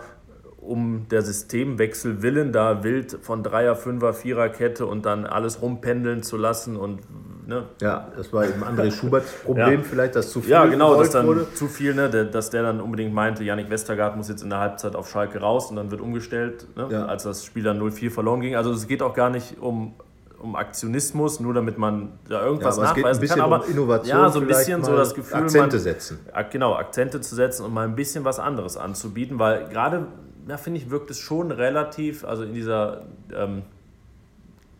um 0.71 1.07
der 1.09 1.21
Systemwechsel 1.21 2.21
willen, 2.21 2.53
da 2.53 2.83
wild 2.83 3.19
von 3.21 3.43
Dreier, 3.43 3.75
Fünfer, 3.75 4.13
Viererkette 4.13 4.85
und 4.85 5.05
dann 5.05 5.25
alles 5.25 5.61
rumpendeln 5.61 6.23
zu 6.23 6.37
lassen 6.37 6.77
und 6.77 6.99
Ne? 7.47 7.63
Ja, 7.81 8.07
das 8.15 8.31
war 8.31 8.45
eben 8.45 8.63
André 8.63 8.91
Schuberts 8.97 9.33
Problem, 9.43 9.81
ja. 9.81 9.83
vielleicht, 9.83 10.15
dass 10.15 10.31
zu 10.31 10.39
viel 10.39 10.51
Ja, 10.51 10.65
genau, 10.67 10.97
dass 10.97 11.09
dann 11.09 11.27
wurde. 11.27 11.53
zu 11.53 11.67
viel, 11.67 11.93
ne, 11.93 12.09
der, 12.09 12.23
dass 12.23 12.49
der 12.49 12.63
dann 12.63 12.79
unbedingt 12.79 13.13
meinte, 13.13 13.43
Janik 13.43 13.69
Westergaard 13.69 14.15
muss 14.15 14.29
jetzt 14.29 14.41
in 14.41 14.49
der 14.49 14.59
Halbzeit 14.59 14.95
auf 14.95 15.09
Schalke 15.09 15.39
raus 15.39 15.69
und 15.69 15.75
dann 15.75 15.91
wird 15.91 15.99
umgestellt, 15.99 16.67
ne, 16.77 16.87
ja. 16.89 17.05
als 17.07 17.23
das 17.23 17.43
Spiel 17.43 17.63
dann 17.63 17.81
0-4 17.81 18.09
verloren 18.09 18.39
ging. 18.39 18.55
Also 18.55 18.71
es 18.71 18.87
geht 18.87 19.01
auch 19.01 19.13
gar 19.13 19.29
nicht 19.29 19.59
um, 19.59 19.95
um 20.39 20.55
Aktionismus, 20.55 21.41
nur 21.41 21.53
damit 21.53 21.77
man 21.77 22.13
da 22.29 22.41
irgendwas 22.45 22.77
ja, 22.77 22.83
aber 22.83 23.01
nachweisen 23.01 23.27
kann. 23.27 23.41
Aber 23.41 23.65
um 23.65 23.69
Innovation 23.69 24.17
ja, 24.17 24.29
so 24.29 24.39
ein 24.39 24.47
bisschen 24.47 24.83
so 24.83 24.95
das 24.95 25.13
Gefühl, 25.13 25.41
Akzente 25.41 25.75
man, 25.75 25.83
setzen. 25.83 26.19
Genau, 26.51 26.75
Akzente 26.75 27.19
zu 27.19 27.35
setzen 27.35 27.65
und 27.65 27.73
mal 27.73 27.85
ein 27.85 27.95
bisschen 27.95 28.23
was 28.23 28.39
anderes 28.39 28.77
anzubieten, 28.77 29.39
weil 29.39 29.67
gerade 29.67 30.07
da 30.47 30.57
finde 30.57 30.79
ich, 30.79 30.89
wirkt 30.89 31.11
es 31.11 31.19
schon 31.19 31.51
relativ, 31.51 32.23
also 32.23 32.43
in 32.43 32.53
dieser 32.53 33.05
ähm, 33.33 33.63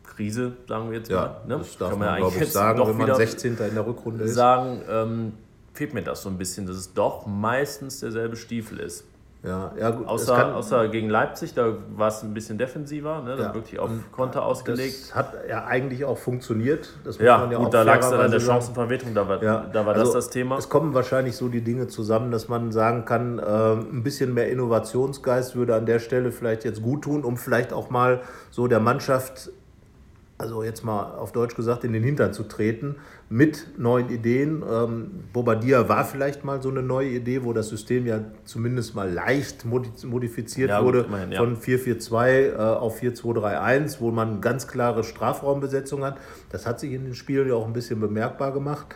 Krise, 0.03 0.53
sagen 0.67 0.89
wir 0.91 0.97
jetzt 0.97 1.09
ja, 1.09 1.21
mal. 1.21 1.41
Ne? 1.47 1.57
Das 1.59 1.77
darf 1.77 1.89
Kann 1.89 1.99
man, 1.99 2.07
man 2.09 2.17
glaube 2.17 2.43
ich, 2.43 2.51
sagen, 2.51 2.87
wenn 2.87 2.97
man 2.97 3.15
16. 3.15 3.57
in 3.57 3.75
der 3.75 3.85
Rückrunde 3.85 4.23
ist. 4.25 4.33
Sagen, 4.33 4.81
ähm, 4.89 5.33
fehlt 5.73 5.93
mir 5.93 6.03
das 6.03 6.21
so 6.21 6.29
ein 6.29 6.37
bisschen, 6.37 6.67
dass 6.67 6.75
es 6.75 6.93
doch 6.93 7.25
meistens 7.25 7.99
derselbe 7.99 8.35
Stiefel 8.35 8.79
ist. 8.79 9.05
Ja, 9.43 9.71
ja 9.79 9.89
gut. 9.89 10.07
Außer, 10.07 10.35
kann, 10.35 10.53
außer 10.53 10.87
gegen 10.89 11.09
Leipzig, 11.09 11.55
da 11.55 11.73
war 11.95 12.09
es 12.09 12.21
ein 12.21 12.33
bisschen 12.33 12.59
defensiver, 12.59 13.23
ne? 13.23 13.37
ja, 13.39 13.53
wirklich 13.55 13.79
auf 13.79 13.89
Konter 14.11 14.45
ausgelegt. 14.45 15.09
Das 15.09 15.15
hat 15.15 15.33
ja 15.49 15.65
eigentlich 15.65 16.05
auch 16.05 16.17
funktioniert. 16.17 16.89
Das 17.03 17.17
muss 17.17 17.25
ja, 17.25 17.39
man 17.39 17.51
ja 17.51 17.57
gut, 17.57 17.67
auch 17.67 17.71
da 17.71 17.81
lag 17.81 17.99
es 17.99 18.09
dann 18.09 18.19
an 18.19 18.29
der 18.29 18.39
Chancenverwertung, 18.39 19.15
da 19.15 19.27
war, 19.27 19.41
ja, 19.41 19.65
da 19.73 19.85
war 19.85 19.95
also 19.95 20.13
das 20.13 20.25
das 20.25 20.29
Thema. 20.29 20.57
Es 20.57 20.69
kommen 20.69 20.93
wahrscheinlich 20.93 21.35
so 21.35 21.47
die 21.47 21.61
Dinge 21.61 21.87
zusammen, 21.87 22.29
dass 22.29 22.49
man 22.49 22.71
sagen 22.71 23.05
kann, 23.05 23.39
äh, 23.39 23.43
ein 23.43 24.03
bisschen 24.03 24.33
mehr 24.35 24.49
Innovationsgeist 24.49 25.55
würde 25.55 25.73
an 25.75 25.87
der 25.87 25.97
Stelle 25.97 26.31
vielleicht 26.31 26.63
jetzt 26.63 26.83
gut 26.83 27.03
tun, 27.03 27.23
um 27.23 27.37
vielleicht 27.37 27.73
auch 27.73 27.89
mal 27.89 28.21
so 28.51 28.67
der 28.67 28.79
Mannschaft 28.79 29.49
also 30.41 30.63
jetzt 30.63 30.83
mal 30.83 31.15
auf 31.15 31.31
Deutsch 31.31 31.55
gesagt, 31.55 31.83
in 31.83 31.93
den 31.93 32.03
Hintern 32.03 32.33
zu 32.33 32.43
treten 32.43 32.95
mit 33.29 33.77
neuen 33.77 34.09
Ideen. 34.09 34.63
Ähm, 34.69 35.23
Bobadilla 35.31 35.87
war 35.87 36.03
vielleicht 36.03 36.43
mal 36.43 36.61
so 36.61 36.69
eine 36.69 36.81
neue 36.81 37.09
Idee, 37.09 37.43
wo 37.43 37.53
das 37.53 37.69
System 37.69 38.07
ja 38.07 38.21
zumindest 38.43 38.95
mal 38.95 39.09
leicht 39.09 39.65
modifiziert 39.65 40.69
ja, 40.69 40.83
wurde 40.83 41.01
immerhin, 41.01 41.31
ja. 41.31 41.39
von 41.39 41.57
4-4-2 41.57 42.27
äh, 42.27 42.55
auf 42.57 43.01
4-2-3-1, 43.01 44.01
wo 44.01 44.11
man 44.11 44.41
ganz 44.41 44.67
klare 44.67 45.03
Strafraumbesetzung 45.03 46.03
hat. 46.03 46.17
Das 46.49 46.65
hat 46.65 46.79
sich 46.79 46.91
in 46.91 47.05
den 47.05 47.15
Spielen 47.15 47.47
ja 47.47 47.53
auch 47.53 47.67
ein 47.67 47.73
bisschen 47.73 47.99
bemerkbar 47.99 48.51
gemacht. 48.51 48.87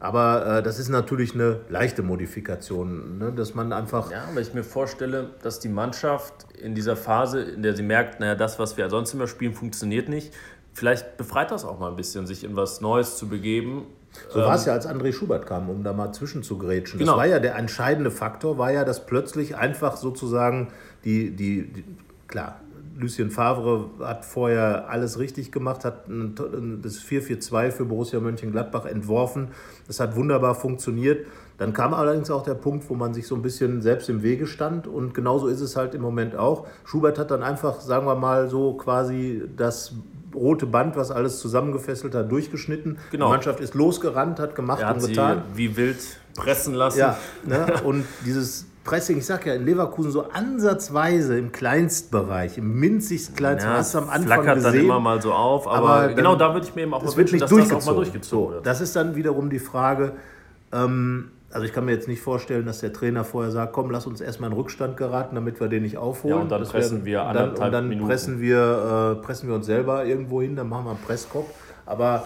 Aber 0.00 0.46
äh, 0.58 0.62
das 0.62 0.78
ist 0.78 0.88
natürlich 0.88 1.34
eine 1.34 1.60
leichte 1.68 2.02
Modifikation, 2.02 3.18
ne? 3.18 3.32
dass 3.32 3.54
man 3.54 3.72
einfach. 3.72 4.10
Ja, 4.10 4.24
weil 4.32 4.42
ich 4.42 4.54
mir 4.54 4.64
vorstelle, 4.64 5.30
dass 5.42 5.60
die 5.60 5.68
Mannschaft 5.68 6.46
in 6.58 6.74
dieser 6.74 6.96
Phase, 6.96 7.42
in 7.42 7.62
der 7.62 7.76
sie 7.76 7.82
merkt, 7.82 8.18
naja, 8.18 8.34
das, 8.34 8.58
was 8.58 8.78
wir 8.78 8.88
sonst 8.88 9.12
immer 9.12 9.26
spielen, 9.26 9.52
funktioniert 9.52 10.08
nicht, 10.08 10.32
vielleicht 10.80 11.18
befreit 11.18 11.50
das 11.50 11.66
auch 11.66 11.78
mal 11.78 11.90
ein 11.90 11.96
bisschen, 11.96 12.26
sich 12.26 12.42
in 12.42 12.56
was 12.56 12.80
Neues 12.80 13.18
zu 13.18 13.28
begeben. 13.28 13.84
So 14.30 14.40
war 14.40 14.54
es 14.54 14.62
ähm, 14.62 14.68
ja, 14.68 14.72
als 14.72 14.88
André 14.88 15.12
Schubert 15.12 15.46
kam, 15.46 15.68
um 15.68 15.84
da 15.84 15.92
mal 15.92 16.10
zwischen 16.12 16.42
zu 16.42 16.56
grätschen. 16.56 16.98
Genau. 16.98 17.12
Das 17.12 17.18
war 17.18 17.26
ja 17.26 17.38
der 17.38 17.54
entscheidende 17.56 18.10
Faktor, 18.10 18.56
war 18.56 18.72
ja, 18.72 18.84
dass 18.84 19.04
plötzlich 19.04 19.56
einfach 19.56 19.98
sozusagen 19.98 20.68
die, 21.04 21.36
die, 21.36 21.70
die 21.70 21.84
klar, 22.26 22.60
Lucien 22.98 23.30
Favre 23.30 23.90
hat 24.00 24.24
vorher 24.24 24.88
alles 24.88 25.18
richtig 25.18 25.52
gemacht, 25.52 25.84
hat 25.84 26.04
das 26.08 26.98
4-4-2 26.98 27.70
für 27.70 27.84
Borussia 27.84 28.20
Mönchengladbach 28.20 28.86
entworfen. 28.86 29.48
Das 29.86 30.00
hat 30.00 30.16
wunderbar 30.16 30.54
funktioniert. 30.54 31.26
Dann 31.58 31.74
kam 31.74 31.92
allerdings 31.92 32.30
auch 32.30 32.42
der 32.42 32.54
Punkt, 32.54 32.88
wo 32.88 32.94
man 32.94 33.12
sich 33.12 33.26
so 33.26 33.34
ein 33.34 33.42
bisschen 33.42 33.82
selbst 33.82 34.08
im 34.08 34.22
Wege 34.22 34.46
stand. 34.46 34.86
Und 34.86 35.12
genauso 35.12 35.46
ist 35.46 35.60
es 35.60 35.76
halt 35.76 35.94
im 35.94 36.00
Moment 36.02 36.36
auch. 36.36 36.66
Schubert 36.84 37.18
hat 37.18 37.30
dann 37.30 37.42
einfach, 37.42 37.80
sagen 37.80 38.06
wir 38.06 38.14
mal, 38.14 38.48
so 38.48 38.74
quasi 38.74 39.42
das 39.56 39.94
rote 40.34 40.66
Band, 40.66 40.96
was 40.96 41.10
alles 41.10 41.38
zusammengefesselt 41.40 42.14
hat, 42.14 42.30
durchgeschnitten. 42.30 42.98
Genau. 43.10 43.26
Die 43.26 43.30
Mannschaft 43.32 43.60
ist 43.60 43.74
losgerannt, 43.74 44.38
hat 44.38 44.54
gemacht 44.54 44.84
hat 44.84 44.96
und 44.96 45.08
getan. 45.08 45.42
wie 45.54 45.76
wild 45.76 45.98
pressen 46.34 46.74
lassen. 46.74 46.98
Ja, 46.98 47.18
ne? 47.44 47.66
und 47.84 48.04
dieses 48.24 48.66
Pressing, 48.84 49.18
ich 49.18 49.26
sage 49.26 49.50
ja, 49.50 49.56
in 49.56 49.66
Leverkusen 49.66 50.10
so 50.10 50.30
ansatzweise 50.30 51.38
im 51.38 51.52
Kleinstbereich, 51.52 52.56
im 52.56 52.80
minzigst 52.80 53.36
Kleinst, 53.36 53.64
ja, 53.64 53.74
hast 53.74 53.94
du 53.94 53.98
am 53.98 54.08
Anfang 54.08 54.22
flackert 54.24 54.54
gesehen. 54.56 54.72
dann 54.72 54.80
immer 54.80 55.00
mal 55.00 55.20
so 55.20 55.32
auf, 55.32 55.68
aber, 55.68 55.88
aber 55.88 56.14
genau 56.14 56.34
da 56.34 56.54
würde 56.54 56.66
ich 56.66 56.74
mir 56.74 56.82
eben 56.82 56.94
auch 56.94 57.02
mal 57.02 57.16
wünschen, 57.16 57.38
dass 57.38 57.50
das 57.50 57.72
auch 57.72 57.84
mal 57.84 57.94
durchgezogen 57.94 58.54
wird. 58.54 58.66
Das 58.66 58.80
ist 58.80 58.96
dann 58.96 59.16
wiederum 59.16 59.50
die 59.50 59.58
Frage, 59.58 60.12
ähm, 60.72 61.30
also 61.52 61.66
ich 61.66 61.72
kann 61.72 61.84
mir 61.84 61.92
jetzt 61.92 62.06
nicht 62.06 62.22
vorstellen, 62.22 62.64
dass 62.64 62.78
der 62.80 62.92
Trainer 62.92 63.24
vorher 63.24 63.50
sagt, 63.50 63.72
komm, 63.72 63.90
lass 63.90 64.06
uns 64.06 64.20
erstmal 64.20 64.50
in 64.50 64.56
Rückstand 64.56 64.96
geraten, 64.96 65.34
damit 65.34 65.60
wir 65.60 65.68
den 65.68 65.82
nicht 65.82 65.96
aufholen. 65.96 66.36
Ja, 66.36 66.42
und 66.42 66.50
dann 66.50 66.60
das 66.60 66.70
pressen 66.70 67.04
wir 67.04 67.22
anderthalb 67.22 67.56
dann, 67.56 67.64
Und 67.64 67.72
dann 67.72 67.88
Minuten. 67.88 68.08
Pressen, 68.08 68.40
wir, 68.40 69.16
äh, 69.18 69.22
pressen 69.24 69.48
wir 69.48 69.56
uns 69.56 69.66
selber 69.66 70.04
irgendwo 70.04 70.40
hin, 70.42 70.54
dann 70.54 70.68
machen 70.68 70.84
wir 70.84 70.90
einen 70.90 71.00
Presskopf. 71.00 71.48
Aber 71.86 72.24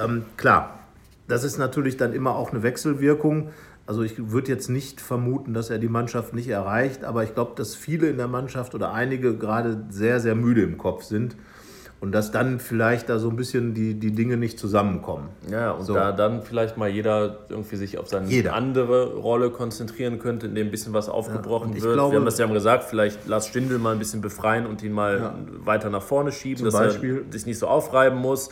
ähm, 0.00 0.24
klar, 0.36 0.78
das 1.26 1.42
ist 1.42 1.58
natürlich 1.58 1.96
dann 1.96 2.12
immer 2.12 2.36
auch 2.36 2.52
eine 2.52 2.62
Wechselwirkung. 2.62 3.48
Also 3.86 4.02
ich 4.02 4.30
würde 4.30 4.48
jetzt 4.52 4.68
nicht 4.68 5.00
vermuten, 5.00 5.52
dass 5.52 5.70
er 5.70 5.78
die 5.78 5.88
Mannschaft 5.88 6.32
nicht 6.32 6.48
erreicht, 6.48 7.02
aber 7.02 7.24
ich 7.24 7.34
glaube, 7.34 7.52
dass 7.56 7.74
viele 7.74 8.08
in 8.08 8.18
der 8.18 8.28
Mannschaft 8.28 8.76
oder 8.76 8.92
einige 8.92 9.36
gerade 9.36 9.84
sehr, 9.90 10.20
sehr 10.20 10.36
müde 10.36 10.62
im 10.62 10.78
Kopf 10.78 11.02
sind 11.02 11.34
und 12.00 12.12
dass 12.12 12.30
dann 12.30 12.60
vielleicht 12.60 13.08
da 13.10 13.18
so 13.18 13.28
ein 13.28 13.36
bisschen 13.36 13.74
die, 13.74 13.92
die 13.94 14.12
Dinge 14.12 14.36
nicht 14.38 14.58
zusammenkommen. 14.58 15.28
Ja, 15.50 15.72
und 15.72 15.84
So. 15.84 15.92
da 15.94 16.12
dann 16.12 16.42
vielleicht 16.42 16.76
mal 16.78 16.88
jeder 16.88 17.40
irgendwie 17.50 17.76
sich 17.76 17.98
auf 17.98 18.08
seine 18.08 18.26
Jeder. 18.28 18.54
andere 18.54 19.14
Rolle 19.16 19.50
konzentrieren 19.50 20.18
könnte, 20.18 20.46
in 20.46 20.54
dem 20.54 20.68
ein 20.68 20.70
bisschen 20.70 20.92
was 20.94 21.08
aufgebrochen 21.10 21.74
ich 21.76 21.82
wird. 21.82 21.94
glaube- 21.94 22.12
Wir 22.12 22.18
haben 22.18 22.24
das 22.24 22.38
ja 22.38 22.46
gesagt, 22.46 22.84
vielleicht 22.84 23.26
Lars 23.28 23.48
Stindl 23.48 23.78
mal 23.78 23.92
ein 23.92 23.98
bisschen 23.98 24.22
befreien 24.22 24.64
und 24.66 24.82
ihn 24.82 24.92
mal 24.92 25.34
weiter 25.64 25.90
nach 25.90 26.02
vorne 26.02 26.32
schieben, 26.32 26.56
Zum 26.58 26.64
dass 26.66 26.74
Beispiel. 26.74 27.24
er 27.28 27.32
sich 27.32 27.44
nicht 27.46 27.58
so 27.58 27.66
aufreiben 27.68 28.18
muss. 28.18 28.48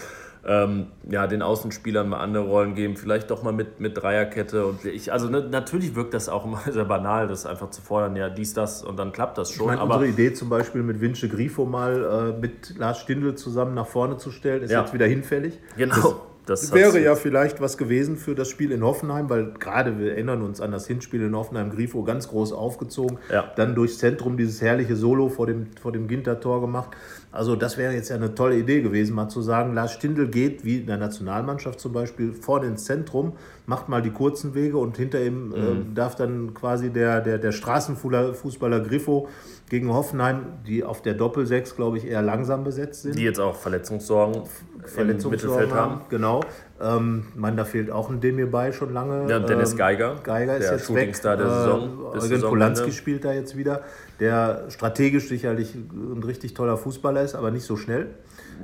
Ähm, 0.51 0.87
ja, 1.11 1.27
den 1.27 1.43
Außenspielern 1.43 2.09
mal 2.09 2.21
andere 2.21 2.45
Rollen 2.45 2.75
geben, 2.75 2.97
vielleicht 2.97 3.31
doch 3.31 3.43
mal 3.43 3.53
mit, 3.53 3.81
mit 3.81 3.99
Dreierkette. 4.01 4.65
Und 4.65 4.83
ich, 4.87 5.13
also 5.13 5.29
ne, 5.29 5.47
natürlich 5.51 5.95
wirkt 5.95 6.15
das 6.15 6.31
auch 6.31 6.47
immer 6.47 6.61
sehr 6.73 6.87
banal, 6.87 7.29
das 7.29 7.45
einfach 7.45 7.69
zu 7.69 7.83
fordern, 7.83 8.17
ja, 8.17 8.31
dies, 8.31 8.55
das 8.55 8.83
und 8.83 8.99
dann 8.99 9.13
klappt 9.13 9.37
das 9.37 9.51
Ich 9.51 9.57
schon. 9.57 9.67
meine, 9.67 9.81
aber 9.83 9.97
unsere 9.97 10.11
Idee 10.13 10.33
zum 10.33 10.49
Beispiel 10.49 10.83
mit 10.83 11.03
Vince 11.03 11.29
Grifo 11.29 11.67
mal 11.67 12.33
äh, 12.35 12.41
mit 12.41 12.79
Lars 12.79 12.99
Stindl 13.01 13.35
zusammen 13.35 13.75
nach 13.75 13.87
vorne 13.87 14.17
zu 14.17 14.31
stellen, 14.31 14.63
ist 14.63 14.71
Ja. 14.71 14.81
jetzt 14.81 14.95
wieder 14.95 15.07
hinfällig. 15.07 15.59
genau, 15.77 16.23
das 16.47 16.73
Wäre 16.73 16.93
hat's- 16.93 17.03
ja 17.05 17.15
vielleicht 17.15 17.61
was 17.61 17.77
gewesen 17.77 18.17
für 18.17 18.35
das 18.35 18.49
Spiel 18.49 18.73
in 18.73 18.83
Hoffenheim, 18.83 19.29
weil 19.29 19.53
gerade 19.53 19.99
wir 19.99 20.13
erinnern 20.13 20.41
uns 20.41 20.63
an 20.63 20.73
das 20.73 20.87
Hinspiel 20.87 21.21
in 21.21 21.37
Hoffenheim, 21.37 21.69
Grifo 21.69 22.05
ganz 22.05 22.27
groß 22.29 22.55
aufgezogen, 22.55 23.19
Ja. 23.31 23.53
dann 23.57 23.75
durchs 23.75 23.99
Zentrum 23.99 24.39
dieses 24.39 24.63
herrliche 24.63 24.97
Solo 24.97 25.29
vor 25.29 25.47
dem, 25.47 25.67
vor 25.79 25.93
dem 25.93 26.09
Ginter-Tor 26.09 26.63
gemacht. 26.63 26.89
Also 27.31 27.57
das 27.57 27.76
wäre 27.76 27.93
jetzt 27.93 28.09
ja 28.09 28.16
eine 28.16 28.35
tolle 28.35 28.57
Idee 28.57 28.81
gewesen, 28.81 29.14
mal 29.14 29.29
zu 29.29 29.43
sagen, 29.43 29.74
Lars 29.74 29.93
Stindl 29.93 30.29
geht, 30.29 30.64
wie 30.64 30.79
in 30.79 30.87
der 30.87 30.97
Nationalmannschaft 30.97 31.79
zum 31.79 31.93
Beispiel, 31.93 32.33
vorne 32.33 32.66
ins 32.66 32.85
Zentrum, 32.85 33.35
macht 33.66 33.89
mal 33.91 34.01
die 34.01 34.11
kurzen 34.11 34.55
Wege 34.55 34.79
und 34.79 34.97
hinter 34.97 35.20
ihm 35.22 35.49
Mhm. 35.49 35.55
äh, 35.55 35.95
darf 35.95 36.14
dann 36.16 36.55
quasi 36.55 36.89
der, 36.91 37.20
der, 37.20 37.37
der 37.39 37.53
Straßenfußballer 37.53 38.81
Grifo 38.81 39.29
gegen 39.68 39.93
Hoffenheim, 39.93 40.47
die 40.66 40.83
auf 40.85 41.03
der 41.03 41.14
Doppel-6, 41.14 41.76
glaube 41.76 41.99
ich, 41.99 42.07
eher 42.07 42.22
langsam 42.22 42.64
besetzt 42.64 43.03
sind. 43.03 43.18
die 43.18 43.24
jetzt 43.24 43.41
auch 43.41 43.55
Verletzungssorgen 43.57 44.37
im 44.45 44.85
Verletzungssorgen 44.89 45.31
Mittelfeld 45.61 45.72
haben. 45.72 46.01
Genau. 46.09 46.41
Ähm, 46.81 47.24
man, 47.35 47.57
da 47.57 47.64
fehlt 47.64 47.91
auch 47.91 48.09
ein 48.09 48.20
Demir 48.20 48.51
bei 48.51 48.70
schon 48.70 48.93
lange. 48.93 49.29
Ja, 49.29 49.41
Dennis 49.41 49.72
ähm, 49.72 49.79
Geiger, 49.79 50.16
Geiger 50.22 50.57
ist 50.57 50.64
der 50.64 50.72
jetzt 50.76 50.89
weg. 50.89 50.97
Shootingstar 50.99 51.37
der 51.37 51.51
Saison 51.51 52.12
bis 52.12 52.24
Eugen. 52.24 52.41
Polanski 52.43 52.93
spielt 52.93 53.24
da 53.24 53.33
jetzt 53.33 53.57
wieder, 53.57 53.83
der 54.20 54.66
strategisch 54.68 55.29
sicherlich 55.29 55.74
ein 55.74 56.22
richtig 56.22 56.55
toller 56.55 56.76
Fußballer 56.76 57.22
ist, 57.22 57.35
aber 57.35 57.51
nicht 57.51 57.64
so 57.64 57.76
schnell. 57.76 58.07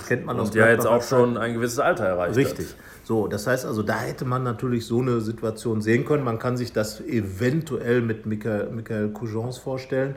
Kennt 0.07 0.25
man 0.25 0.39
aus 0.39 0.49
Und 0.49 0.55
der 0.55 0.71
jetzt 0.71 0.87
auch 0.87 1.01
schon 1.01 1.37
ein 1.37 1.53
gewisses 1.53 1.79
Alter 1.79 2.05
erreicht 2.05 2.37
Richtig. 2.37 2.67
hat. 2.67 2.75
So, 3.03 3.27
das 3.27 3.47
heißt 3.47 3.65
also, 3.65 3.83
da 3.83 3.99
hätte 3.99 4.25
man 4.25 4.43
natürlich 4.43 4.85
so 4.85 4.99
eine 4.99 5.21
Situation 5.21 5.81
sehen 5.81 6.05
können. 6.05 6.23
Man 6.23 6.39
kann 6.39 6.57
sich 6.57 6.73
das 6.73 7.01
eventuell 7.01 8.01
mit 8.01 8.25
Michael, 8.25 8.71
Michael 8.71 9.09
Cousins 9.09 9.57
vorstellen. 9.57 10.15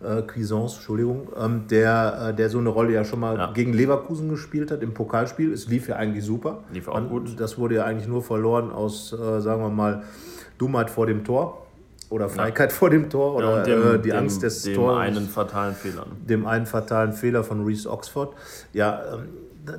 Äh, 0.00 0.22
Cuisance, 0.22 0.76
Entschuldigung, 0.76 1.28
ähm, 1.36 1.64
der, 1.68 2.28
äh, 2.30 2.34
der 2.34 2.48
so 2.50 2.58
eine 2.58 2.68
Rolle 2.68 2.92
ja 2.92 3.04
schon 3.04 3.18
mal 3.18 3.36
Ja. 3.36 3.50
gegen 3.52 3.72
Leverkusen 3.72 4.28
gespielt 4.28 4.70
hat 4.70 4.80
im 4.82 4.94
Pokalspiel. 4.94 5.52
Es 5.52 5.66
lief 5.66 5.88
ja 5.88 5.96
eigentlich 5.96 6.24
super. 6.24 6.58
Lief 6.72 6.86
auch 6.86 6.94
Man, 6.94 7.08
gut. 7.08 7.40
Das 7.40 7.58
wurde 7.58 7.74
ja 7.76 7.84
eigentlich 7.84 8.06
nur 8.06 8.22
verloren 8.22 8.70
aus, 8.70 9.12
äh, 9.12 9.40
sagen 9.40 9.60
wir 9.62 9.70
mal, 9.70 10.04
Dummheit 10.56 10.88
vor 10.90 11.06
dem 11.06 11.24
Tor 11.24 11.66
oder 12.10 12.28
Feigheit 12.28 12.72
vor 12.72 12.90
dem 12.90 13.10
Tor 13.10 13.34
oder 13.34 13.56
und 13.58 13.66
dem, 13.66 13.82
äh, 13.94 13.98
die 13.98 14.10
dem, 14.10 14.18
Angst 14.18 14.42
des 14.42 14.62
dem 14.62 14.74
Tors 14.74 14.98
einen 14.98 15.26
fatalen 15.28 15.74
Fehlern. 15.74 16.06
dem 16.28 16.46
einen 16.46 16.66
fatalen 16.66 17.12
Fehler 17.12 17.42
von 17.42 17.64
Reese 17.64 17.90
Oxford. 17.90 18.34
Ja, 18.72 19.00
ähm, 19.14 19.28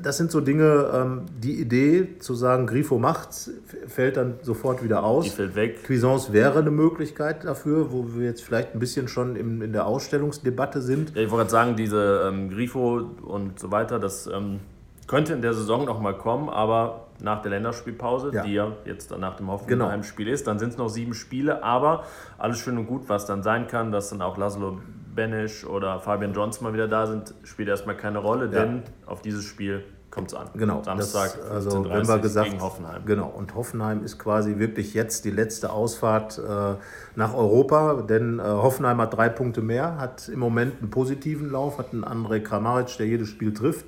das 0.02 0.18
sind 0.18 0.32
so 0.32 0.42
Dinge, 0.42 0.90
ähm, 0.94 1.22
die 1.42 1.60
Idee 1.60 2.18
zu 2.20 2.34
sagen, 2.36 2.68
Grifo 2.68 3.00
macht's, 3.00 3.52
fällt 3.88 4.18
dann 4.18 4.36
sofort 4.42 4.84
wieder 4.84 4.98
Die 4.98 5.04
aus. 5.04 5.28
fällt 5.30 5.56
weg. 5.56 5.84
Cuisance 5.86 6.32
wäre 6.34 6.60
eine 6.60 6.72
Möglichkeit 6.72 7.44
dafür, 7.46 7.92
wo 7.92 8.06
wir 8.16 8.26
jetzt 8.26 8.44
vielleicht 8.44 8.74
ein 8.76 8.80
bisschen 8.80 9.08
schon 9.08 9.36
in, 9.36 9.62
in 9.62 9.74
der 9.74 9.86
Ausstellungsdebatte 9.86 10.82
sind. 10.82 11.16
Ja, 11.16 11.22
ich 11.24 11.32
wollte 11.32 11.44
gerade 11.44 11.52
sagen, 11.52 11.76
diese 11.76 12.24
ähm, 12.28 12.50
Grifo 12.50 13.02
und 13.24 13.60
so 13.60 13.72
weiter, 13.72 14.00
das 14.00 14.28
ähm, 14.28 14.60
könnte 15.08 15.34
in 15.34 15.42
der 15.42 15.54
Saison 15.54 15.86
noch 15.86 16.00
mal 16.00 16.16
kommen, 16.18 16.50
aber 16.50 17.06
nach 17.22 17.42
der 17.42 17.52
Länderspielpause, 17.52 18.32
Ja. 18.34 18.44
die 18.44 18.54
ja 18.54 18.72
jetzt 18.86 19.12
nach 19.18 19.36
dem 19.38 19.48
Genau. 19.48 19.54
Hoffenheim-Spiel 19.86 20.28
ist, 20.30 20.48
dann 20.48 20.60
sind 20.60 20.70
es 20.70 20.78
noch 20.78 20.88
sieben 20.90 21.14
Spiele, 21.14 21.64
aber 21.64 22.04
alles 22.38 22.60
schön 22.60 22.78
und 22.78 22.88
gut, 22.88 23.04
was 23.08 23.26
dann 23.26 23.44
sein 23.44 23.68
kann, 23.68 23.92
dass 23.92 24.10
dann 24.10 24.22
auch 24.22 24.38
Laszlo 24.38 24.78
Benesch 25.20 25.66
oder 25.66 26.00
Fabian 26.00 26.34
Johnson 26.34 26.64
mal 26.64 26.74
wieder 26.74 26.88
da 26.88 27.06
sind, 27.06 27.34
spielt 27.44 27.68
erstmal 27.68 27.98
keine 27.98 28.20
Rolle, 28.20 28.48
denn 28.48 28.84
auf 29.06 29.22
dieses 29.22 29.44
Spiel 29.44 29.84
kommt 30.12 30.30
es 30.32 30.34
an. 30.34 30.48
Genau, 30.56 30.82
Samstag, 30.82 31.36
das, 31.36 31.52
also 31.52 31.84
15:30 31.84 31.90
wenn 31.90 32.08
wir 32.08 32.20
gesagt, 32.20 32.50
gegen 32.50 32.62
Hoffenheim. 32.62 33.06
Genau, 33.06 33.28
und 33.28 33.54
Hoffenheim 33.54 34.04
ist 34.04 34.18
quasi 34.18 34.58
wirklich 34.58 34.94
jetzt 34.94 35.26
die 35.26 35.32
letzte 35.32 35.72
Ausfahrt 35.72 36.40
äh, 36.40 36.76
nach 37.16 37.34
Europa, 37.34 38.02
denn 38.02 38.40
äh, 38.40 38.44
Hoffenheim 38.44 39.02
hat 39.02 39.16
drei 39.16 39.28
Punkte 39.28 39.62
mehr, 39.62 39.98
hat 39.98 40.30
im 40.30 40.40
Moment 40.40 40.80
einen 40.80 40.90
positiven 40.90 41.52
Lauf, 41.52 41.78
hat 41.78 41.92
einen 41.92 42.06
André 42.06 42.40
Kramaric, 42.40 42.96
der 42.98 43.08
jedes 43.08 43.28
Spiel 43.28 43.54
trifft, 43.54 43.86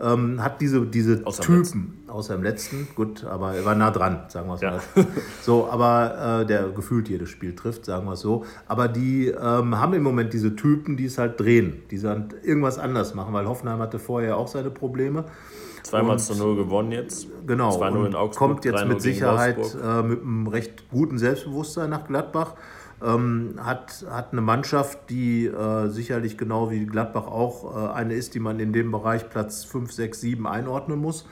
ähm, 0.00 0.42
hat 0.42 0.60
diese, 0.60 0.86
diese 0.86 1.24
Außer 1.24 1.42
Typen, 1.42 2.04
außer 2.08 2.34
im 2.34 2.42
letzten, 2.42 2.88
gut, 2.94 3.24
aber 3.24 3.54
er 3.54 3.64
war 3.64 3.74
nah 3.74 3.90
dran, 3.90 4.24
sagen 4.28 4.48
wir 4.48 4.54
es 4.54 4.60
Ja. 4.60 4.70
mal. 4.72 4.80
So, 5.42 5.68
aber 5.70 6.40
äh, 6.42 6.46
der 6.46 6.68
gefühlt 6.70 7.08
jedes 7.08 7.30
Spiel 7.30 7.54
trifft, 7.54 7.84
sagen 7.84 8.06
wir 8.06 8.12
es 8.12 8.20
so. 8.20 8.44
Aber 8.66 8.88
die 8.88 9.28
ähm, 9.28 9.78
haben 9.78 9.94
im 9.94 10.02
Moment 10.02 10.32
diese 10.32 10.56
Typen, 10.56 10.96
die 10.96 11.06
es 11.06 11.18
halt 11.18 11.38
drehen, 11.40 11.82
die 11.90 12.00
dann 12.00 12.34
irgendwas 12.42 12.78
anders 12.78 13.14
machen, 13.14 13.32
weil 13.32 13.46
Hoffenheim 13.46 13.78
hatte 13.78 13.98
vorher 13.98 14.36
auch 14.36 14.48
seine 14.48 14.70
Probleme. 14.70 15.24
Zweimal 15.82 16.18
zu 16.18 16.34
null 16.34 16.56
gewonnen 16.56 16.92
jetzt. 16.92 17.28
Genau, 17.46 17.78
2-0 17.78 18.06
in 18.06 18.14
Augsburg, 18.14 18.48
kommt 18.48 18.64
jetzt 18.64 18.78
3-0 18.78 18.84
mit 18.86 19.02
Sicherheit 19.02 19.58
äh, 19.58 20.02
mit 20.02 20.22
einem 20.22 20.46
recht 20.46 20.88
guten 20.90 21.18
Selbstbewusstsein 21.18 21.90
nach 21.90 22.06
Gladbach. 22.06 22.54
Ähm, 23.04 23.56
hat, 23.58 24.06
hat 24.08 24.32
eine 24.32 24.40
Mannschaft, 24.40 25.10
die 25.10 25.46
äh, 25.46 25.88
sicherlich 25.88 26.38
genau 26.38 26.70
wie 26.70 26.86
Gladbach 26.86 27.26
auch 27.26 27.76
äh, 27.76 27.92
eine 27.92 28.14
ist, 28.14 28.34
die 28.34 28.40
man 28.40 28.60
in 28.60 28.72
dem 28.72 28.90
Bereich 28.90 29.28
Platz 29.28 29.64
5, 29.64 29.92
6, 29.92 30.20
7 30.20 30.46
einordnen 30.46 30.98
muss. 30.98 31.26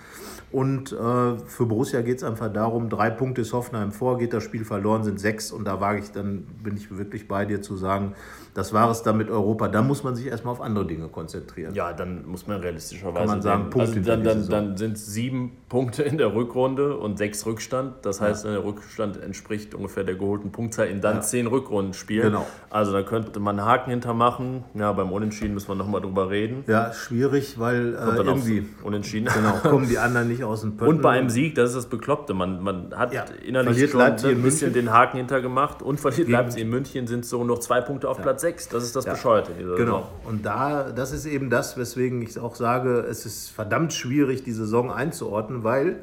Und 0.53 0.93
äh, 0.93 0.97
für 1.39 1.66
Borussia 1.66 2.03
geht 2.03 2.18
es 2.18 2.25
einfach 2.25 2.53
darum, 2.53 2.91
drei 2.91 3.09
Punkte 3.09 3.41
ist 3.41 3.55
Hoffenheim 3.55 3.91
vor, 3.91 4.18
geht 4.18 4.35
das 4.35 4.45
Spiel 4.45 4.66
verloren, 4.66 5.03
sind 5.03 5.18
sechs. 5.18 5.51
Und 5.51 5.64
da 5.64 5.81
wage 5.81 6.01
ich 6.01 6.12
dann, 6.12 6.45
bin 6.62 6.77
ich 6.77 6.95
wirklich 6.95 7.27
bei 7.27 7.47
dir 7.47 7.62
zu 7.62 7.77
sagen, 7.77 8.14
das 8.55 8.72
war 8.72 8.90
es 8.90 9.03
dann 9.03 9.16
mit 9.16 9.30
Europa. 9.30 9.68
Da 9.68 9.80
muss 9.80 10.05
man 10.05 10.14
sich 10.14 10.26
erstmal 10.26 10.53
auf 10.53 10.61
andere 10.61 10.86
Dinge 10.86 11.09
konzentrieren. 11.09 11.74
Ja, 11.74 11.92
dann 11.94 12.26
muss 12.26 12.46
man 12.46 12.61
realistischerweise 12.61 13.18
Kann 13.18 13.26
man 13.28 13.42
sagen, 13.42 13.59
nehmen. 13.62 13.70
Punkt 13.70 13.88
also 13.88 14.00
dann, 14.00 14.22
dann, 14.24 14.48
dann 14.48 14.76
sind 14.76 14.96
es 14.96 15.07
sieben 15.07 15.53
Punkte 15.70 16.03
in 16.03 16.18
der 16.18 16.34
Rückrunde 16.34 16.98
und 16.98 17.16
sechs 17.16 17.46
Rückstand. 17.46 17.94
Das 18.03 18.20
heißt, 18.20 18.44
der 18.44 18.62
Rückstand 18.62 19.22
entspricht 19.22 19.74
ungefähr 19.74 20.05
der 20.05 20.16
geholten 20.16 20.53
Punktzahl 20.53 20.88
in 20.88 21.00
dann 21.00 21.22
zehn 21.22 21.46
Rückrundenspielen. 21.46 22.30
Genau. 22.32 22.46
Also 22.68 22.92
da 22.92 23.03
könnte 23.03 23.40
man 23.40 23.59
einen 23.59 23.66
Haken 23.66 23.90
hintermachen. 23.90 24.64
Ja, 24.74 24.92
beim 24.92 25.12
Unentschieden 25.12 25.55
müssen 25.55 25.68
wir 25.68 25.74
nochmal 25.74 26.03
drüber 26.03 26.28
reden. 26.28 26.64
Ja, 26.66 26.92
schwierig, 26.92 27.59
weil 27.59 27.94
äh, 27.94 27.96
dann 27.96 28.26
irgendwie 28.26 28.66
Unentschieden. 28.82 29.28
genau, 29.32 29.53
kommen 29.62 29.88
die 29.88 29.96
anderen 29.96 30.28
nicht 30.28 30.44
aus 30.44 30.61
dem 30.61 30.76
Pötten. 30.76 30.96
Und 30.96 31.03
bei 31.03 31.12
einem 31.12 31.30
Sieg, 31.30 31.55
das 31.55 31.70
ist 31.70 31.76
das 31.76 31.86
Bekloppte. 31.86 32.34
Man, 32.34 32.62
man 32.62 32.92
hat 32.94 33.14
Ja. 33.14 33.24
innerlich 33.46 33.90
schon 33.90 34.03
ein 34.03 34.12
in 34.12 34.42
bisschen 34.42 34.72
München. 34.72 34.72
den 34.74 34.92
Haken 34.92 35.16
hintergemacht 35.16 35.82
und 35.82 36.00
verliert 36.00 36.28
Leipzig 36.28 36.61
in 36.62 36.68
München, 36.68 37.07
sind 37.07 37.24
so 37.24 37.44
noch 37.44 37.61
zwei 37.61 37.80
Punkte 37.80 38.11
auf 38.11 38.20
Platz 38.20 38.41
sechs. 38.43 38.68
Das 38.68 38.84
ist 38.84 38.95
das 38.95 39.07
Bescheuerte. 39.07 39.53
in 39.53 39.59
dieser 39.59 39.76
Genau. 39.76 40.01
Saison. 40.01 40.11
Und 40.26 40.45
da, 40.45 40.90
das 40.95 41.12
ist 41.12 41.24
eben 41.24 41.49
das, 41.49 41.78
weswegen 41.78 42.20
ich 42.20 42.38
auch 42.38 42.55
sage, 42.55 42.99
es 43.09 43.24
ist 43.24 43.49
verdammt 43.49 43.95
schwierig, 43.95 44.45
die 44.45 44.53
Saison 44.53 44.93
einzuordnen, 44.93 45.64
weil 45.64 46.01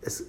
es, 0.00 0.24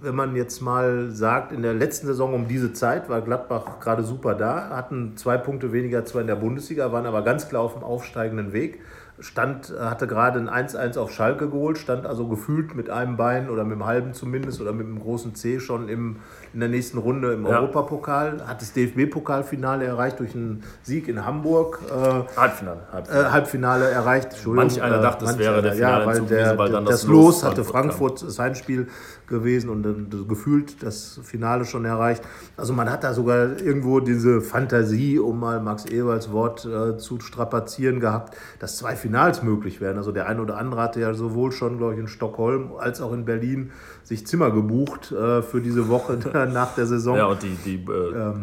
wenn 0.00 0.14
man 0.14 0.34
jetzt 0.34 0.62
mal 0.62 1.10
sagt, 1.10 1.52
in 1.52 1.60
der 1.60 1.74
letzten 1.74 2.06
Saison 2.06 2.32
um 2.32 2.48
diese 2.48 2.72
Zeit 2.72 3.10
war 3.10 3.20
Gladbach 3.20 3.80
gerade 3.80 4.02
super 4.02 4.34
da, 4.34 4.70
hatten 4.70 5.16
zwei 5.16 5.36
Punkte 5.36 5.72
weniger 5.74 6.06
zwar 6.06 6.22
in 6.22 6.26
der 6.26 6.36
Bundesliga, 6.36 6.90
waren 6.90 7.04
aber 7.04 7.20
ganz 7.22 7.48
klar 7.50 7.60
auf 7.60 7.74
dem 7.74 7.82
aufsteigenden 7.82 8.54
Weg. 8.54 8.80
Stand, 9.22 9.74
hatte 9.78 10.06
gerade 10.06 10.38
ein 10.38 10.48
1-1 10.48 10.96
auf 10.96 11.12
Schalke 11.12 11.50
geholt, 11.50 11.76
stand 11.76 12.06
also 12.06 12.26
gefühlt 12.26 12.74
mit 12.74 12.88
einem 12.88 13.18
Bein 13.18 13.50
oder 13.50 13.64
mit 13.64 13.72
dem 13.72 13.84
halben 13.84 14.14
zumindest 14.14 14.62
oder 14.62 14.72
mit 14.72 14.86
dem 14.86 14.98
großen 14.98 15.34
C 15.34 15.60
schon 15.60 15.90
im, 15.90 16.16
in 16.52 16.60
der 16.60 16.68
nächsten 16.68 16.98
Runde 16.98 17.32
im 17.32 17.46
Ja. 17.46 17.60
Europapokal, 17.60 18.46
hat 18.46 18.60
das 18.60 18.72
DFB-Pokalfinale 18.72 19.84
erreicht 19.84 20.20
durch 20.20 20.34
einen 20.34 20.62
Sieg 20.82 21.08
in 21.08 21.24
Hamburg. 21.24 21.80
Äh, 21.88 21.92
Halbfinale. 22.36 22.80
Halbfinale. 22.92 23.26
äh, 23.26 23.30
Halbfinale 23.30 23.90
erreicht. 23.90 24.32
Entschuldigung, 24.32 24.56
Manch 24.56 24.82
einer 24.82 24.98
äh, 24.98 25.02
dachte, 25.02 25.24
es 25.24 25.30
manch 25.32 25.40
wäre 25.40 25.62
der 25.62 25.72
Finale 25.72 26.00
ja, 26.00 26.06
weil 26.06 26.20
der, 26.20 26.24
gewesen, 26.26 26.58
weil 26.58 26.72
dann 26.72 26.84
das, 26.84 27.02
das 27.02 27.04
Los 27.08 27.42
Los 27.42 27.44
hatte 27.44 27.64
Frankfurt 27.64 27.90
Frankfurt 27.90 28.22
das 28.22 28.38
Heimspiel 28.38 28.88
gewesen 29.26 29.70
und 29.70 29.82
dann 29.82 30.10
das 30.10 30.26
gefühlt 30.26 30.82
das 30.82 31.20
Finale 31.22 31.64
schon 31.64 31.84
erreicht. 31.84 32.22
Also 32.56 32.72
man 32.72 32.90
hat 32.90 33.04
da 33.04 33.14
sogar 33.14 33.60
irgendwo 33.60 34.00
diese 34.00 34.40
Fantasie, 34.40 35.18
um 35.18 35.38
mal 35.40 35.60
Max 35.60 35.86
Eberls 35.86 36.32
Wort 36.32 36.66
äh, 36.66 36.98
zu 36.98 37.20
strapazieren 37.20 38.00
gehabt, 38.00 38.36
dass 38.58 38.76
zwei 38.76 38.96
Finals 38.96 39.42
möglich 39.42 39.80
wären. 39.80 39.96
Also 39.96 40.12
der 40.12 40.26
eine 40.26 40.42
oder 40.42 40.58
andere 40.58 40.82
hatte 40.82 41.00
ja 41.00 41.14
sowohl 41.14 41.52
schon, 41.52 41.78
glaube 41.78 41.94
ich, 41.94 42.00
in 42.00 42.08
Stockholm 42.08 42.72
als 42.78 43.00
auch 43.00 43.12
in 43.12 43.24
Berlin 43.24 43.70
sich 44.02 44.26
Zimmer 44.26 44.50
gebucht 44.50 45.12
äh, 45.12 45.42
für 45.42 45.60
diese 45.60 45.88
Woche 45.88 46.18
nach 46.46 46.74
der 46.74 46.86
Saison. 46.86 47.16
Ja, 47.16 47.26
und 47.26 47.42
die, 47.42 47.56
die 47.64 47.76
äh, 47.76 48.34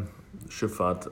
Schifffahrt. 0.50 1.10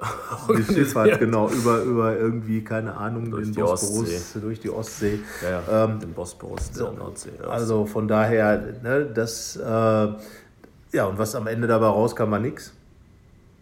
Die 0.49 0.63
Schifffahrt, 0.73 1.19
genau, 1.19 1.49
über, 1.49 1.81
über 1.81 2.17
irgendwie, 2.17 2.63
keine 2.63 2.95
Ahnung, 2.95 3.31
Durch 3.31 3.45
den 3.45 3.53
die 3.53 3.61
Bosporus, 3.61 4.09
Ostsee. 4.09 4.39
durch 4.39 4.59
die 4.59 4.69
Ostsee. 4.69 5.19
Ja, 5.41 5.61
ja, 5.71 5.87
den 5.87 6.13
Bosporus 6.13 6.71
der 6.71 6.91
Nordsee. 6.91 7.31
Ja. 7.41 7.49
Also 7.49 7.85
von 7.85 8.07
daher, 8.07 8.73
ne, 8.83 9.05
das, 9.05 9.55
äh, 9.55 9.63
ja, 9.63 11.05
und 11.05 11.17
was 11.17 11.35
am 11.35 11.47
Ende 11.47 11.67
dabei 11.67 11.87
rauskam, 11.87 12.31
war 12.31 12.39
nichts. 12.39 12.73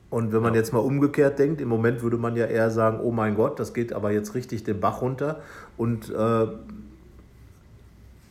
Und 0.10 0.32
wenn 0.32 0.44
man 0.44 0.54
ja. 0.54 0.60
jetzt 0.60 0.72
mal 0.74 0.80
umgekehrt 0.80 1.40
denkt, 1.40 1.60
im 1.60 1.70
Moment 1.70 2.04
würde 2.04 2.18
man 2.18 2.36
ja 2.36 2.46
eher 2.46 2.70
sagen, 2.70 3.00
oh 3.02 3.12
mein 3.12 3.34
Gott, 3.34 3.60
das 3.60 3.74
geht 3.74 3.94
aber 3.94 4.12
jetzt 4.12 4.36
richtig 4.36 4.64
den 4.64 4.80
Bach 4.80 5.02
runter. 5.02 5.42
Und 5.76 6.12
äh, 6.12 6.48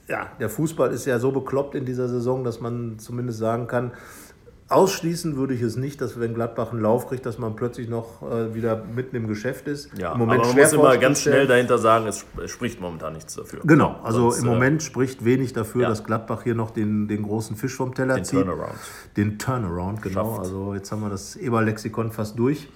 ja, 0.08 0.26
der 0.38 0.48
Fußball 0.48 0.92
ist 0.92 1.06
ja 1.06 1.18
so 1.18 1.32
bekloppt 1.32 1.74
in 1.74 1.84
dieser 1.84 2.08
Saison, 2.08 2.44
dass 2.44 2.60
man 2.60 2.98
zumindest 2.98 3.40
sagen 3.40 3.66
kann, 3.66 3.90
Ausschließen 4.72 5.36
würde 5.36 5.54
ich 5.54 5.62
es 5.62 5.76
nicht, 5.76 6.00
dass 6.00 6.18
wenn 6.18 6.34
Gladbach 6.34 6.72
einen 6.72 6.80
Lauf 6.80 7.08
kriegt, 7.08 7.26
dass 7.26 7.38
man 7.38 7.56
plötzlich 7.56 7.88
noch 7.88 8.22
äh, 8.22 8.54
wieder 8.54 8.82
mitten 8.84 9.16
im 9.16 9.28
Geschäft 9.28 9.68
ist. 9.68 9.90
Ja, 9.98 10.12
Im 10.12 10.18
Moment 10.18 10.40
aber 10.40 10.52
man 10.52 10.62
muss 10.62 10.72
immer 10.72 10.96
ganz 10.96 11.20
schnell 11.20 11.46
dahinter 11.46 11.78
sagen, 11.78 12.06
es 12.06 12.24
spricht 12.46 12.80
momentan 12.80 13.12
nichts 13.12 13.34
dafür. 13.34 13.60
Genau, 13.64 14.00
also 14.02 14.30
Sonst, 14.30 14.42
im 14.42 14.48
äh, 14.48 14.54
Moment 14.54 14.82
spricht 14.82 15.24
wenig 15.24 15.52
dafür, 15.52 15.82
ja. 15.82 15.88
dass 15.88 16.04
Gladbach 16.04 16.42
hier 16.42 16.54
noch 16.54 16.70
den, 16.70 17.08
den 17.08 17.22
großen 17.22 17.56
Fisch 17.56 17.74
vom 17.74 17.94
Teller 17.94 18.16
den 18.16 18.24
zieht. 18.24 18.40
Den 18.40 18.46
Turnaround. 18.46 18.78
Den 19.16 19.38
Turnaround, 19.38 20.02
genau. 20.02 20.24
Schafft. 20.30 20.38
Also 20.40 20.74
jetzt 20.74 20.90
haben 20.90 21.02
wir 21.02 21.10
das 21.10 21.36
Eber-Lexikon 21.36 22.12
fast 22.12 22.38
durch. 22.38 22.68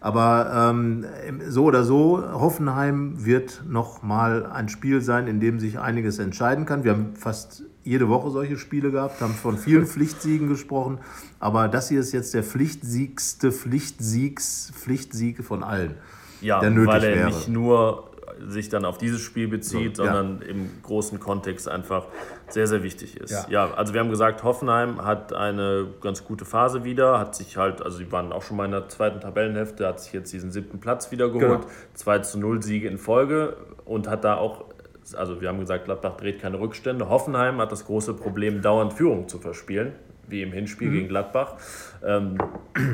Aber 0.00 0.70
ähm, 0.70 1.06
so 1.48 1.64
oder 1.64 1.82
so, 1.82 2.22
Hoffenheim 2.32 3.24
wird 3.24 3.64
noch 3.68 4.02
mal 4.02 4.46
ein 4.46 4.68
Spiel 4.68 5.02
sein, 5.02 5.26
in 5.26 5.40
dem 5.40 5.58
sich 5.58 5.80
einiges 5.80 6.20
entscheiden 6.20 6.66
kann. 6.66 6.84
Wir 6.84 6.92
haben 6.92 7.16
fast 7.16 7.64
jede 7.88 8.08
Woche 8.08 8.30
solche 8.30 8.58
Spiele 8.58 8.90
gehabt, 8.90 9.20
haben 9.22 9.32
von 9.32 9.56
vielen 9.56 9.86
Pflichtsiegen 9.86 10.48
gesprochen, 10.48 10.98
aber 11.40 11.68
das 11.68 11.88
hier 11.88 12.00
ist 12.00 12.12
jetzt 12.12 12.34
der 12.34 12.42
pflichtsiegste 12.42 13.50
Pflichtsiegs, 13.50 14.72
Pflichtsieg 14.74 15.42
von 15.42 15.64
allen. 15.64 15.94
Ja, 16.42 16.60
der 16.60 16.70
nötig 16.70 16.88
weil 16.88 17.04
er 17.04 17.16
wäre. 17.16 17.26
nicht 17.28 17.48
nur 17.48 18.10
sich 18.46 18.68
dann 18.68 18.84
auf 18.84 18.98
dieses 18.98 19.20
Spiel 19.20 19.48
bezieht, 19.48 19.96
so, 19.96 20.04
sondern 20.04 20.40
ja. 20.42 20.48
im 20.48 20.70
großen 20.82 21.18
Kontext 21.18 21.68
einfach 21.68 22.04
sehr, 22.48 22.66
sehr 22.66 22.82
wichtig 22.82 23.16
ist. 23.16 23.30
Ja. 23.30 23.46
ja. 23.48 23.74
also 23.74 23.94
wir 23.94 24.00
haben 24.00 24.10
gesagt, 24.10 24.42
Hoffenheim 24.44 25.04
hat 25.04 25.32
eine 25.32 25.86
ganz 26.00 26.24
gute 26.24 26.44
Phase 26.44 26.84
wieder, 26.84 27.18
hat 27.18 27.34
sich 27.34 27.56
halt, 27.56 27.82
also 27.82 27.98
sie 27.98 28.12
waren 28.12 28.32
auch 28.32 28.42
schon 28.42 28.56
mal 28.56 28.66
in 28.66 28.72
der 28.72 28.88
zweiten 28.88 29.20
Tabellenhälfte, 29.20 29.86
hat 29.86 30.00
sich 30.00 30.12
jetzt 30.12 30.32
diesen 30.32 30.52
siebten 30.52 30.78
Platz 30.78 31.10
wieder 31.10 31.28
geholt, 31.28 31.62
genau. 31.62 31.72
2 31.94 32.18
zu 32.20 32.38
0 32.38 32.62
Siege 32.62 32.86
in 32.86 32.98
Folge 32.98 33.56
und 33.84 34.08
hat 34.08 34.24
da 34.24 34.36
auch 34.36 34.66
also 35.14 35.40
wir 35.40 35.48
haben 35.48 35.60
gesagt, 35.60 35.84
Gladbach 35.84 36.16
dreht 36.16 36.40
keine 36.40 36.60
Rückstände. 36.60 37.08
Hoffenheim 37.08 37.58
hat 37.58 37.72
das 37.72 37.86
große 37.86 38.14
Problem, 38.14 38.62
dauernd 38.62 38.92
Führung 38.92 39.28
zu 39.28 39.38
verspielen, 39.38 39.92
wie 40.26 40.42
im 40.42 40.52
Hinspiel 40.52 40.88
mhm. 40.88 40.92
gegen 40.94 41.08
Gladbach. 41.08 41.56
Ähm, 42.04 42.38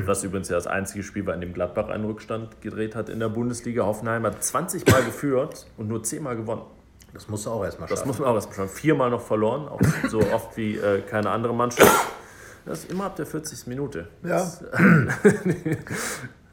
was 0.05 0.23
übrigens 0.23 0.49
ja 0.49 0.55
das 0.55 0.67
einzige 0.67 1.03
Spiel 1.03 1.25
war, 1.25 1.33
in 1.33 1.41
dem 1.41 1.53
Gladbach 1.53 1.89
einen 1.89 2.05
Rückstand 2.05 2.61
gedreht 2.61 2.95
hat 2.95 3.09
in 3.09 3.19
der 3.19 3.29
Bundesliga. 3.29 3.85
Hoffenheim 3.85 4.23
hat 4.23 4.43
20 4.43 4.89
Mal 4.91 5.03
geführt 5.05 5.67
und 5.77 5.87
nur 5.87 6.03
10 6.03 6.23
Mal 6.23 6.35
gewonnen. 6.35 6.63
Das 7.13 7.29
musst 7.29 7.45
du 7.45 7.49
auch 7.49 7.63
erstmal 7.63 7.87
schaffen. 7.87 7.99
Das 7.99 8.05
muss 8.05 8.19
man 8.19 8.27
auch 8.27 8.35
erstmal 8.35 8.55
schaffen. 8.55 8.75
Viermal 8.75 9.09
noch 9.09 9.21
verloren, 9.21 9.69
auch 9.69 9.79
so 10.09 10.19
oft 10.19 10.57
wie 10.57 10.75
äh, 10.75 11.01
keine 11.01 11.29
andere 11.29 11.53
Mannschaft. 11.53 11.89
Das 12.65 12.79
ist 12.79 12.91
immer 12.91 13.05
ab 13.05 13.15
der 13.15 13.25
40. 13.25 13.67
Minute. 13.67 14.07
Ja. 14.23 14.45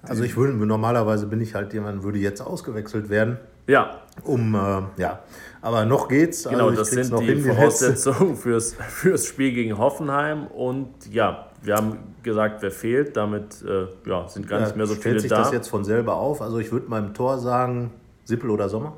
also 0.02 0.22
ich 0.22 0.36
würde, 0.36 0.52
normalerweise 0.52 1.26
bin 1.26 1.40
ich 1.40 1.54
halt 1.54 1.72
jemand, 1.72 2.04
würde 2.04 2.18
jetzt 2.18 2.40
ausgewechselt 2.40 3.08
werden. 3.08 3.38
Ja. 3.66 4.02
Um, 4.22 4.54
äh, 4.54 5.00
ja. 5.00 5.20
Aber 5.62 5.84
noch 5.84 6.08
geht's. 6.08 6.44
Genau, 6.44 6.66
also 6.66 6.80
das 6.80 6.90
sind 6.90 7.18
die 7.20 7.24
hin, 7.24 7.44
Voraussetzungen 7.44 8.36
fürs, 8.36 8.74
fürs 8.74 9.26
Spiel 9.26 9.52
gegen 9.52 9.78
Hoffenheim. 9.78 10.48
Und 10.48 10.88
ja, 11.10 11.50
wir 11.62 11.76
haben 11.76 11.98
gesagt, 12.24 12.62
wer 12.62 12.72
fehlt. 12.72 13.16
Damit 13.16 13.62
äh, 13.62 13.86
ja, 14.08 14.28
sind 14.28 14.48
gar 14.48 14.58
ja, 14.58 14.66
nicht 14.66 14.76
mehr 14.76 14.86
so 14.86 14.94
viele 14.94 15.14
da. 15.14 15.20
Stellt 15.20 15.20
sich 15.20 15.30
das 15.30 15.52
jetzt 15.52 15.68
von 15.68 15.84
selber 15.84 16.16
auf? 16.16 16.42
Also 16.42 16.58
ich 16.58 16.72
würde 16.72 16.88
meinem 16.88 17.14
Tor 17.14 17.38
sagen, 17.38 17.92
Sippel 18.24 18.50
oder 18.50 18.68
Sommer? 18.68 18.94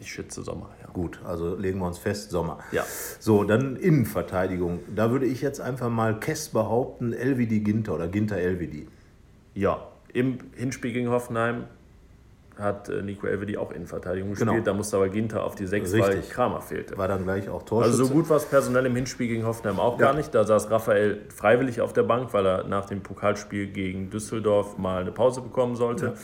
Ich 0.00 0.12
schätze 0.12 0.42
Sommer, 0.42 0.70
ja. 0.80 0.88
Gut, 0.92 1.20
also 1.24 1.54
legen 1.56 1.78
wir 1.78 1.86
uns 1.86 1.98
fest, 1.98 2.30
Sommer. 2.30 2.58
Ja. 2.70 2.84
So, 3.18 3.44
dann 3.44 3.76
Innenverteidigung. 3.76 4.80
Da 4.94 5.10
würde 5.10 5.26
ich 5.26 5.42
jetzt 5.42 5.60
einfach 5.60 5.90
mal 5.90 6.18
Kess 6.18 6.48
behaupten, 6.48 7.12
Elvidi 7.12 7.60
Ginter 7.60 7.94
oder 7.94 8.08
Ginter 8.08 8.36
Elvidi. 8.36 8.88
Ja, 9.54 9.88
im 10.12 10.38
Hinspiel 10.56 10.92
gegen 10.92 11.08
Hoffenheim 11.08 11.64
hat 12.62 12.88
äh, 12.88 13.02
Nico 13.02 13.26
Elvedi 13.26 13.56
auch 13.56 13.70
Innenverteidigung 13.72 14.30
gespielt. 14.30 14.50
Genau. 14.50 14.64
Da 14.64 14.72
musste 14.72 14.96
aber 14.96 15.08
Ginter 15.08 15.44
auf 15.44 15.54
die 15.54 15.66
6, 15.66 15.92
weil 15.98 16.22
Kramer 16.22 16.60
fehlte. 16.60 16.96
War 16.96 17.08
dann 17.08 17.24
gleich 17.24 17.48
auch 17.48 17.62
Torschütze. 17.62 17.92
Also 17.92 18.04
so 18.04 18.12
gut 18.12 18.28
war 18.30 18.36
es 18.36 18.44
personell 18.44 18.86
im 18.86 18.94
Hinspiel 18.94 19.28
gegen 19.28 19.44
Hoffenheim 19.44 19.78
auch 19.78 19.98
ja. 19.98 20.06
gar 20.06 20.14
nicht. 20.14 20.34
Da 20.34 20.44
saß 20.44 20.70
Raphael 20.70 21.22
freiwillig 21.34 21.80
auf 21.80 21.92
der 21.92 22.04
Bank, 22.04 22.32
weil 22.32 22.46
er 22.46 22.64
nach 22.64 22.86
dem 22.86 23.02
Pokalspiel 23.02 23.66
gegen 23.68 24.10
Düsseldorf 24.10 24.78
mal 24.78 25.02
eine 25.02 25.12
Pause 25.12 25.40
bekommen 25.40 25.76
sollte. 25.76 26.06
Ja. 26.06 26.14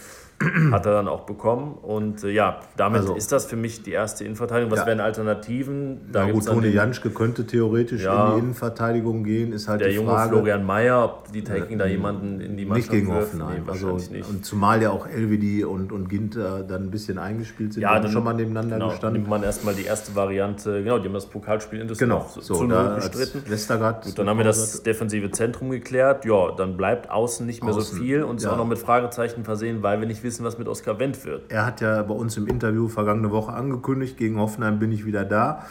hat 0.70 0.86
er 0.86 0.92
dann 0.92 1.08
auch 1.08 1.26
bekommen. 1.26 1.74
Und 1.82 2.22
äh, 2.22 2.30
ja, 2.30 2.60
damit 2.76 3.00
also, 3.00 3.14
ist 3.14 3.32
das 3.32 3.46
für 3.46 3.56
mich 3.56 3.82
die 3.82 3.90
erste 3.90 4.24
Innenverteidigung. 4.24 4.70
Was 4.70 4.80
ja. 4.80 4.86
wären 4.86 5.00
Alternativen? 5.00 6.12
Da 6.12 6.26
ja, 6.26 6.32
gut, 6.32 6.46
Toni 6.46 6.68
Janschke 6.68 7.10
könnte 7.10 7.44
theoretisch 7.44 8.04
ja, 8.04 8.28
in 8.28 8.32
die 8.34 8.38
Innenverteidigung 8.40 9.24
gehen, 9.24 9.52
ist 9.52 9.66
halt 9.66 9.80
der 9.80 9.88
die 9.88 9.96
junge 9.96 10.10
Frage. 10.10 10.30
Florian 10.30 10.64
Mayer, 10.64 11.04
ob 11.04 11.32
die 11.32 11.42
Taking 11.42 11.78
da 11.78 11.86
jemanden 11.86 12.40
in 12.40 12.56
die 12.56 12.64
Mannschaft 12.64 12.92
Nicht 12.92 13.00
gegen 13.06 13.14
Hoffenheim. 13.14 13.64
Nee, 13.64 13.70
also, 13.70 13.96
nicht. 13.96 14.28
Und 14.28 14.44
zumal 14.44 14.80
ja 14.80 14.90
auch 14.90 15.08
Elvedi 15.08 15.64
und, 15.64 15.90
und 15.90 16.08
Ginter 16.08 16.62
dann 16.62 16.84
ein 16.84 16.90
bisschen 16.90 17.18
eingespielt 17.18 17.72
sind, 17.72 17.82
ja, 17.82 17.98
dann 17.98 18.12
schon 18.12 18.22
mal 18.22 18.34
nebeneinander 18.34 18.76
genau, 18.76 18.90
gestanden. 18.90 19.22
nimmt 19.22 19.30
man 19.30 19.42
erstmal 19.42 19.74
die 19.74 19.84
erste 19.84 20.14
Variante, 20.14 20.84
genau, 20.84 20.98
die 20.98 21.06
haben 21.06 21.14
das 21.14 21.26
Pokalspiel 21.26 21.80
in 21.80 21.88
Düsseldorf 21.88 22.34
genau, 22.34 22.42
so, 22.42 22.54
zu 22.54 22.66
da 22.68 22.94
bestritten. 22.94 23.42
Gut, 23.44 24.18
dann 24.18 24.28
haben 24.28 24.38
wir 24.38 24.44
das 24.44 24.84
defensive 24.84 25.32
Zentrum 25.32 25.70
geklärt. 25.70 26.24
Ja, 26.24 26.52
dann 26.56 26.76
bleibt 26.76 27.10
außen 27.10 27.44
nicht 27.44 27.64
mehr 27.64 27.74
außen, 27.74 27.96
so 27.96 28.02
viel 28.02 28.22
und 28.22 28.40
ja. 28.40 28.52
auch 28.52 28.56
noch 28.56 28.66
mit 28.66 28.78
Fragezeichen 28.78 29.44
versehen, 29.44 29.82
weil 29.82 29.98
wir 30.00 30.06
nicht 30.06 30.22
wissen, 30.22 30.27
was 30.44 30.58
mit 30.58 30.68
Oskar 30.68 30.98
Wendt 30.98 31.24
wird. 31.24 31.50
Er 31.50 31.64
hat 31.66 31.80
ja 31.80 32.02
bei 32.02 32.14
uns 32.14 32.36
im 32.36 32.46
Interview 32.46 32.88
vergangene 32.88 33.30
Woche 33.30 33.52
angekündigt, 33.52 34.16
gegen 34.16 34.38
Hoffenheim 34.38 34.78
bin 34.78 34.92
ich 34.92 35.04
wieder 35.04 35.24
da. 35.24 35.64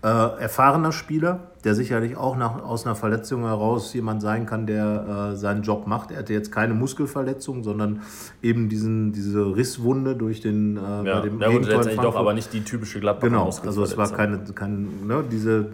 Äh, 0.00 0.06
erfahrener 0.06 0.92
Spieler, 0.92 1.48
der 1.64 1.74
sicherlich 1.74 2.16
auch 2.16 2.36
nach, 2.36 2.62
aus 2.62 2.86
einer 2.86 2.94
Verletzung 2.94 3.42
heraus 3.42 3.92
jemand 3.94 4.22
sein 4.22 4.46
kann, 4.46 4.64
der 4.64 5.32
äh, 5.32 5.36
seinen 5.36 5.62
Job 5.62 5.88
macht. 5.88 6.12
Er 6.12 6.18
hatte 6.18 6.32
jetzt 6.32 6.52
keine 6.52 6.72
Muskelverletzung, 6.72 7.64
sondern 7.64 8.02
eben 8.40 8.68
diesen, 8.68 9.10
diese 9.10 9.56
Risswunde 9.56 10.14
durch 10.14 10.40
den 10.40 10.76
äh, 10.76 10.80
ja, 10.80 11.02
bei 11.02 11.20
dem 11.22 11.40
ja, 11.40 11.48
gut, 11.48 11.66
letztendlich 11.66 12.00
doch, 12.00 12.14
aber 12.14 12.32
nicht 12.32 12.52
die 12.52 12.62
typische 12.62 13.00
Gladbacher 13.00 13.28
Genau, 13.28 13.46
also 13.46 13.82
es 13.82 13.96
war 13.96 14.08
keine, 14.12 14.38
keine 14.54 14.76
ne, 14.76 15.24
diese, 15.28 15.66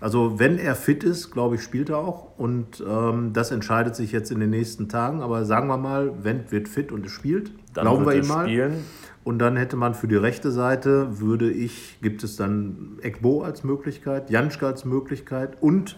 also 0.00 0.38
wenn 0.38 0.58
er 0.58 0.76
fit 0.76 1.02
ist, 1.02 1.32
glaube 1.32 1.56
ich, 1.56 1.62
spielt 1.62 1.90
er 1.90 1.98
auch 1.98 2.38
und 2.38 2.80
ähm, 2.88 3.32
das 3.32 3.50
entscheidet 3.50 3.96
sich 3.96 4.12
jetzt 4.12 4.30
in 4.30 4.38
den 4.38 4.50
nächsten 4.50 4.88
Tagen. 4.88 5.20
Aber 5.20 5.44
sagen 5.44 5.66
wir 5.66 5.78
mal, 5.78 6.12
Wendt 6.22 6.52
wird 6.52 6.68
fit 6.68 6.92
und 6.92 7.04
es 7.06 7.10
spielt, 7.10 7.50
Dann 7.72 7.86
glauben 7.86 8.06
wir 8.06 8.14
ihm 8.14 8.28
mal. 8.28 8.44
Spielen. 8.44 8.84
Und 9.24 9.38
dann 9.38 9.56
hätte 9.56 9.76
man 9.76 9.94
für 9.94 10.06
die 10.06 10.16
rechte 10.16 10.50
Seite, 10.50 11.18
würde 11.18 11.50
ich, 11.50 11.98
gibt 12.02 12.22
es 12.22 12.36
dann 12.36 12.98
Ekbo 13.00 13.42
als 13.42 13.64
Möglichkeit, 13.64 14.30
Janschke 14.30 14.66
als 14.66 14.84
Möglichkeit 14.84 15.56
und 15.62 15.96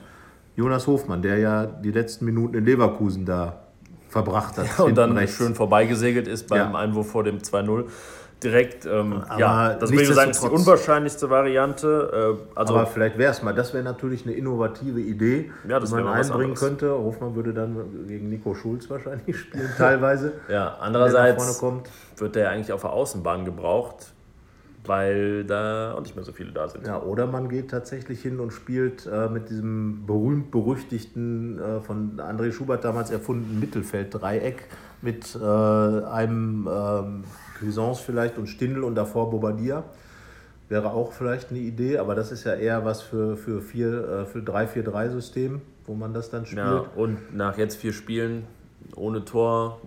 Jonas 0.55 0.87
Hofmann, 0.87 1.23
der 1.23 1.39
ja 1.39 1.67
die 1.67 1.91
letzten 1.91 2.25
Minuten 2.25 2.55
in 2.55 2.65
Leverkusen 2.65 3.27
da 3.27 3.67
verbracht 4.09 4.57
hat. 4.59 4.79
Ja, 4.79 4.85
und 4.85 4.97
dann 4.97 5.17
rechts. 5.17 5.37
schön 5.37 5.55
vorbeigesegelt 5.55 6.29
ist 6.29 6.47
beim 6.47 6.73
ja. 6.73 6.79
Einwurf 6.79 7.11
vor 7.11 7.25
dem 7.25 7.39
2-0 7.39 7.87
direkt. 8.43 8.87
Ähm, 8.87 9.23
ja, 9.39 9.75
das 9.75 9.91
würde 9.91 10.03
ich 10.03 10.15
sagen, 10.15 10.31
ist 10.31 10.43
die 10.43 10.49
unwahrscheinlichste 10.49 11.31
Variante. 11.31 12.37
Äh, 12.37 12.59
also 12.59 12.75
aber 12.75 12.87
vielleicht 12.87 13.19
wäre 13.19 13.33
es 13.33 13.43
mal, 13.43 13.55
das 13.55 13.73
wäre 13.75 13.85
natürlich 13.85 14.25
eine 14.25 14.35
innovative 14.35 15.01
Idee, 15.01 15.51
ja, 15.69 15.81
die 15.81 15.91
man 15.91 16.07
einbringen 16.07 16.55
könnte. 16.55 16.91
Hofmann 16.91 17.35
würde 17.35 17.53
dann 17.53 18.07
gegen 18.07 18.29
Nico 18.29 18.55
Schulz 18.55 18.89
wahrscheinlich 18.91 19.37
spielen, 19.41 19.71
teilweise. 19.77 20.33
ja, 20.49 20.77
andererseits 20.81 21.63
wird 22.19 22.35
der 22.35 22.51
eigentlich 22.51 22.73
auf 22.73 22.83
der 22.83 22.91
Außenbahn 22.91 23.45
gebraucht 23.45 24.13
weil 24.89 25.45
da 25.45 25.95
auch 25.95 26.01
nicht 26.01 26.15
mehr 26.15 26.25
so 26.25 26.33
viele 26.33 26.53
da 26.53 26.69
sind. 26.69 26.87
Ja, 26.87 27.03
oder 27.03 27.27
man 27.27 27.49
geht 27.49 27.71
tatsächlich 27.71 28.23
hin 28.23 28.41
und 28.41 28.53
spielt 28.53 29.07
äh, 29.07 29.29
mit 29.29 29.51
diesem 29.51 30.07
berühmt-berüchtigten, 30.07 31.59
äh, 31.59 31.81
von 31.81 32.21
André 32.21 32.53
Schubert 32.53 32.85
damals 32.85 33.11
erfundenen 33.11 33.59
Mittelfelddreieck 33.61 34.69
mit 35.03 35.37
äh, 35.37 35.45
einem 35.45 36.69
ähm, 36.71 37.25
Cuisance 37.59 38.03
vielleicht 38.05 38.39
und 38.39 38.47
Stindl 38.47 38.85
und 38.85 38.95
davor 38.95 39.31
Bobadilla. 39.31 39.85
Wäre 40.69 40.91
auch 40.91 41.13
vielleicht 41.13 41.51
eine 41.51 41.61
Idee, 41.61 41.99
aber 41.99 42.17
das 42.17 42.33
ist 42.33 42.45
ja 42.45 42.55
eher 42.55 42.85
was 42.85 43.01
für, 43.01 43.37
für, 43.37 43.63
vier, 43.63 44.09
äh, 44.09 44.27
für 44.27 44.41
3-4-3-System, 44.41 45.61
wo 45.87 45.95
man 45.95 46.13
das 46.13 46.31
dann 46.31 46.45
spielt. 46.45 46.59
Ja, 46.59 46.85
und 46.97 47.37
nach 47.37 47.57
jetzt 47.57 47.77
vier 47.77 47.93
Spielen 47.93 48.45
ohne 48.97 49.25
Tor 49.25 49.81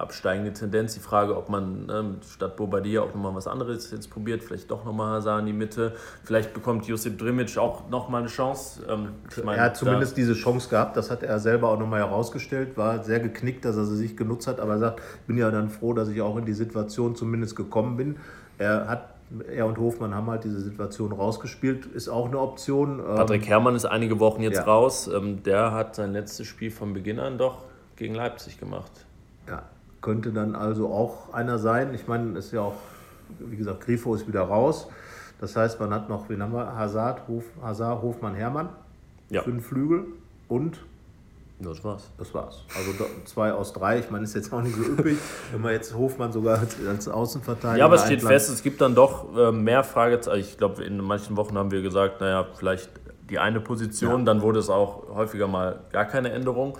absteigende 0.00 0.52
Tendenz. 0.52 0.94
Die 0.94 1.00
Frage, 1.00 1.36
ob 1.36 1.48
man 1.48 1.86
ne, 1.86 2.14
statt 2.28 2.56
Bobadilla 2.56 3.02
auch 3.02 3.14
nochmal 3.14 3.34
was 3.34 3.46
anderes 3.46 3.90
jetzt 3.90 4.10
probiert, 4.10 4.42
vielleicht 4.42 4.70
doch 4.70 4.84
nochmal 4.84 5.16
Hazard 5.16 5.40
in 5.40 5.46
die 5.46 5.52
Mitte. 5.52 5.94
Vielleicht 6.24 6.54
bekommt 6.54 6.86
Josip 6.86 7.18
Drimic 7.18 7.56
auch 7.58 7.88
nochmal 7.88 8.22
eine 8.22 8.30
Chance. 8.30 8.82
Ähm, 8.88 9.08
ich 9.30 9.44
mein, 9.44 9.58
er 9.58 9.64
hat 9.64 9.76
zumindest 9.76 10.16
diese 10.16 10.34
Chance 10.34 10.68
gehabt, 10.68 10.96
das 10.96 11.10
hat 11.10 11.22
er 11.22 11.38
selber 11.38 11.68
auch 11.68 11.78
nochmal 11.78 12.00
herausgestellt, 12.00 12.76
war 12.76 13.02
sehr 13.04 13.20
geknickt, 13.20 13.64
dass 13.64 13.76
er 13.76 13.84
sie 13.84 13.96
sich 13.96 14.16
genutzt 14.16 14.46
hat, 14.46 14.60
aber 14.60 14.74
er 14.74 14.78
sagt, 14.78 15.00
ich 15.20 15.26
bin 15.26 15.38
ja 15.38 15.50
dann 15.50 15.70
froh, 15.70 15.92
dass 15.92 16.08
ich 16.08 16.20
auch 16.22 16.36
in 16.36 16.44
die 16.44 16.52
Situation 16.52 17.14
zumindest 17.16 17.56
gekommen 17.56 17.96
bin. 17.96 18.16
Er 18.58 18.88
hat 18.88 19.14
er 19.48 19.66
und 19.66 19.78
Hofmann 19.78 20.14
haben 20.14 20.28
halt 20.28 20.44
diese 20.44 20.60
Situation 20.60 21.12
rausgespielt, 21.12 21.86
ist 21.86 22.08
auch 22.08 22.26
eine 22.26 22.38
Option. 22.38 22.98
Patrick 22.98 23.46
Herrmann 23.46 23.76
ist 23.76 23.84
einige 23.84 24.18
Wochen 24.18 24.42
jetzt 24.42 24.56
ja. 24.56 24.64
raus. 24.64 25.08
Ähm, 25.08 25.42
der 25.42 25.72
hat 25.72 25.94
sein 25.94 26.12
letztes 26.12 26.46
Spiel 26.46 26.70
von 26.70 26.92
Beginn 26.92 27.20
an 27.20 27.38
doch 27.38 27.64
gegen 27.96 28.14
Leipzig 28.14 28.58
gemacht. 28.58 28.90
Ja, 30.00 30.06
könnte 30.06 30.32
dann 30.32 30.54
also 30.54 30.88
auch 30.88 31.32
einer 31.32 31.58
sein. 31.58 31.94
Ich 31.94 32.08
meine, 32.08 32.38
es 32.38 32.46
ist 32.46 32.52
ja 32.52 32.62
auch, 32.62 32.76
wie 33.38 33.56
gesagt, 33.56 33.80
Grifo 33.84 34.14
ist 34.14 34.26
wieder 34.26 34.42
raus. 34.42 34.88
Das 35.40 35.56
heißt, 35.56 35.80
man 35.80 35.92
hat 35.92 36.08
noch, 36.08 36.28
wen 36.28 36.42
haben 36.42 36.52
wir? 36.52 36.76
Hazard, 36.76 37.26
Hof, 37.26 37.44
Hazard 37.62 38.02
Hofmann, 38.02 38.34
Hermann. 38.34 38.68
Ja. 39.30 39.42
Fünf 39.42 39.66
Flügel 39.66 40.06
und 40.48 40.78
Das 41.60 41.82
war's. 41.84 42.10
Das 42.18 42.34
war's. 42.34 42.64
Also 42.76 42.92
zwei 43.26 43.52
aus 43.52 43.72
drei. 43.72 43.98
Ich 43.98 44.10
meine, 44.10 44.24
ist 44.24 44.34
jetzt 44.34 44.52
auch 44.52 44.62
nicht 44.62 44.76
so 44.76 44.82
üppig, 44.82 45.18
wenn 45.52 45.60
man 45.60 45.72
jetzt 45.72 45.94
Hofmann 45.94 46.32
sogar 46.32 46.58
als, 46.58 46.76
als 46.86 47.08
Außenverteidiger 47.08 47.78
Ja, 47.78 47.84
aber 47.84 47.96
es 47.96 48.04
steht 48.04 48.22
fest, 48.22 48.50
es 48.50 48.62
gibt 48.62 48.80
dann 48.80 48.94
doch 48.94 49.36
äh, 49.36 49.52
mehr 49.52 49.84
Fragezeichen. 49.84 50.48
Ich 50.48 50.58
glaube, 50.58 50.82
in 50.84 50.98
manchen 50.98 51.36
Wochen 51.36 51.56
haben 51.56 51.70
wir 51.70 51.82
gesagt, 51.82 52.20
naja, 52.20 52.46
vielleicht 52.54 52.90
die 53.30 53.38
eine 53.38 53.60
Position, 53.60 54.24
dann 54.24 54.42
wurde 54.42 54.58
es 54.58 54.68
auch 54.68 55.14
häufiger 55.14 55.46
mal 55.46 55.80
gar 55.92 56.04
keine 56.04 56.32
Änderung. 56.32 56.76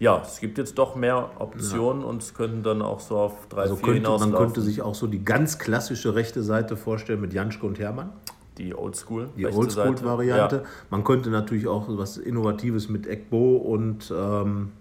Ja, 0.00 0.20
es 0.26 0.40
gibt 0.40 0.58
jetzt 0.58 0.76
doch 0.76 0.96
mehr 0.96 1.30
Optionen 1.38 2.04
und 2.04 2.20
es 2.22 2.34
könnten 2.34 2.62
dann 2.62 2.82
auch 2.82 3.00
so 3.00 3.16
auf 3.16 3.46
drei, 3.48 3.62
Also 3.62 3.76
vier 3.76 3.84
könnte, 3.94 4.02
man 4.02 4.18
hinauslaufen. 4.18 4.46
könnte 4.46 4.60
sich 4.60 4.82
auch 4.82 4.94
so 4.94 5.06
die 5.06 5.24
ganz 5.24 5.58
klassische 5.58 6.14
rechte 6.14 6.42
Seite 6.42 6.76
vorstellen 6.76 7.20
mit 7.20 7.32
Janschke 7.32 7.64
und 7.66 7.78
Hermann. 7.78 8.10
die 8.58 8.74
Oldschool, 8.74 9.28
Die. 9.36 9.46
Oldschool-Variante. 9.46 10.56
Ja. 10.56 10.62
Man 10.90 11.02
könnte 11.04 11.30
natürlich 11.30 11.66
auch 11.66 11.86
was 11.88 12.16
Innovatives 12.18 12.88
mit 12.88 13.06
Ekbo 13.06 13.56
und 13.56 14.12
ähm, 14.16 14.72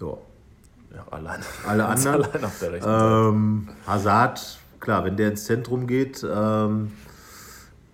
ja, 0.00 0.06
Ja, 0.94 1.04
allein. 1.10 1.40
alle 1.66 1.84
anderen. 1.86 2.22
Allein 2.24 2.44
auf 2.44 2.58
der 2.60 2.72
rechten 2.72 2.84
Seite. 2.88 3.28
Ähm, 3.28 3.68
Hazard, 3.86 4.58
klar, 4.80 5.04
wenn 5.04 5.16
der 5.16 5.30
ins 5.30 5.44
Zentrum 5.44 5.86
geht. 5.86 6.24
Ähm, 6.28 6.92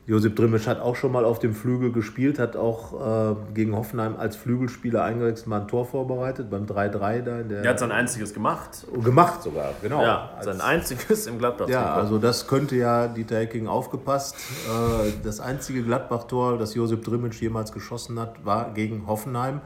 Josip 0.08 0.36
Drimisch 0.36 0.68
hat 0.68 0.80
auch 0.80 0.94
schon 0.94 1.10
mal 1.10 1.24
auf 1.24 1.40
dem 1.40 1.52
Flügel 1.52 1.90
gespielt, 1.90 2.38
hat 2.38 2.54
auch 2.56 3.32
äh, 3.32 3.34
gegen 3.54 3.74
Hoffenheim 3.74 4.14
als 4.16 4.36
Flügelspieler 4.36 5.02
eingewechselt, 5.02 5.48
mal 5.48 5.62
ein 5.62 5.68
Tor 5.68 5.84
vorbereitet, 5.84 6.48
beim 6.48 6.64
3-3 6.64 7.22
da. 7.22 7.40
In 7.40 7.48
der 7.48 7.64
Er 7.64 7.70
hat 7.70 7.80
sein 7.80 7.90
einziges 7.90 8.32
gemacht. 8.32 8.86
gemacht 9.02 9.42
sogar, 9.42 9.72
genau. 9.82 10.00
Ja, 10.02 10.30
Als- 10.36 10.44
sein 10.44 10.60
einziges 10.60 11.26
im 11.26 11.38
gladbach 11.38 11.68
ja, 11.68 11.92
also 11.92 12.18
das 12.18 12.46
könnte 12.46 12.76
ja 12.76 13.08
Dieter 13.08 13.36
Hecking 13.38 13.66
aufgepasst. 13.66 14.36
Äh, 14.36 15.10
das 15.24 15.40
einzige 15.40 15.82
Gladbach-Tor, 15.82 16.56
das 16.58 16.74
Josip 16.76 17.04
Drimic 17.04 17.34
jemals 17.40 17.72
geschossen 17.72 18.20
hat, 18.20 18.44
war 18.44 18.72
gegen 18.74 19.08
Hoffenheim. 19.08 19.60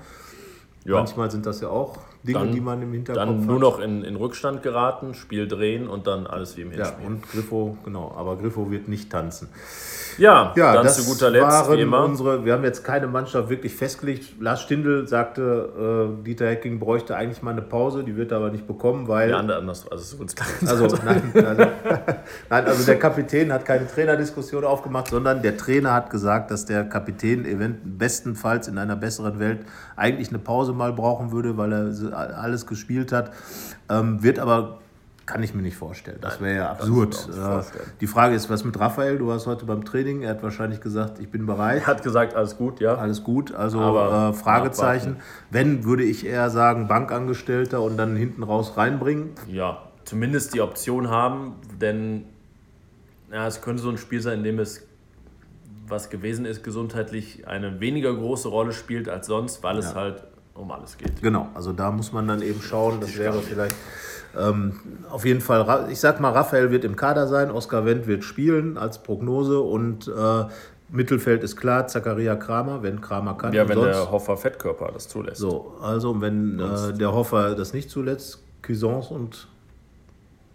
ja. 0.85 0.95
Manchmal 0.95 1.31
sind 1.31 1.45
das 1.45 1.61
ja 1.61 1.69
auch 1.69 1.99
Dinge, 2.23 2.39
Dann- 2.41 2.53
die 2.53 2.61
man 2.61 2.83
im 2.83 2.93
Hinterkopf 2.93 3.25
Dann 3.25 3.41
hat. 3.41 3.47
nur 3.47 3.59
noch 3.59 3.81
in, 3.81 4.05
in 4.05 4.15
Rückstand 4.17 4.63
geraten, 4.63 5.15
Spiel 5.15 5.49
drehen 5.49 5.89
und 5.89 6.07
dann 6.07 6.27
alles 6.27 6.57
wie 6.57 6.63
im 6.63 6.71
Ja, 6.73 6.85
Hinspiel. 6.85 7.07
und 7.07 7.23
Griffo, 7.31 7.79
genau, 7.85 8.15
aber 8.17 8.37
Griffo 8.37 8.71
wird 8.71 8.89
nicht 8.89 9.11
tanzen. 9.11 9.49
Ja, 10.19 10.53
Ja, 10.57 10.75
dann 10.75 10.85
das 10.85 11.03
zu 11.03 11.11
guter 11.11 11.31
Letzt, 11.31 11.47
waren 11.47 11.79
wie 11.79 11.81
immer. 11.83 12.05
unsere, 12.05 12.45
wir 12.45 12.53
haben 12.53 12.65
jetzt 12.65 12.85
keine 12.85 13.07
Mannschaft 13.07 13.49
wirklich 13.49 13.75
festgelegt. 13.75 14.35
Lars 14.39 14.61
Stindl 14.61 15.09
sagte, 15.09 16.11
äh, 16.21 16.25
Dieter 16.25 16.47
Hecking 16.49 16.79
bräuchte 16.79 17.17
eigentlich 17.17 17.43
mal 17.43 17.53
eine 17.53 17.63
Pause, 17.63 18.05
die 18.05 18.15
wird 18.17 18.33
er 18.33 18.39
aber 18.39 18.51
nicht 18.51 18.67
bekommen, 18.67 19.09
weil... 19.09 19.31
Ja, 19.31 19.39
andere- 19.39 19.59
anders, 19.59 19.91
also 19.91 20.05
so 20.17 20.21
uns 20.23 20.35
klar. 20.37 20.49
Also, 20.67 20.95
nein, 21.05 21.23
also, 21.35 21.63
nein, 22.51 22.67
also 22.67 22.85
der 22.85 22.99
Kapitän 22.99 23.51
hat 23.53 23.65
keine 23.65 23.87
Trainerdiskussion 23.87 24.65
aufgemacht, 24.65 25.09
sondern 25.09 25.41
der 25.41 25.57
Trainer 25.57 25.95
hat 25.95 26.11
gesagt, 26.11 26.51
dass 26.51 26.67
der 26.67 26.85
Kapitän 26.85 27.47
event 27.47 27.99
bestenfalls 27.99 28.69
in 28.69 28.77
einer 28.77 28.97
besseren 28.97 29.39
Welt 29.39 29.61
eigentlich 29.97 30.29
eine 30.29 30.39
Pause 30.39 30.73
mal 30.75 30.93
brauchen 30.93 31.33
würde, 31.33 31.57
weil 31.57 31.73
er 31.73 31.93
alles 32.13 32.67
gespielt 32.67 33.13
hat. 33.13 33.33
Ähm, 33.89 34.23
wird 34.23 34.39
aber, 34.39 34.79
kann 35.27 35.43
ich 35.43 35.55
mir 35.55 35.63
nicht 35.63 35.77
vorstellen. 35.77 36.19
Das 36.21 36.41
wäre 36.41 36.57
ja 36.57 36.71
absurd. 36.71 37.29
Äh, 37.31 37.63
die 38.01 38.07
Frage 38.07 38.35
ist, 38.35 38.51
was 38.51 38.65
mit 38.65 38.79
Raphael? 38.79 39.19
Du 39.19 39.29
warst 39.29 39.47
heute 39.47 39.65
beim 39.65 39.85
Training. 39.85 40.23
Er 40.23 40.31
hat 40.31 40.43
wahrscheinlich 40.43 40.81
gesagt, 40.81 41.19
ich 41.19 41.31
bin 41.31 41.47
bereit. 41.47 41.83
Er 41.83 41.87
hat 41.87 42.03
gesagt, 42.03 42.35
alles 42.35 42.57
gut, 42.57 42.81
ja. 42.81 42.95
Alles 42.95 43.23
gut, 43.23 43.55
also 43.55 43.81
Aber 43.81 44.31
äh, 44.31 44.33
Fragezeichen. 44.33 45.17
Wenn, 45.51 45.85
würde 45.85 46.05
ich 46.05 46.27
eher 46.27 46.51
sagen, 46.51 46.89
Bankangestellter 46.89 47.81
und 47.81 47.97
dann 47.97 48.17
hinten 48.17 48.43
raus 48.43 48.77
reinbringen. 48.77 49.31
Ja, 49.49 49.83
zumindest 50.05 50.55
die 50.55 50.61
Option 50.61 51.09
haben, 51.09 51.55
denn 51.81 52.25
ja, 53.33 53.47
es 53.47 53.63
könnte 53.63 53.83
so 53.83 53.91
ein 53.91 53.99
Spiel 53.99 54.21
sein, 54.21 54.39
in 54.39 54.45
dem 54.45 54.59
es, 54.59 54.87
was 55.87 56.11
gewesen 56.11 56.45
ist, 56.45 56.65
gesundheitlich 56.65 57.47
eine 57.47 57.81
weniger 57.81 58.15
große 58.15 58.49
Rolle 58.49 58.73
spielt 58.73 59.09
als 59.09 59.27
sonst, 59.27 59.63
weil 59.63 59.79
es 59.79 59.95
halt 59.95 60.25
um 60.55 60.71
alles 60.71 60.97
geht. 60.97 61.21
Genau, 61.23 61.49
also 61.55 61.73
da 61.73 61.91
muss 61.91 62.13
man 62.13 62.29
dann 62.29 62.43
eben 62.43 62.61
schauen, 62.61 63.01
das 63.01 63.17
wäre 63.17 63.41
vielleicht 63.41 63.77
ähm, 64.39 64.81
auf 65.11 65.25
jeden 65.25 65.41
Fall, 65.41 65.89
ich 65.91 65.99
sag 65.99 66.21
mal, 66.21 66.31
Raphael 66.31 66.71
wird 66.71 66.85
im 66.85 66.97
Kader 66.97 67.27
sein, 67.27 67.51
Oskar 67.51 67.85
Wendt 67.85 68.07
wird 68.07 68.25
spielen 68.25 68.79
als 68.79 69.03
Prognose 69.03 69.61
und 69.61 70.09
äh, 70.09 70.45
Mittelfeld 70.93 71.43
ist 71.43 71.57
klar, 71.57 71.87
Zakaria 71.87 72.37
Kramer, 72.37 72.83
wenn 72.83 73.01
Kramer 73.01 73.37
kann. 73.37 73.53
Ja, 73.53 73.69
wenn 73.69 73.77
sonst, 73.77 73.89
der 73.89 74.11
Hoffer 74.11 74.37
Fettkörper 74.37 74.91
das 74.93 75.09
zulässt. 75.09 75.41
so, 75.41 75.77
also 75.81 76.21
wenn 76.21 76.59
äh, 76.59 76.93
der 76.93 77.13
Hoffer 77.13 77.55
das 77.55 77.73
nicht 77.73 77.91
zuletzt, 77.91 78.43
Cuisance 78.63 79.13
und 79.13 79.49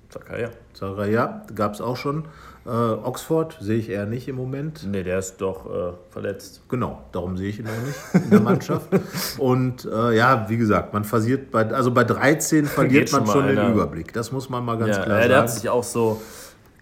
Zakaria. 0.10 0.50
Zakaria 0.74 1.46
gab 1.54 1.74
es 1.74 1.82
auch 1.82 1.98
schon. 1.98 2.26
Äh, 2.66 2.70
Oxford 2.70 3.58
sehe 3.62 3.78
ich 3.78 3.90
eher 3.90 4.08
nicht 4.08 4.28
im 4.28 4.36
Moment. 4.38 4.88
Nee, 4.90 5.04
der 5.04 5.20
ist 5.20 5.38
doch 5.40 5.66
äh, 5.68 5.94
verletzt. 6.10 6.64
Genau, 6.68 7.04
darum 7.12 7.38
sehe 7.38 7.50
ich 7.50 7.60
ihn 7.60 7.68
auch 7.68 7.86
nicht 8.16 8.26
in 8.26 8.30
der 8.32 8.40
Mannschaft. 8.40 8.88
Und 9.38 9.86
äh, 9.86 10.16
ja, 10.16 10.48
wie 10.50 10.58
gesagt, 10.58 10.92
man 10.92 11.04
verliert 11.04 11.52
bei, 11.52 11.68
also 11.70 11.92
bei 11.92 12.04
13 12.04 12.66
verliert 12.66 13.06
Geht 13.06 13.12
man 13.14 13.26
schon 13.28 13.46
schon 13.46 13.56
den. 13.56 13.72
Überblick. 13.74 14.14
Das 14.14 14.32
muss 14.32 14.50
man 14.50 14.66
mal 14.66 14.78
ganz 14.80 14.98
Ja, 14.98 15.04
klar 15.04 15.22
äh, 15.22 15.28
der 15.28 15.38
hat 15.42 15.50
sagen. 15.50 15.60
sich 15.62 15.70
auch 15.70 15.84
so 15.84 16.20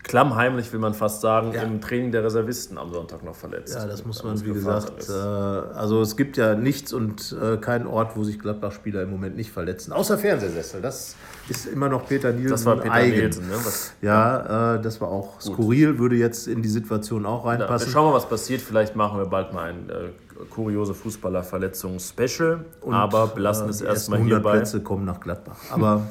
klammheimlich, 0.03 0.71
will 0.73 0.79
man 0.79 0.93
fast 0.93 1.21
sagen, 1.21 1.53
im 1.53 1.79
Training 1.81 2.11
der 2.11 2.23
Reservisten 2.23 2.77
am 2.77 2.91
Sonntag 2.91 3.23
noch 3.23 3.35
verletzt. 3.35 3.73
Ja, 3.73 3.85
das 3.85 4.05
muss 4.05 4.23
man, 4.23 4.39
wie 4.43 4.51
gesagt, 4.53 5.07
äh, 5.09 5.13
also 5.13 6.01
es 6.01 6.17
gibt 6.17 6.35
ja 6.37 6.55
nichts 6.55 6.91
und 6.93 7.35
äh, 7.41 7.57
keinen 7.57 7.87
Ort, 7.87 8.15
wo 8.17 8.23
sich 8.23 8.37
Gladbach-Spieler 8.39 9.01
im 9.01 9.11
Moment 9.11 9.35
nicht 9.37 9.51
verletzen. 9.51 9.93
Außer 9.93 10.17
Fernsehsessel. 10.17 10.81
Das 10.81 11.15
ist 11.49 11.65
immer 11.67 11.87
noch 11.89 12.05
Peter 12.07 12.31
Nielsen 12.31 12.51
das 12.51 12.65
war 12.65 12.75
Peter 12.77 12.93
eigen. 12.93 13.17
Nielsen, 13.17 13.47
ne? 13.47 13.55
Was, 13.63 13.93
Ja, 14.01 14.75
äh, 14.75 14.81
das 14.81 14.99
war 15.01 15.07
auch 15.09 15.39
skurril, 15.41 15.97
würde 15.99 16.15
jetzt 16.17 16.47
in 16.47 16.61
die 16.61 16.69
Situation 16.69 17.25
auch 17.25 17.45
Ja, 17.45 17.53
wir 17.53 17.59
reinpassen. 17.61 17.91
schauen 17.91 18.09
mal, 18.11 18.15
was 18.17 18.27
passiert. 18.27 18.61
Vielleicht 18.61 18.95
machen 18.95 19.17
wir 19.19 19.25
bald 19.25 19.53
mal 19.53 19.69
ein 19.69 19.89
äh, 19.89 19.93
kuriose 20.49 20.93
Fußballer-Verletzungs-Special. 20.93 22.65
Aber 22.91 23.27
belassen 23.27 23.67
Äh, 23.67 23.69
es 23.69 23.81
ersten 23.81 23.95
erstmal 23.95 24.19
100 24.19 24.37
hierbei. 24.39 24.57
Plätze 24.57 24.81
kommen 24.81 25.05
nach 25.05 25.19
Gladbach. 25.19 25.57
Aber 25.71 26.01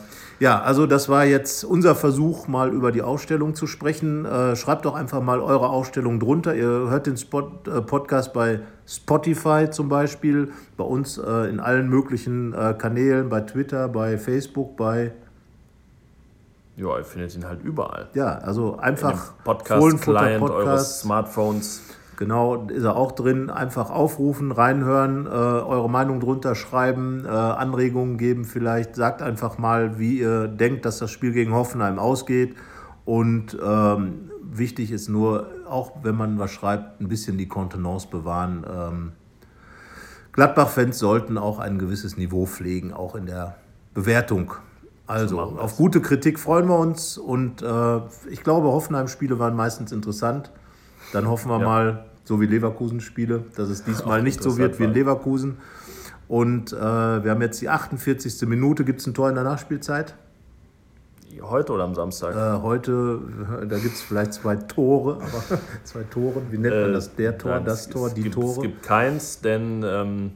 ja, 0.42 0.60
also 0.60 0.86
das 0.86 1.08
war 1.08 1.24
jetzt 1.24 1.62
unser 1.62 1.94
Versuch, 1.94 2.48
mal 2.48 2.72
über 2.72 2.90
die 2.90 3.00
Ausstellung 3.00 3.54
zu 3.54 3.68
sprechen. 3.68 4.24
Äh, 4.24 4.56
schreibt 4.56 4.84
doch 4.84 4.96
einfach 4.96 5.22
mal 5.22 5.38
eure 5.38 5.68
Ausstellung 5.68 6.18
drunter. 6.18 6.52
Ihr 6.56 6.66
hört 6.66 7.06
den 7.06 7.16
Spot, 7.16 7.52
äh, 7.68 7.80
Podcast 7.80 8.32
bei 8.32 8.58
Spotify 8.84 9.70
zum 9.70 9.88
Beispiel, 9.88 10.50
bei 10.76 10.82
uns 10.82 11.16
äh, 11.16 11.48
in 11.48 11.60
allen 11.60 11.88
möglichen 11.88 12.54
äh, 12.54 12.74
Kanälen, 12.76 13.28
bei 13.28 13.42
Twitter, 13.42 13.86
bei 13.86 14.18
Facebook, 14.18 14.76
bei 14.76 15.12
Ja, 16.76 16.98
ihr 16.98 17.04
findet 17.04 17.36
ihn 17.36 17.46
halt 17.46 17.62
überall. 17.62 18.08
ja, 18.14 18.38
also 18.38 18.78
einfach 18.78 19.34
Podcast-Client 19.44 20.42
eures 20.42 20.64
Podcast. 20.64 21.00
Smartphones. 21.02 21.82
Genau, 22.22 22.66
ist 22.68 22.84
er 22.84 22.94
auch 22.94 23.10
drin. 23.10 23.50
Einfach 23.50 23.90
aufrufen, 23.90 24.52
reinhören, 24.52 25.26
äh, 25.26 25.30
eure 25.30 25.90
Meinung 25.90 26.20
drunter 26.20 26.54
schreiben, 26.54 27.24
äh, 27.24 27.28
Anregungen 27.28 28.16
geben 28.16 28.44
vielleicht. 28.44 28.94
Sagt 28.94 29.22
einfach 29.22 29.58
mal, 29.58 29.98
wie 29.98 30.20
ihr 30.20 30.46
denkt, 30.46 30.84
dass 30.84 30.98
das 30.98 31.10
Spiel 31.10 31.32
gegen 31.32 31.52
Hoffenheim 31.52 31.98
ausgeht. 31.98 32.54
Und 33.04 33.58
ähm, 33.60 34.30
wichtig 34.40 34.92
ist 34.92 35.08
nur, 35.08 35.48
auch 35.68 35.90
wenn 36.04 36.14
man 36.14 36.38
was 36.38 36.52
schreibt, 36.52 37.00
ein 37.00 37.08
bisschen 37.08 37.38
die 37.38 37.48
Kontenance 37.48 38.06
bewahren. 38.06 38.64
Ähm, 38.72 39.12
Gladbach-Fans 40.30 41.00
sollten 41.00 41.38
auch 41.38 41.58
ein 41.58 41.76
gewisses 41.80 42.16
Niveau 42.16 42.46
pflegen, 42.46 42.92
auch 42.92 43.16
in 43.16 43.26
der 43.26 43.56
Bewertung. 43.94 44.52
Also, 45.08 45.40
auf 45.40 45.76
gute 45.76 46.00
Kritik 46.00 46.38
freuen 46.38 46.68
wir 46.68 46.78
uns 46.78 47.18
und 47.18 47.62
äh, 47.62 48.00
ich 48.30 48.44
glaube, 48.44 48.68
Hoffenheim-Spiele 48.68 49.40
waren 49.40 49.56
meistens 49.56 49.90
interessant. 49.90 50.52
Dann 51.12 51.28
hoffen 51.28 51.50
wir 51.50 51.58
Ja. 51.58 51.66
mal, 51.66 52.04
so 52.24 52.40
wie 52.40 52.46
Leverkusen-Spiele, 52.46 53.44
dass 53.56 53.68
es 53.68 53.84
diesmal 53.84 54.20
Auch 54.20 54.24
nicht 54.24 54.42
so 54.42 54.56
wird 54.58 54.78
wie 54.78 54.84
in. 54.84 54.92
Leverkusen. 54.94 55.58
Und 56.28 56.72
äh, 56.72 56.76
wir 56.76 57.30
haben 57.30 57.42
jetzt 57.42 57.60
die 57.60 57.68
48. 57.68 58.48
Minute. 58.48 58.84
Gibt 58.84 59.00
es 59.00 59.06
ein 59.06 59.14
Tor 59.14 59.28
in 59.28 59.34
der 59.34 59.44
Nachspielzeit? 59.44 60.14
Heute 61.40 61.72
oder 61.72 61.84
am 61.84 61.94
Samstag? 61.94 62.34
Äh, 62.36 62.62
heute, 62.62 63.20
da 63.68 63.78
gibt 63.78 63.94
es 63.94 64.02
vielleicht 64.02 64.34
zwei 64.34 64.56
Tore, 64.56 65.14
aber 65.20 65.58
zwei 65.82 66.02
Tore. 66.04 66.42
Wie 66.50 66.58
nennt 66.58 66.74
man 66.74 66.90
Äh, 66.90 66.92
das? 66.92 67.14
Der 67.16 67.38
Tor, 67.38 67.52
nein, 67.56 67.64
das 67.64 67.88
Tor, 67.88 68.10
die 68.10 68.22
gibt, 68.22 68.34
Tore? 68.34 68.52
Es 68.52 68.60
gibt 68.60 68.82
keins, 68.82 69.40
denn 69.40 69.82
ähm, 69.84 70.32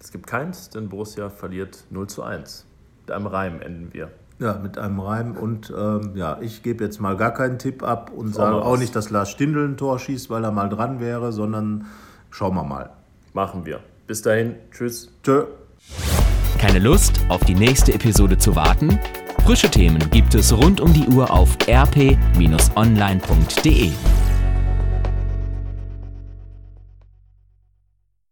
es 0.00 0.10
gibt 0.12 0.26
keins, 0.26 0.68
denn 0.70 0.88
Borussia 0.88 1.30
verliert 1.30 1.84
0 1.90 2.08
zu 2.08 2.22
1. 2.22 2.66
Mit 3.06 3.10
einem 3.12 3.26
Reim 3.26 3.60
enden 3.60 3.92
wir. 3.92 4.10
Ja, 4.38 4.58
mit 4.62 4.76
einem 4.76 5.00
Reim. 5.00 5.36
Und 5.36 5.72
ähm, 5.76 6.12
ja, 6.14 6.38
ich 6.40 6.62
gebe 6.62 6.84
jetzt 6.84 7.00
mal 7.00 7.16
gar 7.16 7.32
keinen 7.32 7.58
Tipp 7.58 7.82
ab 7.82 8.10
und 8.14 8.34
auch 8.34 8.34
sage 8.34 8.56
auch 8.56 8.76
nicht, 8.76 8.94
dass 8.94 9.10
Lars 9.10 9.30
Stindl 9.30 9.66
ein 9.66 9.76
Tor 9.76 9.98
schießt, 9.98 10.28
weil 10.28 10.44
er 10.44 10.52
mal 10.52 10.68
dran 10.68 11.00
wäre, 11.00 11.32
sondern 11.32 11.86
schauen 12.30 12.54
wir 12.54 12.64
mal. 12.64 12.90
Machen 13.32 13.64
wir. 13.64 13.80
Bis 14.06 14.22
dahin, 14.22 14.54
tschüss. 14.70 15.10
Tschö. 15.22 15.44
Keine 16.58 16.78
Lust, 16.78 17.20
auf 17.28 17.44
die 17.44 17.54
nächste 17.54 17.92
Episode 17.94 18.38
zu 18.38 18.56
warten? 18.56 18.98
Frische 19.44 19.70
Themen 19.70 20.10
gibt 20.10 20.34
es 20.34 20.52
rund 20.52 20.80
um 20.80 20.92
die 20.92 21.06
Uhr 21.06 21.30
auf 21.30 21.56
rp-online.de. 21.68 22.16